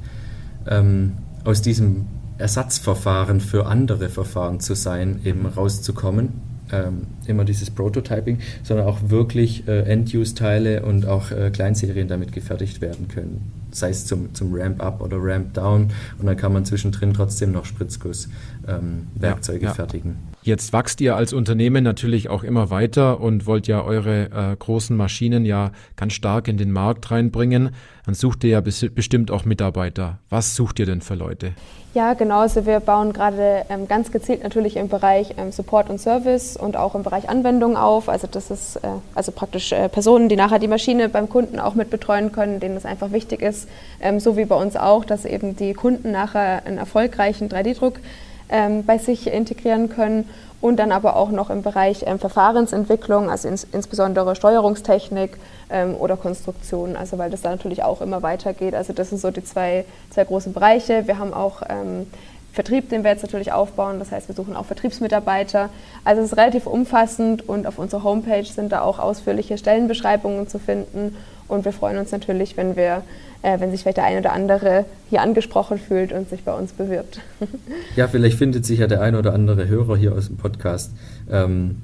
ähm, 0.68 1.12
aus 1.44 1.62
diesem 1.62 2.06
Ersatzverfahren 2.38 3.40
für 3.40 3.66
andere 3.66 4.08
Verfahren 4.08 4.60
zu 4.60 4.74
sein, 4.74 5.20
eben 5.24 5.46
rauszukommen. 5.46 6.48
Ähm, 6.70 7.06
immer 7.26 7.46
dieses 7.46 7.70
Prototyping, 7.70 8.40
sondern 8.62 8.86
auch 8.86 8.98
wirklich 9.08 9.66
äh, 9.66 9.90
End-Use-Teile 9.90 10.82
und 10.84 11.06
auch 11.06 11.30
äh, 11.30 11.50
Kleinserien 11.50 12.08
damit 12.08 12.32
gefertigt 12.32 12.82
werden 12.82 13.08
können. 13.08 13.52
Sei 13.70 13.88
es 13.88 14.04
zum, 14.04 14.34
zum 14.34 14.54
Ramp-Up 14.54 15.00
oder 15.00 15.16
Ramp-Down 15.18 15.90
und 16.18 16.26
dann 16.26 16.36
kann 16.36 16.52
man 16.52 16.66
zwischendrin 16.66 17.14
trotzdem 17.14 17.52
noch 17.52 17.64
Spritzguss-Werkzeuge 17.64 19.58
ähm, 19.58 19.62
ja, 19.62 19.68
ja. 19.68 19.74
fertigen. 19.74 20.16
Jetzt 20.42 20.72
wächst 20.72 21.00
ihr 21.00 21.16
als 21.16 21.32
Unternehmen 21.32 21.84
natürlich 21.84 22.30
auch 22.30 22.42
immer 22.42 22.70
weiter 22.70 23.20
und 23.20 23.46
wollt 23.46 23.66
ja 23.66 23.82
eure 23.82 24.30
äh, 24.30 24.56
großen 24.56 24.96
Maschinen 24.96 25.44
ja 25.44 25.72
ganz 25.96 26.14
stark 26.14 26.48
in 26.48 26.56
den 26.56 26.72
Markt 26.72 27.10
reinbringen. 27.10 27.70
Dann 28.06 28.14
sucht 28.14 28.44
ihr 28.44 28.50
ja 28.50 28.60
bestimmt 28.60 29.30
auch 29.30 29.44
Mitarbeiter. 29.44 30.18
Was 30.30 30.54
sucht 30.56 30.78
ihr 30.78 30.86
denn 30.86 31.02
für 31.02 31.14
Leute? 31.16 31.52
Ja, 31.94 32.14
genau. 32.14 32.40
Also 32.40 32.64
wir 32.64 32.80
bauen 32.80 33.12
gerade 33.12 33.64
ähm, 33.68 33.88
ganz 33.88 34.12
gezielt 34.12 34.42
natürlich 34.42 34.76
im 34.76 34.88
Bereich 34.88 35.34
ähm, 35.36 35.52
Support 35.52 35.90
und 35.90 36.00
Service 36.00 36.56
und 36.56 36.76
auch 36.76 36.94
im 36.94 37.02
Bereich 37.02 37.28
Anwendung 37.28 37.76
auf. 37.76 38.08
Also 38.08 38.26
das 38.30 38.50
ist 38.50 38.76
äh, 38.76 38.88
also 39.14 39.32
praktisch 39.32 39.72
äh, 39.72 39.88
Personen, 39.88 40.28
die 40.28 40.36
nachher 40.36 40.58
die 40.58 40.68
Maschine 40.68 41.08
beim 41.08 41.28
Kunden 41.28 41.58
auch 41.58 41.74
mit 41.74 41.90
betreuen 41.90 42.30
können, 42.30 42.60
denen 42.60 42.76
es 42.76 42.84
einfach 42.84 43.10
wichtig 43.10 43.42
ist, 43.42 43.68
ähm, 44.00 44.20
so 44.20 44.36
wie 44.36 44.44
bei 44.44 44.54
uns 44.54 44.76
auch, 44.76 45.04
dass 45.04 45.24
eben 45.24 45.56
die 45.56 45.72
Kunden 45.72 46.12
nachher 46.12 46.64
einen 46.66 46.78
erfolgreichen 46.78 47.48
3D-Druck 47.48 48.00
ähm, 48.48 48.84
bei 48.84 48.98
sich 48.98 49.26
integrieren 49.26 49.88
können 49.88 50.28
und 50.60 50.76
dann 50.76 50.90
aber 50.90 51.16
auch 51.16 51.30
noch 51.30 51.50
im 51.50 51.62
Bereich 51.62 52.04
ähm, 52.06 52.18
Verfahrensentwicklung, 52.18 53.30
also 53.30 53.48
ins, 53.48 53.64
insbesondere 53.72 54.34
Steuerungstechnik 54.34 55.38
ähm, 55.70 55.94
oder 55.94 56.16
Konstruktion, 56.16 56.96
also 56.96 57.18
weil 57.18 57.30
das 57.30 57.42
da 57.42 57.50
natürlich 57.50 57.82
auch 57.82 58.00
immer 58.00 58.22
weitergeht. 58.22 58.74
Also 58.74 58.92
das 58.92 59.10
sind 59.10 59.20
so 59.20 59.30
die 59.30 59.44
zwei, 59.44 59.84
zwei 60.10 60.24
großen 60.24 60.52
Bereiche. 60.52 61.06
Wir 61.06 61.18
haben 61.18 61.32
auch 61.32 61.62
ähm, 61.68 62.06
Vertrieb, 62.52 62.88
den 62.88 63.04
wir 63.04 63.12
jetzt 63.12 63.22
natürlich 63.22 63.52
aufbauen. 63.52 64.00
Das 64.00 64.10
heißt, 64.10 64.26
wir 64.26 64.34
suchen 64.34 64.56
auch 64.56 64.64
Vertriebsmitarbeiter. 64.64 65.68
Also 66.04 66.22
es 66.22 66.32
ist 66.32 66.36
relativ 66.36 66.66
umfassend 66.66 67.48
und 67.48 67.68
auf 67.68 67.78
unserer 67.78 68.02
Homepage 68.02 68.44
sind 68.44 68.72
da 68.72 68.80
auch 68.80 68.98
ausführliche 68.98 69.58
Stellenbeschreibungen 69.58 70.48
zu 70.48 70.58
finden. 70.58 71.16
Und 71.48 71.64
wir 71.64 71.72
freuen 71.72 71.98
uns 71.98 72.12
natürlich, 72.12 72.56
wenn 72.56 72.76
wir 72.76 73.02
äh, 73.42 73.60
wenn 73.60 73.70
sich 73.70 73.82
vielleicht 73.82 73.98
der 73.98 74.04
eine 74.04 74.18
oder 74.18 74.32
andere 74.32 74.84
hier 75.10 75.22
angesprochen 75.22 75.78
fühlt 75.78 76.12
und 76.12 76.28
sich 76.28 76.42
bei 76.42 76.52
uns 76.52 76.72
bewirbt. 76.72 77.20
Ja, 77.96 78.06
vielleicht 78.06 78.38
findet 78.38 78.64
sich 78.64 78.78
ja 78.78 78.86
der 78.86 79.00
eine 79.00 79.18
oder 79.18 79.34
andere 79.34 79.66
Hörer 79.66 79.96
hier 79.96 80.12
aus 80.12 80.28
dem 80.28 80.36
Podcast 80.36 80.92
ähm, 81.30 81.76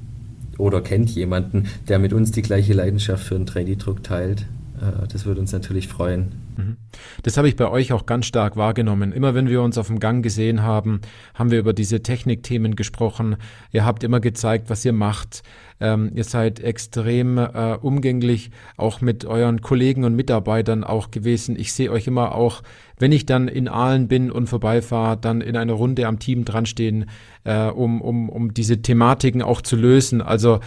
oder 0.59 0.81
kennt 0.81 1.11
jemanden, 1.11 1.69
der 1.89 1.99
mit 1.99 2.13
uns 2.13 2.31
die 2.31 2.43
gleiche 2.43 2.73
Leidenschaft 2.73 3.25
für 3.25 3.35
einen 3.35 3.47
3D-Druck 3.47 4.05
teilt. 4.05 4.45
Äh, 4.85 5.07
das 5.09 5.25
würde 5.25 5.41
uns 5.41 5.53
natürlich 5.53 5.89
freuen. 5.89 6.33
Mhm. 6.57 6.77
Das 7.23 7.37
habe 7.37 7.49
ich 7.49 7.57
bei 7.57 7.69
euch 7.69 7.93
auch 7.93 8.07
ganz 8.07 8.27
stark 8.27 8.57
wahrgenommen. 8.57 9.13
Immer 9.13 9.35
wenn 9.35 9.49
wir 9.49 9.63
uns 9.63 9.79
auf 9.79 9.89
dem 9.89 9.99
Gang 9.99 10.23
gesehen 10.23 10.63
haben, 10.63 11.01
haben 11.35 11.51
wir 11.51 11.59
über 11.59 11.73
diese 11.73 12.03
Technikthemen 12.03 12.77
gesprochen. 12.77 13.37
Ihr 13.73 13.85
habt 13.85 14.05
immer 14.05 14.21
gezeigt, 14.21 14.71
was 14.71 14.85
ihr 14.85 14.93
macht. 14.93 15.43
Ähm, 15.81 16.13
ihr 16.15 16.25
seid 16.25 16.61
extrem 16.61 17.39
äh, 17.39 17.77
umgänglich, 17.81 18.51
auch 18.77 19.01
mit 19.01 19.25
euren 19.25 19.61
Kollegen 19.61 20.05
und 20.05 20.15
Mitarbeitern 20.15 20.85
auch 20.85 21.11
gewesen. 21.11 21.57
Ich 21.59 21.73
sehe 21.73 21.91
euch 21.91 22.07
immer 22.07 22.35
auch, 22.35 22.63
wenn 22.99 23.11
ich 23.11 23.27
dann 23.27 23.49
in 23.49 23.69
Aalen 23.69 24.07
bin 24.07 24.31
und 24.31 24.47
vorbeifahre, 24.47 25.17
dann 25.17 25.41
in 25.41 25.57
einer 25.57 25.73
Runde 25.73 26.07
am 26.07 26.21
Team 26.21 26.45
dranstehen, 26.45 27.07
äh, 27.43 27.67
um, 27.67 28.01
um, 28.01 28.29
um 28.29 28.55
diese 28.55 28.83
Thematiken 28.83 29.43
auch 29.43 29.63
zu 29.63 29.75
lösen. 29.75 30.23
Also 30.23 30.61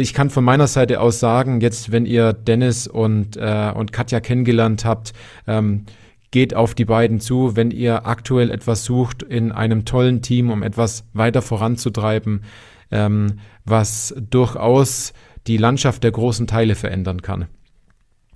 ich 0.00 0.14
kann 0.14 0.30
von 0.30 0.44
meiner 0.44 0.66
Seite 0.66 1.00
aus 1.00 1.20
sagen, 1.20 1.60
jetzt, 1.60 1.92
wenn 1.92 2.06
ihr 2.06 2.32
Dennis 2.32 2.86
und, 2.86 3.36
äh, 3.36 3.72
und 3.74 3.92
Katja 3.92 4.20
kennengelernt 4.20 4.84
habt, 4.84 5.12
ähm, 5.46 5.86
geht 6.30 6.54
auf 6.54 6.74
die 6.74 6.84
beiden 6.84 7.20
zu, 7.20 7.56
wenn 7.56 7.70
ihr 7.70 8.06
aktuell 8.06 8.50
etwas 8.50 8.84
sucht 8.84 9.22
in 9.22 9.52
einem 9.52 9.84
tollen 9.84 10.22
Team, 10.22 10.50
um 10.50 10.62
etwas 10.62 11.04
weiter 11.12 11.42
voranzutreiben, 11.42 12.44
ähm, 12.90 13.40
was 13.64 14.14
durchaus 14.30 15.12
die 15.46 15.56
Landschaft 15.56 16.04
der 16.04 16.12
großen 16.12 16.46
Teile 16.46 16.74
verändern 16.74 17.22
kann. 17.22 17.46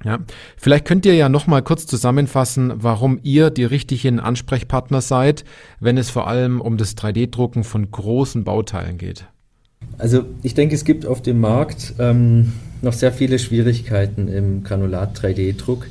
Ja, 0.05 0.19
vielleicht 0.57 0.85
könnt 0.85 1.07
ihr 1.07 1.15
ja 1.15 1.29
noch 1.29 1.47
mal 1.47 1.63
kurz 1.63 1.87
zusammenfassen, 1.87 2.73
warum 2.77 3.19
ihr 3.23 3.51
die 3.51 3.65
richtigen 3.65 4.21
Ansprechpartner 4.21 5.01
seid, 5.01 5.45
wenn 5.81 5.97
es 5.97 6.11
vor 6.11 6.27
allem 6.27 6.61
um 6.61 6.77
das 6.77 6.97
3D-Drucken 6.97 7.65
von 7.65 7.91
großen 7.91 8.45
Bauteilen 8.45 8.99
geht. 8.99 9.27
Also 9.99 10.25
ich 10.43 10.55
denke, 10.55 10.75
es 10.75 10.85
gibt 10.85 11.07
auf 11.07 11.23
dem 11.23 11.41
Markt 11.41 11.95
ähm, 11.99 12.53
noch 12.83 12.93
sehr 12.93 13.13
viele 13.13 13.39
Schwierigkeiten 13.39 14.29
im 14.29 14.65
Granulat-3D-Druck, 14.65 15.87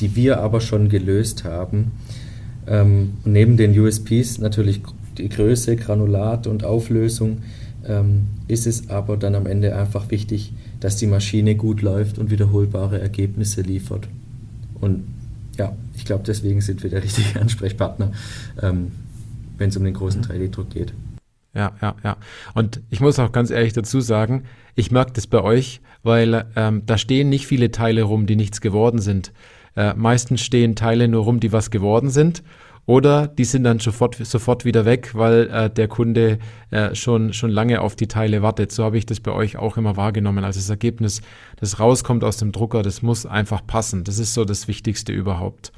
die 0.00 0.16
wir 0.16 0.40
aber 0.40 0.60
schon 0.60 0.88
gelöst 0.88 1.44
haben. 1.44 1.92
Ähm, 2.66 3.14
neben 3.24 3.56
den 3.56 3.78
USPs 3.78 4.38
natürlich 4.38 4.82
die 5.18 5.28
Größe, 5.28 5.76
Granulat 5.76 6.46
und 6.46 6.64
Auflösung 6.64 7.38
ähm, 7.86 8.26
ist 8.48 8.66
es 8.66 8.88
aber 8.90 9.16
dann 9.16 9.34
am 9.34 9.46
Ende 9.46 9.74
einfach 9.76 10.10
wichtig, 10.10 10.52
dass 10.80 10.96
die 10.96 11.06
Maschine 11.06 11.56
gut 11.56 11.82
läuft 11.82 12.18
und 12.18 12.30
wiederholbare 12.30 13.00
Ergebnisse 13.00 13.62
liefert. 13.62 14.08
Und 14.80 15.04
ja, 15.56 15.74
ich 15.94 16.04
glaube, 16.04 16.24
deswegen 16.26 16.60
sind 16.60 16.82
wir 16.82 16.90
der 16.90 17.02
richtige 17.02 17.40
Ansprechpartner, 17.40 18.12
ähm, 18.62 18.92
wenn 19.58 19.68
es 19.70 19.76
um 19.76 19.84
den 19.84 19.94
großen 19.94 20.22
3D-Druck 20.22 20.68
mhm. 20.68 20.72
geht. 20.72 20.92
Ja, 21.54 21.72
ja, 21.82 21.96
ja. 22.04 22.16
Und 22.54 22.80
ich 22.90 23.00
muss 23.00 23.18
auch 23.18 23.32
ganz 23.32 23.50
ehrlich 23.50 23.72
dazu 23.72 24.00
sagen, 24.00 24.44
ich 24.76 24.90
merke 24.90 25.12
das 25.12 25.26
bei 25.26 25.42
euch, 25.42 25.80
weil 26.02 26.46
ähm, 26.56 26.82
da 26.86 26.96
stehen 26.96 27.28
nicht 27.28 27.46
viele 27.46 27.70
Teile 27.70 28.02
rum, 28.02 28.26
die 28.26 28.36
nichts 28.36 28.60
geworden 28.60 29.00
sind. 29.00 29.32
Äh, 29.76 29.94
meistens 29.94 30.42
stehen 30.42 30.76
Teile 30.76 31.08
nur 31.08 31.24
rum, 31.24 31.40
die 31.40 31.52
was 31.52 31.70
geworden 31.70 32.10
sind. 32.10 32.42
Oder 32.86 33.28
die 33.28 33.44
sind 33.44 33.64
dann 33.64 33.78
sofort, 33.78 34.16
sofort 34.16 34.64
wieder 34.64 34.84
weg, 34.84 35.14
weil 35.14 35.48
äh, 35.48 35.70
der 35.70 35.86
Kunde 35.86 36.38
äh, 36.70 36.94
schon, 36.94 37.32
schon 37.32 37.50
lange 37.50 37.82
auf 37.82 37.94
die 37.94 38.08
Teile 38.08 38.42
wartet. 38.42 38.72
So 38.72 38.84
habe 38.84 38.98
ich 38.98 39.06
das 39.06 39.20
bei 39.20 39.30
euch 39.32 39.56
auch 39.56 39.76
immer 39.76 39.96
wahrgenommen. 39.96 40.44
Also 40.44 40.58
das 40.58 40.70
Ergebnis, 40.70 41.20
das 41.56 41.78
rauskommt 41.78 42.24
aus 42.24 42.38
dem 42.38 42.52
Drucker, 42.52 42.82
das 42.82 43.02
muss 43.02 43.26
einfach 43.26 43.64
passen. 43.64 44.02
Das 44.02 44.18
ist 44.18 44.34
so 44.34 44.44
das 44.44 44.66
Wichtigste 44.66 45.12
überhaupt. 45.12 45.72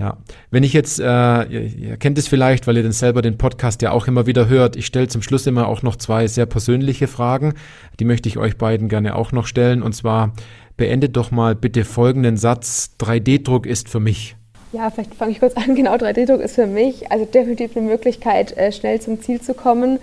Ja, 0.00 0.16
wenn 0.50 0.62
ich 0.62 0.72
jetzt, 0.72 0.98
äh, 0.98 1.04
ihr, 1.04 1.60
ihr 1.60 1.96
kennt 1.98 2.16
es 2.16 2.26
vielleicht, 2.26 2.66
weil 2.66 2.76
ihr 2.78 2.82
dann 2.82 2.92
selber 2.92 3.20
den 3.20 3.36
Podcast 3.36 3.82
ja 3.82 3.92
auch 3.92 4.08
immer 4.08 4.26
wieder 4.26 4.48
hört, 4.48 4.74
ich 4.74 4.86
stelle 4.86 5.08
zum 5.08 5.20
Schluss 5.20 5.46
immer 5.46 5.68
auch 5.68 5.82
noch 5.82 5.94
zwei 5.96 6.26
sehr 6.26 6.46
persönliche 6.46 7.06
Fragen, 7.06 7.52
die 7.98 8.06
möchte 8.06 8.26
ich 8.26 8.38
euch 8.38 8.56
beiden 8.56 8.88
gerne 8.88 9.14
auch 9.14 9.30
noch 9.32 9.46
stellen. 9.46 9.82
Und 9.82 9.92
zwar, 9.92 10.32
beendet 10.78 11.18
doch 11.18 11.30
mal 11.30 11.54
bitte 11.54 11.84
folgenden 11.84 12.38
Satz, 12.38 12.92
3D-Druck 12.98 13.66
ist 13.66 13.90
für 13.90 14.00
mich. 14.00 14.36
Ja, 14.72 14.88
vielleicht 14.88 15.14
fange 15.14 15.32
ich 15.32 15.40
kurz 15.40 15.54
an. 15.54 15.74
Genau, 15.74 15.94
3D-Druck 15.94 16.40
ist 16.40 16.54
für 16.54 16.66
mich 16.66 17.12
also 17.12 17.26
definitiv 17.26 17.76
eine 17.76 17.86
Möglichkeit, 17.86 18.56
äh, 18.56 18.72
schnell 18.72 18.98
zum 19.02 19.20
Ziel 19.20 19.42
zu 19.42 19.52
kommen. 19.52 19.98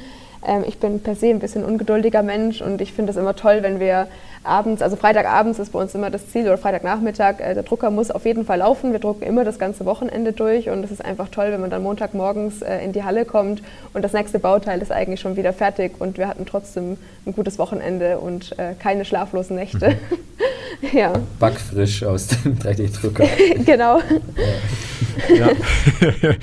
Ähm, 0.45 0.63
ich 0.67 0.77
bin 0.77 0.99
per 0.99 1.15
se 1.15 1.29
ein 1.29 1.39
bisschen 1.39 1.65
ungeduldiger 1.65 2.21
Mensch 2.21 2.61
und 2.61 2.79
ich 2.81 2.93
finde 2.93 3.09
es 3.09 3.17
immer 3.17 3.35
toll, 3.35 3.63
wenn 3.63 3.79
wir 3.79 4.07
abends, 4.47 4.81
also 4.81 4.95
Freitagabends 4.95 5.59
ist 5.59 5.71
bei 5.71 5.79
uns 5.79 5.93
immer 5.95 6.09
das 6.09 6.29
Ziel 6.29 6.43
oder 6.43 6.57
Freitagnachmittag, 6.57 7.39
äh, 7.39 7.53
der 7.53 7.63
Drucker 7.63 7.91
muss 7.91 8.11
auf 8.11 8.25
jeden 8.25 8.45
Fall 8.45 8.59
laufen. 8.59 8.91
Wir 8.91 8.99
drucken 8.99 9.23
immer 9.23 9.43
das 9.43 9.59
ganze 9.59 9.85
Wochenende 9.85 10.33
durch 10.33 10.69
und 10.69 10.83
es 10.83 10.91
ist 10.91 11.03
einfach 11.03 11.29
toll, 11.29 11.51
wenn 11.51 11.61
man 11.61 11.69
dann 11.69 11.83
Montagmorgens 11.83 12.61
äh, 12.61 12.83
in 12.83 12.93
die 12.93 13.03
Halle 13.03 13.25
kommt 13.25 13.61
und 13.93 14.01
das 14.03 14.13
nächste 14.13 14.39
Bauteil 14.39 14.81
ist 14.81 14.91
eigentlich 14.91 15.19
schon 15.19 15.35
wieder 15.35 15.53
fertig 15.53 15.93
und 15.99 16.17
wir 16.17 16.27
hatten 16.27 16.45
trotzdem 16.45 16.97
ein 17.25 17.33
gutes 17.33 17.59
Wochenende 17.59 18.19
und 18.19 18.55
keine 18.79 19.05
schlaflosen 19.05 19.55
Nächte. 19.55 19.89
Mhm. 19.89 19.95
ja. 20.97 21.13
Backfrisch 21.39 22.03
aus 22.03 22.27
dem 22.27 22.57
3D-Drucker. 22.57 23.25
genau. 23.65 23.99
Ja. 23.99 24.03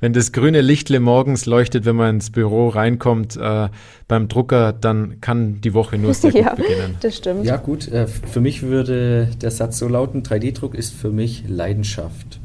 wenn 0.00 0.12
das 0.12 0.32
grüne 0.32 0.60
Lichtle 0.60 1.00
morgens 1.00 1.46
leuchtet, 1.46 1.84
wenn 1.84 1.96
man 1.96 2.16
ins 2.16 2.30
Büro 2.30 2.68
reinkommt 2.68 3.36
äh, 3.36 3.68
beim 4.08 4.28
Drucker, 4.28 4.72
dann 4.72 5.20
kann 5.20 5.60
die 5.60 5.74
Woche 5.74 5.98
nur 5.98 6.14
sehr 6.14 6.30
ja, 6.34 6.50
gut 6.50 6.58
beginnen. 6.58 6.96
Das 7.00 7.16
stimmt. 7.16 7.44
Ja, 7.44 7.56
gut. 7.56 7.88
Äh, 7.88 8.06
für 8.06 8.40
mich 8.40 8.62
würde 8.62 9.28
der 9.40 9.50
Satz 9.50 9.78
so 9.78 9.88
lauten: 9.88 10.22
3D-Druck 10.22 10.74
ist 10.74 10.94
für 10.94 11.10
mich 11.10 11.44
Leidenschaft. 11.48 12.40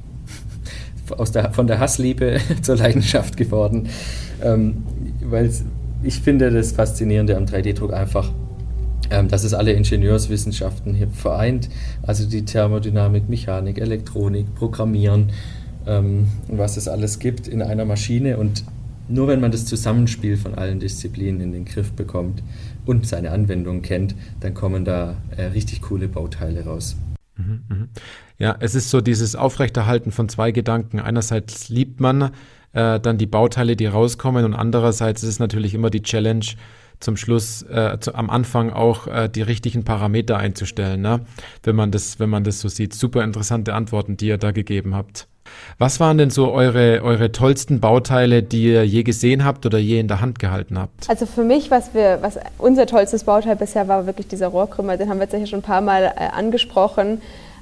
Aus 1.17 1.31
der, 1.31 1.51
von 1.53 1.67
der 1.67 1.79
Hassliebe 1.79 2.39
zur 2.61 2.77
Leidenschaft 2.77 3.37
geworden. 3.37 3.89
Ähm, 4.41 4.83
weil 5.21 5.51
ich 6.03 6.19
finde 6.21 6.51
das 6.51 6.71
Faszinierende 6.71 7.35
am 7.35 7.45
3D-Druck 7.45 7.93
einfach, 7.93 8.31
dass 9.09 9.43
es 9.43 9.53
alle 9.53 9.73
Ingenieurswissenschaften 9.73 10.93
hier 10.93 11.07
vereint, 11.09 11.69
also 12.03 12.27
die 12.27 12.45
Thermodynamik, 12.45 13.29
Mechanik, 13.29 13.79
Elektronik, 13.79 14.53
Programmieren, 14.55 15.31
ähm, 15.87 16.27
was 16.47 16.77
es 16.77 16.87
alles 16.87 17.19
gibt 17.19 17.47
in 17.47 17.61
einer 17.61 17.85
Maschine 17.85 18.37
und 18.37 18.63
nur 19.09 19.27
wenn 19.27 19.41
man 19.41 19.51
das 19.51 19.65
Zusammenspiel 19.65 20.37
von 20.37 20.53
allen 20.53 20.79
Disziplinen 20.79 21.41
in 21.41 21.51
den 21.51 21.65
Griff 21.65 21.91
bekommt 21.93 22.43
und 22.85 23.07
seine 23.07 23.31
Anwendung 23.31 23.81
kennt, 23.81 24.15
dann 24.39 24.53
kommen 24.53 24.85
da 24.85 25.17
äh, 25.35 25.45
richtig 25.45 25.81
coole 25.81 26.07
Bauteile 26.07 26.63
raus. 26.63 26.95
Mhm, 27.35 27.61
mhm. 27.69 27.89
Ja, 28.37 28.55
es 28.59 28.75
ist 28.75 28.91
so 28.91 29.01
dieses 29.01 29.35
Aufrechterhalten 29.35 30.11
von 30.11 30.29
zwei 30.29 30.51
Gedanken. 30.51 30.99
Einerseits 30.99 31.69
liebt 31.69 31.99
man 31.99 32.31
äh, 32.73 32.99
dann 32.99 33.17
die 33.17 33.25
Bauteile, 33.25 33.75
die 33.75 33.87
rauskommen 33.87 34.45
und 34.45 34.53
andererseits 34.53 35.23
ist 35.23 35.29
es 35.29 35.39
natürlich 35.39 35.73
immer 35.73 35.89
die 35.89 36.03
Challenge, 36.03 36.45
zum 36.99 37.17
Schluss 37.17 37.63
äh, 37.63 37.97
zu, 37.99 38.13
am 38.15 38.29
Anfang 38.29 38.71
auch 38.71 39.07
äh, 39.07 39.29
die 39.29 39.41
richtigen 39.41 39.83
Parameter 39.83 40.37
einzustellen, 40.37 41.01
ne? 41.01 41.21
wenn 41.63 41.75
man 41.75 41.91
das, 41.91 42.19
wenn 42.19 42.29
man 42.29 42.43
das 42.43 42.59
so 42.59 42.67
sieht. 42.67 42.93
Super 42.93 43.23
interessante 43.23 43.73
Antworten, 43.73 44.17
die 44.17 44.27
ihr 44.27 44.37
da 44.37 44.51
gegeben 44.51 44.95
habt. 44.95 45.27
Was 45.77 45.99
waren 45.99 46.17
denn 46.17 46.29
so 46.29 46.51
eure, 46.51 47.01
eure 47.03 47.31
tollsten 47.31 47.79
Bauteile, 47.79 48.43
die 48.43 48.65
ihr 48.65 48.85
je 48.85 49.03
gesehen 49.03 49.45
habt 49.45 49.65
oder 49.65 49.77
je 49.77 49.99
in 49.99 50.07
der 50.07 50.21
Hand 50.21 50.39
gehalten 50.39 50.77
habt? 50.77 51.09
Also 51.09 51.25
für 51.25 51.43
mich, 51.43 51.71
was 51.71 51.93
wir, 51.93 52.19
was 52.21 52.37
unser 52.57 52.85
tollstes 52.85 53.23
Bauteil 53.23 53.55
bisher 53.55 53.87
war, 53.87 54.05
wirklich 54.05 54.27
dieser 54.27 54.47
Rohrkrümmer, 54.47 54.97
den 54.97 55.09
haben 55.09 55.17
wir 55.17 55.23
jetzt 55.23 55.33
ja 55.33 55.45
schon 55.45 55.59
ein 55.59 55.63
paar 55.63 55.81
Mal 55.81 56.13
äh, 56.15 56.29
angesprochen. 56.35 57.21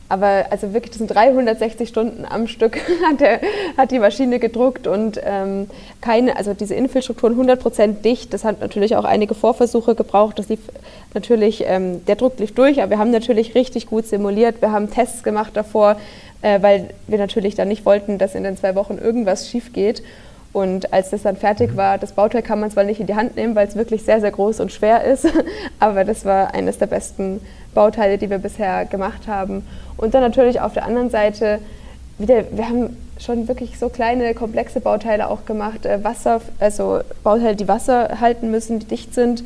Aber 0.09 0.45
also 0.51 0.73
wirklich, 0.73 0.91
das 0.91 0.99
sind 0.99 1.07
360 1.07 1.89
Stunden 1.89 2.25
am 2.25 2.47
Stück 2.47 2.77
hat, 3.09 3.19
der, 3.19 3.41
hat 3.75 3.91
die 3.91 3.99
Maschine 3.99 4.39
gedruckt 4.39 4.87
und 4.87 5.19
ähm, 5.23 5.67
keine, 6.01 6.37
also 6.37 6.53
diese 6.53 6.75
Infilstrukturen 6.75 7.35
100% 7.37 8.01
dicht. 8.01 8.33
Das 8.33 8.43
hat 8.43 8.61
natürlich 8.61 8.95
auch 8.95 9.03
einige 9.03 9.35
Vorversuche 9.35 9.95
gebraucht. 9.95 10.39
Das 10.39 10.47
lief 10.49 10.59
natürlich, 11.13 11.63
ähm, 11.65 12.05
der 12.05 12.15
Druck 12.15 12.39
lief 12.39 12.53
durch, 12.53 12.81
aber 12.81 12.91
wir 12.91 12.99
haben 12.99 13.11
natürlich 13.11 13.55
richtig 13.55 13.87
gut 13.87 14.05
simuliert. 14.05 14.61
Wir 14.61 14.71
haben 14.71 14.89
Tests 14.89 15.23
gemacht 15.23 15.51
davor, 15.55 15.97
äh, 16.41 16.61
weil 16.61 16.89
wir 17.07 17.17
natürlich 17.17 17.55
dann 17.55 17.67
nicht 17.67 17.85
wollten, 17.85 18.17
dass 18.17 18.35
in 18.35 18.43
den 18.43 18.55
zwei 18.55 18.75
Wochen 18.75 18.97
irgendwas 18.97 19.49
schief 19.49 19.73
geht. 19.73 20.03
Und 20.53 20.91
als 20.93 21.11
das 21.11 21.23
dann 21.23 21.35
fertig 21.35 21.75
war, 21.75 21.97
das 21.97 22.13
Bauteil 22.13 22.41
kann 22.41 22.59
man 22.59 22.71
zwar 22.71 22.83
nicht 22.83 22.99
in 22.99 23.07
die 23.07 23.15
Hand 23.15 23.35
nehmen, 23.35 23.55
weil 23.55 23.67
es 23.67 23.75
wirklich 23.75 24.03
sehr, 24.03 24.21
sehr 24.21 24.31
groß 24.31 24.59
und 24.59 24.71
schwer 24.71 25.03
ist, 25.03 25.27
aber 25.79 26.03
das 26.03 26.25
war 26.25 26.53
eines 26.53 26.77
der 26.77 26.87
besten 26.87 27.41
Bauteile, 27.73 28.17
die 28.17 28.29
wir 28.29 28.39
bisher 28.39 28.85
gemacht 28.85 29.27
haben. 29.27 29.65
Und 29.97 30.13
dann 30.13 30.21
natürlich 30.21 30.61
auf 30.61 30.73
der 30.73 30.85
anderen 30.85 31.09
Seite 31.09 31.59
wieder, 32.17 32.43
wir 32.51 32.67
haben 32.67 32.97
schon 33.19 33.47
wirklich 33.47 33.77
so 33.77 33.89
kleine, 33.89 34.33
komplexe 34.33 34.79
Bauteile 34.79 35.29
auch 35.29 35.45
gemacht, 35.45 35.85
äh, 35.85 36.03
Wasser, 36.03 36.41
also 36.59 37.01
Bauteile, 37.23 37.55
die 37.55 37.67
Wasser 37.67 38.19
halten 38.19 38.51
müssen, 38.51 38.79
die 38.79 38.87
dicht 38.87 39.13
sind. 39.13 39.43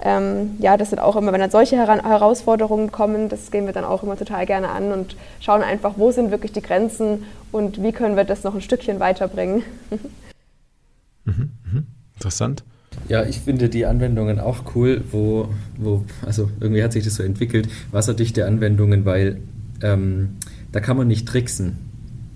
Ähm, 0.00 0.56
ja, 0.60 0.76
das 0.76 0.90
sind 0.90 1.00
auch 1.00 1.16
immer, 1.16 1.32
wenn 1.32 1.40
dann 1.40 1.50
solche 1.50 1.76
Herausforderungen 1.76 2.92
kommen, 2.92 3.28
das 3.28 3.50
gehen 3.50 3.66
wir 3.66 3.72
dann 3.72 3.84
auch 3.84 4.04
immer 4.04 4.16
total 4.16 4.46
gerne 4.46 4.68
an 4.68 4.92
und 4.92 5.16
schauen 5.40 5.62
einfach, 5.62 5.94
wo 5.96 6.12
sind 6.12 6.30
wirklich 6.30 6.52
die 6.52 6.62
Grenzen 6.62 7.24
und 7.50 7.82
wie 7.82 7.90
können 7.90 8.16
wir 8.16 8.22
das 8.22 8.44
noch 8.44 8.54
ein 8.54 8.60
Stückchen 8.60 9.00
weiterbringen. 9.00 9.64
mhm. 11.36 11.86
Interessant. 12.14 12.64
Ja, 13.08 13.24
ich 13.24 13.40
finde 13.40 13.68
die 13.68 13.86
Anwendungen 13.86 14.40
auch 14.40 14.74
cool, 14.74 15.02
wo, 15.10 15.48
wo, 15.76 16.04
also 16.26 16.50
irgendwie 16.60 16.82
hat 16.82 16.92
sich 16.92 17.04
das 17.04 17.14
so 17.14 17.22
entwickelt, 17.22 17.68
wasserdichte 17.92 18.44
Anwendungen, 18.46 19.04
weil 19.04 19.38
ähm, 19.82 20.30
da 20.72 20.80
kann 20.80 20.96
man 20.96 21.06
nicht 21.06 21.28
tricksen. 21.28 21.76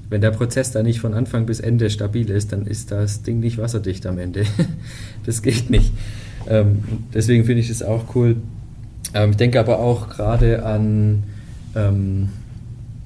Wenn 0.09 0.21
der 0.21 0.31
Prozess 0.31 0.71
da 0.71 0.83
nicht 0.83 1.01
von 1.01 1.15
Anfang 1.15 1.47
bis 1.47 1.59
Ende 1.59 1.91
stabil 1.91 2.31
ist, 2.31 2.53
dann 2.53 2.67
ist 2.67 2.91
das 2.91 3.23
Ding 3.23 3.41
nicht 3.41 3.59
wasserdicht 3.59 4.07
am 4.07 4.19
Ende. 4.19 4.45
das 5.27 5.43
geht 5.43 5.71
nicht. 5.71 5.93
Ähm, 6.47 6.85
deswegen 7.15 7.45
finde 7.45 7.61
ich 7.61 7.69
das 7.69 7.83
auch 7.83 8.15
cool. 8.15 8.37
Ähm, 9.15 9.31
ich 9.31 9.37
denke 9.37 9.59
aber 9.59 9.79
auch 9.79 10.09
gerade 10.11 10.65
an 10.65 11.25
ähm, 11.75 12.29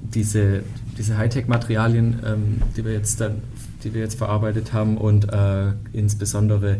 diese, 0.02 0.62
diese 0.98 1.18
Hightech-Materialien, 1.18 2.20
ähm, 2.24 2.62
die 2.76 2.84
wir 2.84 2.92
jetzt 2.92 3.20
dann, 3.20 3.36
die 3.86 3.94
wir 3.94 4.00
jetzt 4.02 4.18
verarbeitet 4.18 4.72
haben 4.72 4.98
und 4.98 5.32
äh, 5.32 5.72
insbesondere 5.92 6.78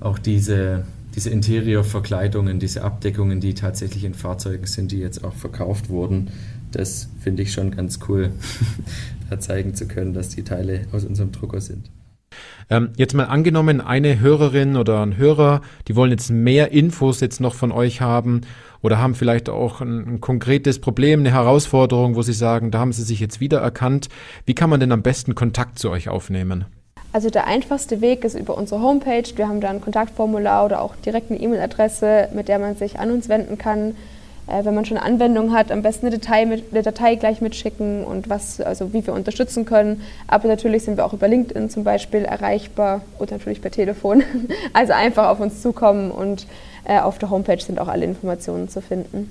auch 0.00 0.18
diese, 0.18 0.84
diese 1.14 1.30
Interior-Verkleidungen, 1.30 2.58
diese 2.58 2.82
Abdeckungen, 2.82 3.40
die 3.40 3.54
tatsächlich 3.54 4.04
in 4.04 4.14
Fahrzeugen 4.14 4.66
sind, 4.66 4.92
die 4.92 4.98
jetzt 4.98 5.24
auch 5.24 5.32
verkauft 5.32 5.88
wurden, 5.88 6.30
das 6.70 7.08
finde 7.20 7.42
ich 7.42 7.52
schon 7.52 7.70
ganz 7.70 8.00
cool, 8.08 8.32
da 9.30 9.40
zeigen 9.40 9.74
zu 9.74 9.88
können, 9.88 10.12
dass 10.12 10.28
die 10.28 10.44
Teile 10.44 10.86
aus 10.92 11.04
unserem 11.04 11.32
Drucker 11.32 11.60
sind. 11.60 11.90
Ähm, 12.70 12.90
jetzt 12.96 13.14
mal 13.14 13.24
angenommen, 13.24 13.80
eine 13.80 14.20
Hörerin 14.20 14.76
oder 14.76 15.02
ein 15.04 15.16
Hörer, 15.16 15.62
die 15.88 15.96
wollen 15.96 16.10
jetzt 16.10 16.30
mehr 16.30 16.72
Infos 16.72 17.20
jetzt 17.20 17.40
noch 17.40 17.54
von 17.54 17.72
euch 17.72 18.00
haben 18.00 18.42
oder 18.82 18.98
haben 18.98 19.14
vielleicht 19.14 19.48
auch 19.48 19.80
ein, 19.80 20.14
ein, 20.14 20.20
konkretes 20.20 20.80
Problem, 20.80 21.20
eine 21.20 21.32
Herausforderung, 21.32 22.16
wo 22.16 22.22
sie 22.22 22.32
sagen, 22.32 22.70
da 22.70 22.80
haben 22.80 22.92
sie 22.92 23.02
sich 23.02 23.20
jetzt 23.20 23.40
wiedererkannt. 23.40 24.08
Wie 24.44 24.54
kann 24.54 24.70
man 24.70 24.80
denn 24.80 24.92
am 24.92 25.02
besten 25.02 25.34
Kontakt 25.34 25.78
zu 25.78 25.90
euch 25.90 26.08
aufnehmen? 26.08 26.66
Also 27.12 27.28
der 27.28 27.46
einfachste 27.46 28.00
Weg 28.00 28.24
ist 28.24 28.34
über 28.34 28.56
unsere 28.56 28.80
Homepage. 28.80 29.24
Wir 29.36 29.46
haben 29.46 29.60
da 29.60 29.68
ein 29.68 29.82
Kontaktformular 29.82 30.64
oder 30.64 30.80
auch 30.80 30.96
direkt 30.96 31.30
eine 31.30 31.40
E-Mail-Adresse, 31.40 32.30
mit 32.34 32.48
der 32.48 32.58
man 32.58 32.76
sich 32.76 32.98
an 32.98 33.10
uns 33.10 33.28
wenden 33.28 33.58
kann. 33.58 33.94
Äh, 34.46 34.64
wenn 34.64 34.74
man 34.74 34.84
schon 34.84 34.96
eine 34.96 35.06
Anwendung 35.06 35.52
hat, 35.52 35.70
am 35.70 35.82
besten 35.82 36.06
eine 36.06 36.18
Datei, 36.18 36.46
mit, 36.46 36.72
eine 36.72 36.82
Datei 36.82 37.14
gleich 37.14 37.40
mitschicken 37.40 38.04
und 38.04 38.28
was, 38.28 38.60
also 38.60 38.92
wie 38.92 39.06
wir 39.06 39.14
unterstützen 39.14 39.64
können. 39.64 40.02
Aber 40.26 40.48
natürlich 40.48 40.84
sind 40.84 40.96
wir 40.96 41.04
auch 41.04 41.12
über 41.12 41.28
LinkedIn 41.28 41.70
zum 41.70 41.84
Beispiel 41.84 42.24
erreichbar 42.24 43.02
oder 43.18 43.32
natürlich 43.32 43.60
per 43.60 43.70
Telefon. 43.70 44.22
Also 44.72 44.94
einfach 44.94 45.28
auf 45.28 45.40
uns 45.40 45.60
zukommen 45.60 46.10
und 46.10 46.46
äh, 46.84 46.98
auf 46.98 47.18
der 47.18 47.30
Homepage 47.30 47.60
sind 47.60 47.78
auch 47.78 47.88
alle 47.88 48.04
Informationen 48.04 48.68
zu 48.68 48.80
finden. 48.80 49.30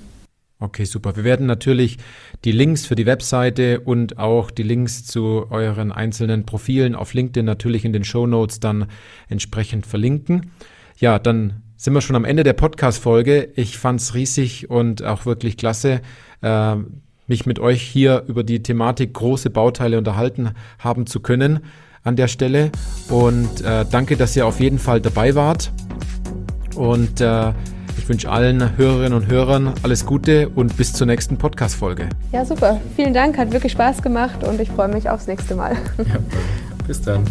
Okay, 0.62 0.84
super. 0.84 1.16
Wir 1.16 1.24
werden 1.24 1.46
natürlich 1.46 1.98
die 2.44 2.52
Links 2.52 2.86
für 2.86 2.94
die 2.94 3.04
Webseite 3.04 3.80
und 3.80 4.18
auch 4.18 4.52
die 4.52 4.62
Links 4.62 5.04
zu 5.04 5.46
euren 5.50 5.90
einzelnen 5.90 6.46
Profilen 6.46 6.94
auf 6.94 7.14
LinkedIn 7.14 7.44
natürlich 7.44 7.84
in 7.84 7.92
den 7.92 8.04
Show 8.04 8.28
Notes 8.28 8.60
dann 8.60 8.86
entsprechend 9.28 9.86
verlinken. 9.86 10.52
Ja, 10.98 11.18
dann 11.18 11.62
sind 11.76 11.94
wir 11.94 12.00
schon 12.00 12.14
am 12.14 12.24
Ende 12.24 12.44
der 12.44 12.52
Podcast-Folge. 12.52 13.48
Ich 13.56 13.76
fand 13.76 14.00
es 14.00 14.14
riesig 14.14 14.70
und 14.70 15.02
auch 15.02 15.26
wirklich 15.26 15.56
klasse, 15.56 16.00
äh, 16.42 16.76
mich 17.26 17.44
mit 17.44 17.58
euch 17.58 17.82
hier 17.82 18.22
über 18.28 18.44
die 18.44 18.62
Thematik 18.62 19.14
große 19.14 19.50
Bauteile 19.50 19.98
unterhalten 19.98 20.50
haben 20.78 21.06
zu 21.06 21.18
können 21.18 21.58
an 22.04 22.14
der 22.14 22.28
Stelle. 22.28 22.70
Und 23.08 23.62
äh, 23.62 23.84
danke, 23.90 24.16
dass 24.16 24.36
ihr 24.36 24.46
auf 24.46 24.60
jeden 24.60 24.78
Fall 24.78 25.00
dabei 25.00 25.34
wart. 25.34 25.72
Und 26.74 27.20
äh, 27.20 27.52
ich 27.98 28.08
wünsche 28.08 28.30
allen 28.30 28.76
Hörerinnen 28.76 29.12
und 29.12 29.28
Hörern 29.28 29.74
alles 29.82 30.06
Gute 30.06 30.48
und 30.48 30.76
bis 30.76 30.92
zur 30.92 31.06
nächsten 31.06 31.36
Podcast-Folge. 31.36 32.08
Ja, 32.32 32.44
super. 32.44 32.80
Vielen 32.96 33.14
Dank, 33.14 33.38
hat 33.38 33.52
wirklich 33.52 33.72
Spaß 33.72 34.02
gemacht 34.02 34.44
und 34.44 34.60
ich 34.60 34.70
freue 34.70 34.88
mich 34.88 35.08
aufs 35.08 35.26
nächste 35.26 35.54
Mal. 35.54 35.76
Ja, 35.98 36.18
bis 36.86 37.00
dann. 37.02 37.24